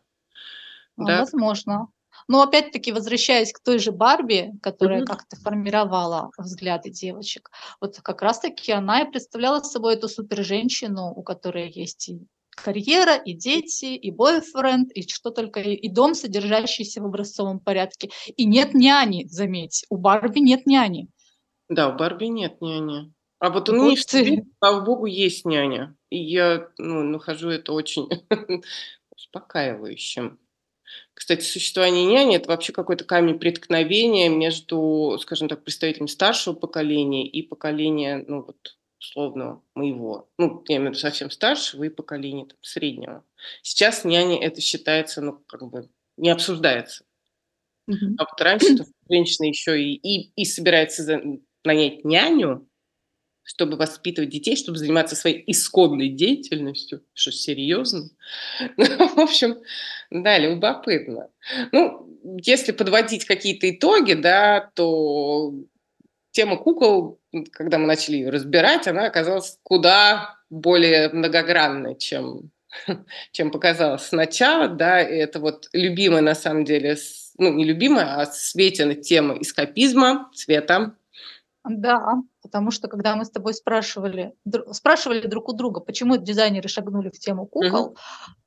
А, 0.97 1.03
да? 1.03 1.19
Возможно. 1.19 1.87
Но 2.27 2.41
опять-таки, 2.41 2.91
возвращаясь 2.91 3.53
к 3.53 3.59
той 3.59 3.79
же 3.79 3.91
Барби, 3.91 4.51
которая 4.61 4.99
угу. 4.99 5.07
как-то 5.07 5.35
формировала 5.37 6.31
взгляды 6.37 6.89
девочек, 6.89 7.51
вот 7.79 7.99
как 8.01 8.21
раз-таки 8.21 8.71
она 8.71 9.01
и 9.01 9.09
представляла 9.09 9.61
собой 9.61 9.93
эту 9.93 10.09
супер-женщину, 10.09 11.13
у 11.15 11.23
которой 11.23 11.69
есть 11.69 12.09
и 12.09 12.27
карьера, 12.57 13.15
и 13.15 13.33
дети, 13.33 13.85
и 13.85 14.11
бойфренд, 14.11 14.91
и 14.91 15.07
что 15.07 15.29
только, 15.29 15.59
и 15.59 15.89
дом, 15.89 16.15
содержащийся 16.15 17.01
в 17.01 17.05
образцовом 17.05 17.59
порядке. 17.59 18.09
И 18.35 18.45
нет 18.45 18.73
няни, 18.73 19.25
заметь, 19.29 19.85
у 19.89 19.97
Барби 19.97 20.39
нет 20.39 20.65
няни. 20.65 21.07
Да, 21.69 21.89
у 21.89 21.97
Барби 21.97 22.25
нет 22.25 22.59
няни. 22.61 23.13
А 23.39 23.51
вот 23.51 23.69
у 23.69 23.75
вот 23.75 23.89
них, 23.89 24.05
ты... 24.05 24.43
слава 24.57 24.83
богу, 24.83 25.05
есть 25.05 25.45
няня. 25.45 25.95
И 26.09 26.17
я 26.17 26.69
ну, 26.79 27.03
нахожу 27.03 27.49
это 27.49 27.73
очень 27.73 28.09
успокаивающим. 29.15 30.39
Кстати, 31.13 31.41
существование 31.43 32.05
няни– 32.05 32.35
это 32.35 32.49
вообще 32.49 32.73
какой-то 32.73 33.03
камень 33.03 33.39
преткновения 33.39 34.29
между, 34.29 35.17
скажем 35.21 35.49
так, 35.49 35.63
представителями 35.63 36.07
старшего 36.07 36.53
поколения 36.53 37.27
и 37.27 37.41
поколения, 37.41 38.23
ну 38.27 38.43
вот, 38.43 38.77
условно 38.99 39.61
моего, 39.75 40.29
ну, 40.37 40.63
я 40.67 40.77
имею 40.77 40.91
в 40.91 40.93
виду 40.93 40.99
совсем 40.99 41.31
старшего 41.31 41.83
и 41.83 41.89
поколения 41.89 42.45
там, 42.45 42.57
среднего. 42.61 43.23
Сейчас 43.61 44.03
няня 44.03 44.39
это 44.41 44.61
считается, 44.61 45.21
ну, 45.21 45.39
как 45.47 45.69
бы 45.69 45.89
не 46.17 46.29
обсуждается. 46.29 47.05
Мгм. 47.87 48.15
А 48.19 48.23
вот 48.23 48.41
раньше-то 48.41 48.85
женщина 49.09 49.45
еще 49.45 49.81
и, 49.81 49.93
и, 49.95 50.31
и 50.35 50.45
собирается 50.45 51.21
нанять 51.63 52.03
няню, 52.03 52.66
чтобы 53.47 53.77
воспитывать 53.77 54.29
детей, 54.29 54.57
чтобы 54.57 54.77
заниматься 54.77 55.15
своей 55.15 55.41
исходной 55.47 56.09
деятельностью. 56.09 57.01
Что, 57.13 57.31
серьезно? 57.31 58.09
В 58.77 59.19
общем, 59.19 59.59
да, 60.11 60.37
любопытно. 60.37 61.29
Ну, 61.71 62.19
если 62.43 62.73
подводить 62.73 63.23
какие-то 63.23 63.69
итоги, 63.69 64.13
да, 64.13 64.69
то 64.75 65.53
тема 66.31 66.57
кукол, 66.57 67.21
когда 67.51 67.77
мы 67.77 67.87
начали 67.87 68.17
ее 68.17 68.31
разбирать, 68.31 68.85
она 68.85 69.05
оказалась 69.05 69.57
куда 69.63 70.35
более 70.49 71.07
многогранной, 71.07 71.97
чем, 71.97 72.51
чем 73.31 73.49
показалось 73.49 74.07
сначала, 74.07 74.67
да, 74.67 75.01
и 75.01 75.15
это 75.15 75.39
вот 75.39 75.69
любимая 75.71 76.21
на 76.21 76.35
самом 76.35 76.65
деле, 76.65 76.97
ну, 77.37 77.53
не 77.53 77.63
любимая, 77.63 78.19
а 78.19 78.25
Светина 78.25 78.93
тема 78.93 79.37
эскапизма, 79.39 80.29
цвета. 80.35 80.97
Да, 81.69 82.21
потому 82.41 82.71
что 82.71 82.87
когда 82.87 83.15
мы 83.15 83.25
с 83.25 83.29
тобой 83.29 83.53
спрашивали, 83.53 84.33
дру- 84.47 84.73
спрашивали 84.73 85.27
друг 85.27 85.49
у 85.49 85.53
друга, 85.53 85.81
почему 85.81 86.17
дизайнеры 86.17 86.69
шагнули 86.69 87.09
в 87.09 87.19
тему 87.19 87.45
кукол, 87.45 87.97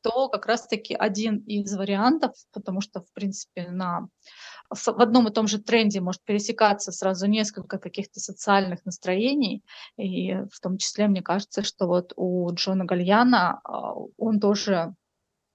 то 0.03 0.29
как 0.29 0.47
раз-таки 0.47 0.95
один 0.95 1.39
из 1.39 1.75
вариантов, 1.77 2.33
потому 2.53 2.81
что, 2.81 3.03
в 3.03 3.12
принципе, 3.12 3.68
на, 3.71 4.09
в 4.71 4.89
одном 4.89 5.29
и 5.29 5.33
том 5.33 5.47
же 5.47 5.59
тренде 5.59 6.01
может 6.01 6.25
пересекаться 6.25 6.93
сразу 6.93 7.27
несколько 7.27 7.79
каких-то 7.79 8.21
социальных 8.21 8.85
настроений, 8.87 9.62
и 9.99 10.35
в 10.51 10.61
том 10.62 10.79
числе, 10.79 11.07
мне 11.07 11.23
кажется, 11.23 11.62
что 11.62 11.87
вот 11.87 12.12
у 12.16 12.51
Джона 12.55 12.85
Гальяна 12.87 13.61
а, 13.64 13.95
он 14.16 14.41
тоже 14.41 14.95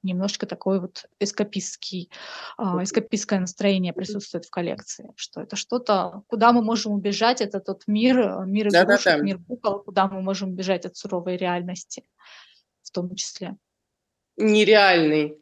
немножко 0.06 0.46
такой 0.46 0.80
вот 0.80 1.06
эскапистский, 1.20 2.10
а, 2.58 2.84
эскапистское 2.84 3.40
настроение 3.40 3.94
присутствует 3.94 4.46
в 4.46 4.50
коллекции, 4.50 5.12
что 5.16 5.42
это 5.42 5.56
что-то, 5.56 6.24
куда 6.28 6.54
мы 6.54 6.62
можем 6.62 6.94
убежать, 6.94 7.42
это 7.42 7.60
тот 7.60 7.84
мир, 7.88 8.20
э, 8.20 8.46
мир 8.46 8.68
игрушек, 8.68 9.04
Да-да-да. 9.04 9.24
мир 9.24 9.40
кукол, 9.40 9.80
куда 9.80 10.08
мы 10.08 10.22
можем 10.22 10.50
убежать 10.50 10.86
от 10.86 10.96
суровой 10.96 11.38
реальности 11.38 12.04
в 12.84 12.92
том 12.92 13.14
числе. 13.16 13.58
нереальный. 14.38 15.38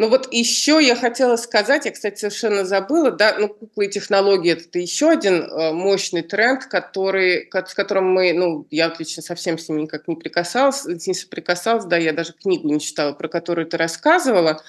Ну 0.00 0.08
вот 0.08 0.32
еще 0.32 0.80
я 0.82 0.96
хотела 0.96 1.36
сказать, 1.36 1.84
я, 1.84 1.90
кстати, 1.92 2.18
совершенно 2.18 2.64
забыла, 2.64 3.10
да, 3.10 3.36
ну 3.38 3.48
куклы 3.50 3.84
и 3.84 3.90
технологии 3.90 4.52
это 4.52 4.78
еще 4.78 5.10
один 5.10 5.42
э, 5.42 5.72
мощный 5.74 6.22
тренд, 6.22 6.64
который, 6.64 7.44
ко- 7.44 7.66
с 7.66 7.74
которым 7.74 8.10
мы, 8.10 8.32
ну, 8.32 8.66
я 8.70 8.88
вот 8.88 8.98
лично 8.98 9.22
совсем 9.22 9.58
с 9.58 9.68
ним 9.68 9.80
никак 9.80 10.08
не 10.08 10.16
прикасалась, 10.16 10.86
не 10.86 11.12
соприкасалась, 11.12 11.84
да, 11.84 11.98
я 11.98 12.14
даже 12.14 12.32
книгу 12.32 12.66
не 12.66 12.80
читала, 12.80 13.12
про 13.12 13.28
которую 13.28 13.66
ты 13.66 13.76
рассказывала. 13.76 14.62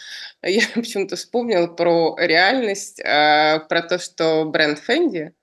Я 0.43 0.63
почему-то 0.75 1.15
вспомнила 1.15 1.67
про 1.67 2.13
реальность, 2.19 2.99
э, 2.99 3.59
про 3.69 3.82
то, 3.84 3.99
что 3.99 4.43
бренд 4.43 4.79
Фенди 4.79 5.34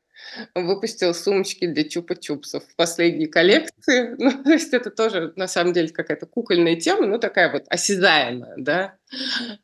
выпустил 0.55 1.15
сумочки 1.15 1.67
для 1.67 1.85
чупа-чупсов 1.85 2.61
в 2.61 2.77
последней 2.77 3.27
коллекции. 3.27 4.17
Ну, 4.29 4.43
то 4.43 4.51
есть 4.51 4.75
это 4.75 4.91
тоже, 4.91 5.33
на 5.37 5.49
самом 5.49 5.73
деле, 5.73 5.89
какая-то 5.89 6.27
кукольная 6.27 6.77
тема, 6.77 7.07
но 7.07 7.19
такая 7.19 7.51
вот 7.51 7.65
осязаемая, 7.69 8.55
да. 8.57 8.97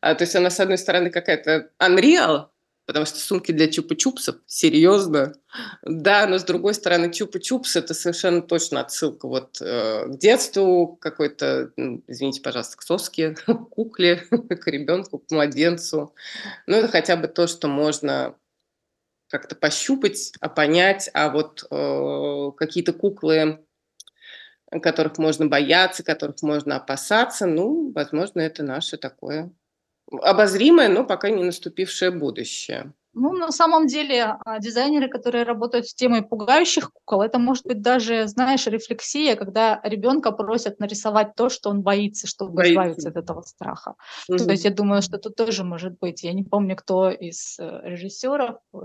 А, 0.00 0.14
то 0.14 0.24
есть 0.24 0.34
она, 0.36 0.50
с 0.50 0.60
одной 0.60 0.78
стороны, 0.78 1.10
какая-то 1.10 1.70
unreal, 1.80 2.46
потому 2.86 3.06
что 3.06 3.18
сумки 3.18 3.52
для 3.52 3.66
чупа-чупсов, 3.66 4.36
серьезно. 4.46 5.34
Да, 5.82 6.26
но 6.26 6.38
с 6.38 6.44
другой 6.44 6.74
стороны, 6.74 7.06
чупа-чупс– 7.06 7.70
это 7.76 7.94
совершенно 7.94 8.42
точно 8.42 8.80
отсылка 8.80 9.26
вот 9.26 9.60
э, 9.60 10.06
к 10.06 10.18
детству, 10.18 10.96
какой-то, 11.00 11.70
ну, 11.76 12.02
извините, 12.06 12.42
пожалуйста, 12.42 12.76
к 12.76 12.82
соске, 12.82 13.36
к 13.46 13.54
кукле, 13.54 14.16
к 14.30 14.66
ребенку, 14.66 15.18
к 15.18 15.30
младенцу. 15.30 16.14
Ну, 16.66 16.76
это 16.76 16.88
хотя 16.88 17.16
бы 17.16 17.28
то, 17.28 17.46
что 17.46 17.68
можно 17.68 18.34
как-то 19.34 19.56
пощупать, 19.56 20.32
а 20.40 20.48
понять, 20.48 21.10
а 21.12 21.28
вот 21.28 21.64
э, 21.68 22.50
какие-то 22.56 22.92
куклы, 22.92 23.66
которых 24.70 25.18
можно 25.18 25.46
бояться, 25.46 26.04
которых 26.04 26.40
можно 26.42 26.76
опасаться, 26.76 27.46
ну, 27.46 27.90
возможно, 27.92 28.40
это 28.42 28.62
наше 28.62 28.96
такое 28.96 29.50
обозримое, 30.22 30.88
но 30.88 31.04
пока 31.04 31.30
не 31.30 31.42
наступившее 31.42 32.12
будущее. 32.12 32.92
Ну, 33.16 33.32
на 33.32 33.52
самом 33.52 33.86
деле, 33.86 34.36
а, 34.44 34.58
дизайнеры, 34.58 35.08
которые 35.08 35.44
работают 35.44 35.86
с 35.86 35.94
темой 35.94 36.22
пугающих 36.22 36.90
кукол, 36.92 37.22
это 37.22 37.38
может 37.38 37.64
быть 37.64 37.80
даже, 37.80 38.26
знаешь, 38.26 38.66
рефлексия, 38.66 39.36
когда 39.36 39.80
ребенка 39.84 40.32
просят 40.32 40.80
нарисовать 40.80 41.36
то, 41.36 41.48
что 41.48 41.70
он 41.70 41.82
боится, 41.82 42.26
чтобы 42.26 42.62
Боится. 42.62 43.04
избавиться 43.04 43.10
от 43.10 43.16
этого 43.16 43.42
страха. 43.42 43.94
То 44.36 44.50
Мгм. 44.50 44.54
есть 44.54 44.64
я 44.64 44.72
думаю, 44.72 45.00
что 45.00 45.18
тут 45.18 45.36
тоже 45.36 45.62
может 45.62 45.96
быть. 46.00 46.24
Я 46.24 46.32
не 46.32 46.42
помню, 46.42 46.74
кто 46.74 47.08
из 47.10 47.56
э, 47.60 47.80
режиссеров 47.84 48.56
э, 48.74 48.78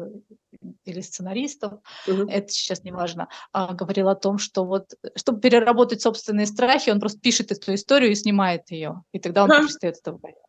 или 0.85 1.01
сценаристов, 1.01 1.79
Мгм. 2.07 2.29
это 2.29 2.49
сейчас 2.49 2.83
не 2.83 2.91
важно, 2.91 3.29
а, 3.51 3.73
говорил 3.73 4.09
о 4.09 4.15
том, 4.15 4.37
что 4.37 4.63
вот, 4.63 4.91
чтобы 5.15 5.39
переработать 5.41 6.01
собственные 6.01 6.45
страхи, 6.45 6.91
он 6.91 6.99
просто 6.99 7.19
пишет 7.19 7.51
эту 7.51 7.73
историю 7.73 8.11
и 8.11 8.15
снимает 8.15 8.69
ее, 8.69 9.03
и 9.11 9.19
тогда 9.19 9.43
он 9.43 9.53
Ага. 9.53 9.55
перестает 9.55 9.97
этого 9.97 10.19
бояться. 10.19 10.48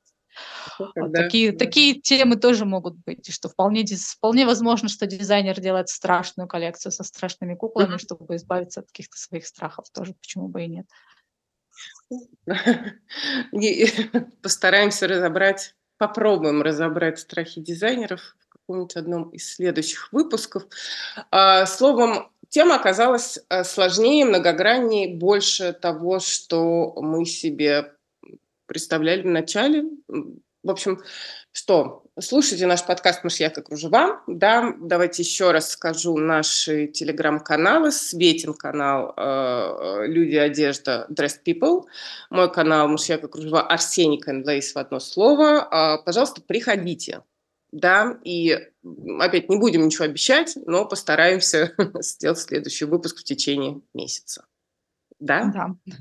Вот 0.78 1.12
Да, 1.12 1.22
такие, 1.24 1.52
да. 1.52 1.58
такие 1.58 2.00
темы 2.00 2.36
тоже 2.36 2.64
могут 2.64 2.96
быть, 3.04 3.28
и 3.28 3.32
что 3.32 3.48
вполне, 3.48 3.84
вполне 3.84 4.46
возможно, 4.46 4.88
что 4.88 5.06
дизайнер 5.06 5.60
делает 5.60 5.88
страшную 5.88 6.48
коллекцию 6.48 6.92
со 6.92 7.04
страшными 7.04 7.54
куклами, 7.54 7.90
Мгм. 7.90 7.98
чтобы 7.98 8.36
избавиться 8.36 8.80
от 8.80 8.86
каких-то 8.86 9.18
своих 9.18 9.46
страхов 9.46 9.86
тоже, 9.92 10.14
почему 10.14 10.48
бы 10.48 10.64
и 10.64 10.68
нет. 10.68 10.86
Постараемся 14.42 15.06
разобрать, 15.08 15.74
попробуем 15.98 16.62
разобрать 16.62 17.18
страхи 17.18 17.60
дизайнеров 17.60 18.36
в 18.48 18.52
каком-нибудь 18.52 18.96
одном 18.96 19.28
из 19.30 19.54
следующих 19.54 20.12
выпусков. 20.12 20.64
А, 21.30 21.66
Словом, 21.66 22.30
тема 22.48 22.76
оказалась 22.76 23.38
а, 23.48 23.64
сложнее, 23.64 24.24
многограннее, 24.24 25.16
больше 25.16 25.72
того, 25.72 26.18
что 26.20 26.94
мы 27.00 27.24
себе 27.24 27.92
представляли 28.70 29.22
в 29.22 29.26
начале. 29.26 29.82
В 30.06 30.70
общем, 30.70 31.02
что, 31.50 32.04
слушайте 32.20 32.68
наш 32.68 32.86
подкаст 32.86 33.24
«Мышьяк 33.24 33.58
и 33.58 33.62
кружева». 33.62 34.22
Да, 34.28 34.76
давайте 34.78 35.24
еще 35.24 35.50
раз 35.50 35.72
скажу 35.72 36.16
наши 36.18 36.86
телеграм-каналы. 36.86 37.90
Светин 37.90 38.54
канал 38.54 39.12
э, 39.16 40.06
«Люди, 40.06 40.36
одежда, 40.36 41.08
Dressed 41.10 41.40
People». 41.44 41.86
Мой 42.30 42.52
канал 42.52 42.86
«Мышьяк 42.86 43.24
и 43.24 43.26
кружева» 43.26 43.62
Арсений 43.62 44.22
Лейс 44.44 44.72
в 44.72 44.78
одно 44.78 45.00
слово. 45.00 45.66
А, 45.68 45.98
Пожалуйста, 45.98 46.40
приходите. 46.40 47.24
Да, 47.72 48.20
и 48.22 48.56
опять 49.18 49.48
не 49.48 49.56
будем 49.56 49.84
ничего 49.84 50.04
обещать, 50.04 50.56
но 50.64 50.86
постараемся 50.86 51.74
сделать 51.98 52.38
следующий 52.38 52.84
выпуск 52.84 53.18
в 53.18 53.24
течение 53.24 53.80
месяца. 53.94 54.46
Да? 55.18 55.50
Да. 55.52 55.94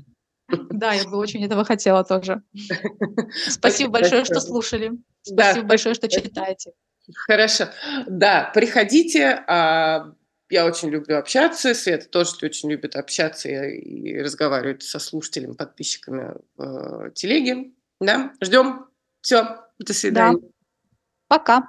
Да, 0.70 0.92
я 0.92 1.04
бы 1.08 1.16
очень 1.18 1.44
этого 1.44 1.64
хотела 1.64 2.04
тоже. 2.04 2.42
Спасибо 3.48 3.90
большое, 3.92 4.24
что 4.24 4.40
слушали. 4.40 4.92
Да, 5.30 5.44
Спасибо 5.50 5.66
большое, 5.68 5.94
что 5.94 6.08
читаете. 6.08 6.72
Хорошо. 7.26 7.68
Да, 8.06 8.50
приходите. 8.54 9.42
а, 9.46 10.12
Я 10.48 10.66
очень 10.66 10.90
люблю 10.90 11.16
общаться. 11.18 11.74
Света 11.74 12.08
тоже 12.08 12.32
очень 12.42 12.70
любит 12.70 12.96
общаться 12.96 13.48
и, 13.48 14.18
разговаривать 14.20 14.82
со 14.82 14.98
слушателями, 14.98 15.52
подписчиками 15.52 16.34
в 16.56 17.06
э, 17.06 17.10
телеге. 17.12 17.70
Да, 18.00 18.32
ждем. 18.40 18.86
Все, 19.20 19.42
до 19.78 19.86
Да. 19.86 19.92
свидания. 19.94 20.40
Пока. 21.28 21.68